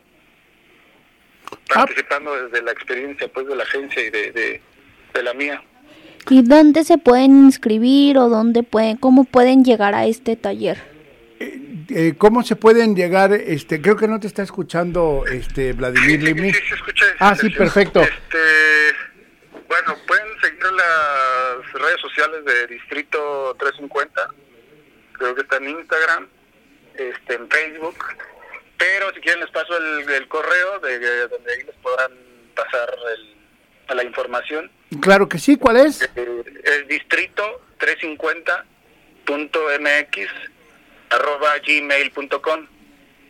participando 1.68 2.34
desde 2.48 2.62
la 2.62 2.72
experiencia 2.72 3.28
pues 3.28 3.46
de 3.46 3.56
la 3.56 3.62
agencia 3.64 4.02
y 4.02 4.10
de, 4.10 4.32
de, 4.32 4.62
de 5.12 5.22
la 5.22 5.34
mía. 5.34 5.62
¿Y 6.30 6.42
dónde 6.42 6.84
se 6.84 6.96
pueden 6.96 7.44
inscribir 7.44 8.16
o 8.16 8.28
dónde 8.30 8.62
pueden, 8.62 8.96
cómo 8.96 9.24
pueden 9.24 9.64
llegar 9.64 9.94
a 9.94 10.06
este 10.06 10.36
taller? 10.36 10.93
Eh, 11.90 12.14
¿Cómo 12.18 12.42
se 12.42 12.56
pueden 12.56 12.94
llegar? 12.96 13.32
Este, 13.32 13.80
creo 13.82 13.96
que 13.96 14.08
no 14.08 14.18
te 14.20 14.26
está 14.26 14.42
escuchando 14.42 15.24
este 15.30 15.72
Vladimir 15.72 16.20
Sí, 16.20 16.26
Limni. 16.26 16.52
sí, 16.52 16.60
se 16.68 16.74
escucha. 16.74 17.06
Ah, 17.18 17.34
sí, 17.34 17.48
perfecto. 17.50 18.00
Este, 18.00 18.94
bueno, 19.68 19.96
pueden 20.06 20.28
seguir 20.40 20.62
las 20.72 21.72
redes 21.72 22.00
sociales 22.00 22.44
de 22.44 22.66
Distrito 22.68 23.56
350. 23.58 24.28
Creo 25.12 25.34
que 25.34 25.40
está 25.42 25.56
en 25.56 25.68
Instagram, 25.70 26.28
este, 26.96 27.34
en 27.34 27.48
Facebook. 27.50 27.96
Pero 28.78 29.12
si 29.14 29.20
quieren 29.20 29.40
les 29.40 29.50
paso 29.50 29.76
el, 29.78 30.08
el 30.10 30.28
correo 30.28 30.78
de, 30.80 30.98
de 30.98 31.28
donde 31.28 31.52
ahí 31.52 31.62
les 31.64 31.74
podrán 31.76 32.12
pasar 32.54 32.88
el- 33.16 33.34
a 33.88 33.94
la 33.94 34.04
información. 34.04 34.70
Claro 35.00 35.28
que 35.28 35.38
sí, 35.38 35.56
¿cuál 35.56 35.76
es? 35.76 36.02
Eh, 36.16 36.44
es 36.64 36.88
distrito 36.88 37.62
350.mx 37.78 40.28
arroba 41.10 41.58
gmail.com 41.66 42.66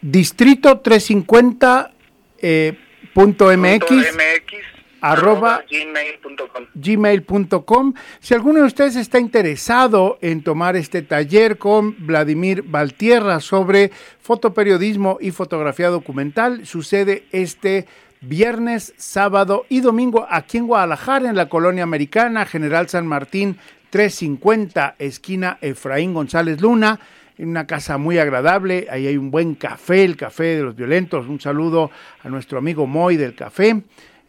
Distrito 0.01 0.81
350 0.81 1.93
eh, 2.39 2.79
punto 3.14 3.47
MX. 3.47 3.79
Punto 3.81 3.95
MX 3.95 4.75
arroba 5.01 5.57
arroba 5.57 5.64
gmail.com 5.70 6.66
gmail.com. 6.75 7.95
Si 8.20 8.35
alguno 8.35 8.61
de 8.61 8.66
ustedes 8.66 8.97
está 8.97 9.18
interesado 9.18 10.18
en 10.22 10.43
tomar 10.43 10.77
este 10.77 11.03
taller 11.03 11.59
con 11.59 12.07
Vladimir 12.07 12.62
Valtierra 12.62 13.41
sobre 13.41 13.91
fotoperiodismo 14.20 15.18
y 15.20 15.31
fotografía 15.31 15.91
documental, 15.91 16.66
sucede 16.66 17.27
este 17.33 17.87
viernes, 18.22 18.95
sábado 18.97 19.66
y 19.68 19.81
domingo 19.81 20.27
aquí 20.31 20.57
en 20.59 20.66
Guadalajara, 20.66 21.29
en 21.29 21.37
la 21.37 21.51
colonia 21.51 21.83
americana, 21.83 22.47
General 22.47 22.89
San 22.89 23.07
Martín 23.07 23.59
350, 23.91 24.97
esquina 24.99 25.59
Efraín 25.61 26.14
González 26.14 26.61
Luna. 26.61 26.99
En 27.37 27.49
una 27.49 27.66
casa 27.66 27.99
muy 27.99 28.18
agradable, 28.18 28.87
ahí 28.91 29.07
hay 29.07 29.16
un 29.16 29.30
buen 29.30 29.55
café, 29.55 30.05
el 30.05 30.16
café 30.16 30.57
de 30.57 30.62
los 30.62 30.76
violentos. 30.76 31.26
Un 31.26 31.41
saludo 31.41 31.91
a 32.22 32.28
nuestro 32.28 32.59
amigo 32.59 32.87
Moy 32.87 33.16
del 33.16 33.35
café 33.35 33.82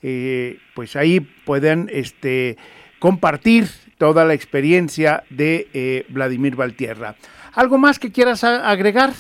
eh, 0.08 0.60
pues 0.76 0.96
ahí 0.96 1.20
pueden 1.20 1.90
este, 1.92 2.58
compartir 3.00 3.66
toda 3.98 4.24
la 4.24 4.36
experiencia 4.36 5.24
de 5.32 5.68
eh, 5.74 6.06
Vladimir 6.10 6.56
Valtierra. 6.56 7.16
¿Algo 7.54 7.80
más 7.80 7.98
que 7.98 8.12
quieras 8.12 8.44
agregar? 8.44 9.14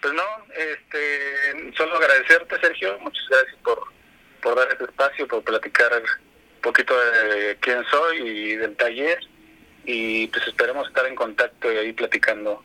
Pues 0.00 0.14
no, 0.14 0.22
este, 0.54 1.74
solo 1.76 1.96
agradecerte, 1.96 2.54
Sergio. 2.60 2.96
Muchas 3.00 3.24
gracias 3.28 3.56
por, 3.64 3.82
por 4.40 4.54
dar 4.54 4.68
este 4.70 4.84
espacio, 4.84 5.26
por 5.26 5.42
platicar 5.42 5.90
un 5.94 6.60
poquito 6.62 6.94
de 6.96 7.56
quién 7.58 7.82
soy 7.90 8.18
y 8.18 8.54
del 8.54 8.76
taller. 8.76 9.18
Y 9.86 10.26
pues 10.26 10.46
esperemos 10.48 10.88
estar 10.88 11.06
en 11.06 11.14
contacto 11.14 11.72
y 11.72 11.76
ahí 11.76 11.92
platicando 11.92 12.62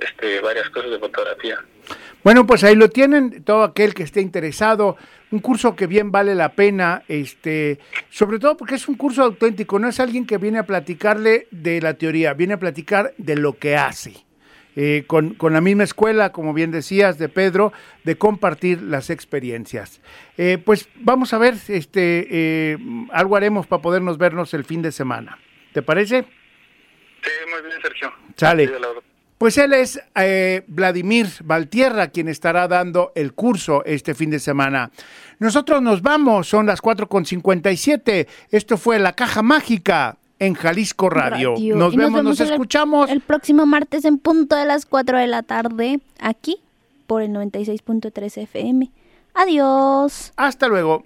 este, 0.00 0.40
varias 0.40 0.68
cosas 0.70 0.90
de 0.90 0.98
fotografía. 0.98 1.58
Bueno, 2.22 2.46
pues 2.46 2.64
ahí 2.64 2.74
lo 2.74 2.88
tienen, 2.88 3.44
todo 3.44 3.62
aquel 3.64 3.92
que 3.92 4.02
esté 4.02 4.22
interesado, 4.22 4.96
un 5.30 5.40
curso 5.40 5.76
que 5.76 5.86
bien 5.86 6.10
vale 6.10 6.34
la 6.34 6.52
pena, 6.52 7.02
este, 7.06 7.78
sobre 8.08 8.38
todo 8.38 8.56
porque 8.56 8.76
es 8.76 8.88
un 8.88 8.94
curso 8.94 9.22
auténtico, 9.22 9.78
no 9.78 9.88
es 9.88 10.00
alguien 10.00 10.26
que 10.26 10.38
viene 10.38 10.58
a 10.58 10.66
platicarle 10.66 11.48
de 11.50 11.82
la 11.82 11.94
teoría, 11.94 12.32
viene 12.32 12.54
a 12.54 12.58
platicar 12.58 13.12
de 13.18 13.36
lo 13.36 13.58
que 13.58 13.76
hace. 13.76 14.14
Eh, 14.76 15.04
con, 15.06 15.34
con 15.34 15.52
la 15.52 15.60
misma 15.60 15.84
escuela, 15.84 16.32
como 16.32 16.52
bien 16.52 16.72
decías, 16.72 17.16
de 17.16 17.28
Pedro, 17.28 17.72
de 18.02 18.16
compartir 18.16 18.82
las 18.82 19.08
experiencias. 19.08 20.00
Eh, 20.36 20.58
pues 20.64 20.88
vamos 20.96 21.32
a 21.32 21.38
ver, 21.38 21.54
este, 21.68 22.26
eh, 22.28 22.78
algo 23.12 23.36
haremos 23.36 23.68
para 23.68 23.82
podernos 23.82 24.18
vernos 24.18 24.52
el 24.52 24.64
fin 24.64 24.82
de 24.82 24.90
semana. 24.90 25.38
¿Te 25.72 25.82
parece? 25.82 26.24
Sí, 27.24 27.30
muy 27.50 27.68
bien, 27.68 27.80
Sergio. 27.82 28.12
Sale. 28.36 28.70
Pues 29.38 29.58
él 29.58 29.72
es 29.72 30.00
eh, 30.14 30.62
Vladimir 30.68 31.26
Valtierra 31.42 32.08
quien 32.08 32.28
estará 32.28 32.68
dando 32.68 33.12
el 33.14 33.34
curso 33.34 33.84
este 33.84 34.14
fin 34.14 34.30
de 34.30 34.38
semana. 34.38 34.90
Nosotros 35.38 35.82
nos 35.82 36.02
vamos, 36.02 36.48
son 36.48 36.66
las 36.66 36.80
4.57. 36.80 38.28
Esto 38.50 38.76
fue 38.76 38.98
La 38.98 39.12
Caja 39.14 39.42
Mágica 39.42 40.16
en 40.38 40.54
Jalisco 40.54 41.10
Radio. 41.10 41.54
Nos, 41.74 41.96
vemos, 41.96 42.22
nos, 42.22 42.40
escuchamos. 42.40 43.10
El, 43.10 43.16
el 43.16 43.20
próximo 43.22 43.66
martes 43.66 44.04
en 44.04 44.18
punto 44.18 44.56
de 44.56 44.66
las 44.66 44.86
4 44.86 45.18
de 45.18 45.26
la 45.26 45.42
tarde, 45.42 46.00
aquí 46.20 46.58
por 47.06 47.22
el 47.22 47.30
96.3 47.30 48.42
FM. 48.42 48.90
Adiós. 49.34 50.32
Hasta 50.36 50.68
luego. 50.68 51.04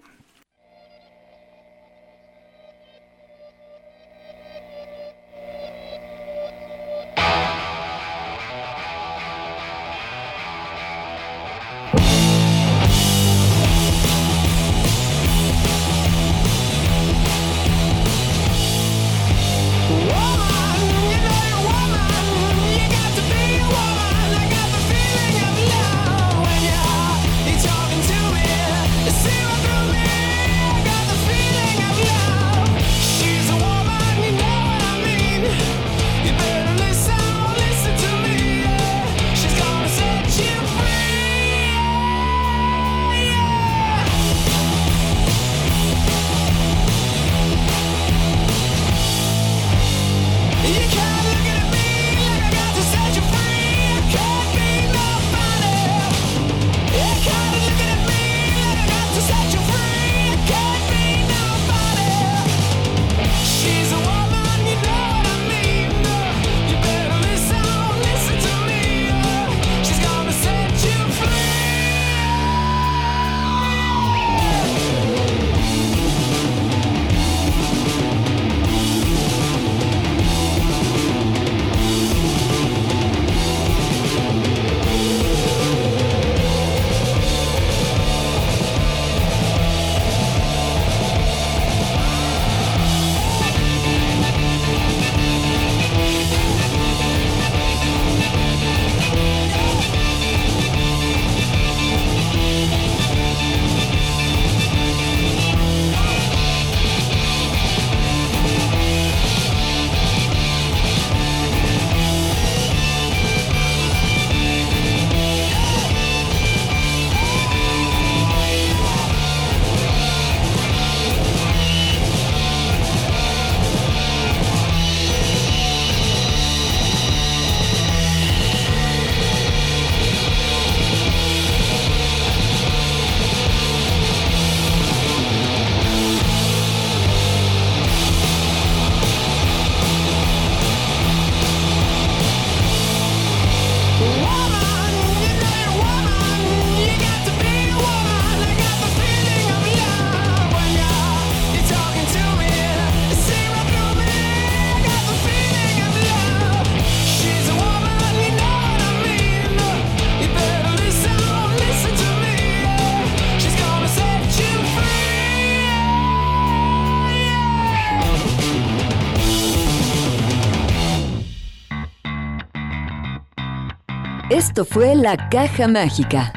Esto 174.58 174.74
fue 174.74 174.96
La 174.96 175.28
Caja 175.28 175.68
Mágica. 175.68 176.32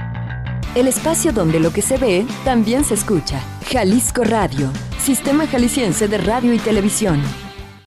El 0.75 0.87
espacio 0.87 1.33
donde 1.33 1.59
lo 1.59 1.73
que 1.73 1.81
se 1.81 1.97
ve 1.97 2.27
también 2.45 2.83
se 2.83 2.93
escucha. 2.93 3.41
Jalisco 3.71 4.23
Radio, 4.23 4.69
Sistema 4.99 5.47
Jalisciense 5.47 6.07
de 6.07 6.19
Radio 6.19 6.53
y 6.53 6.59
Televisión. 6.59 7.19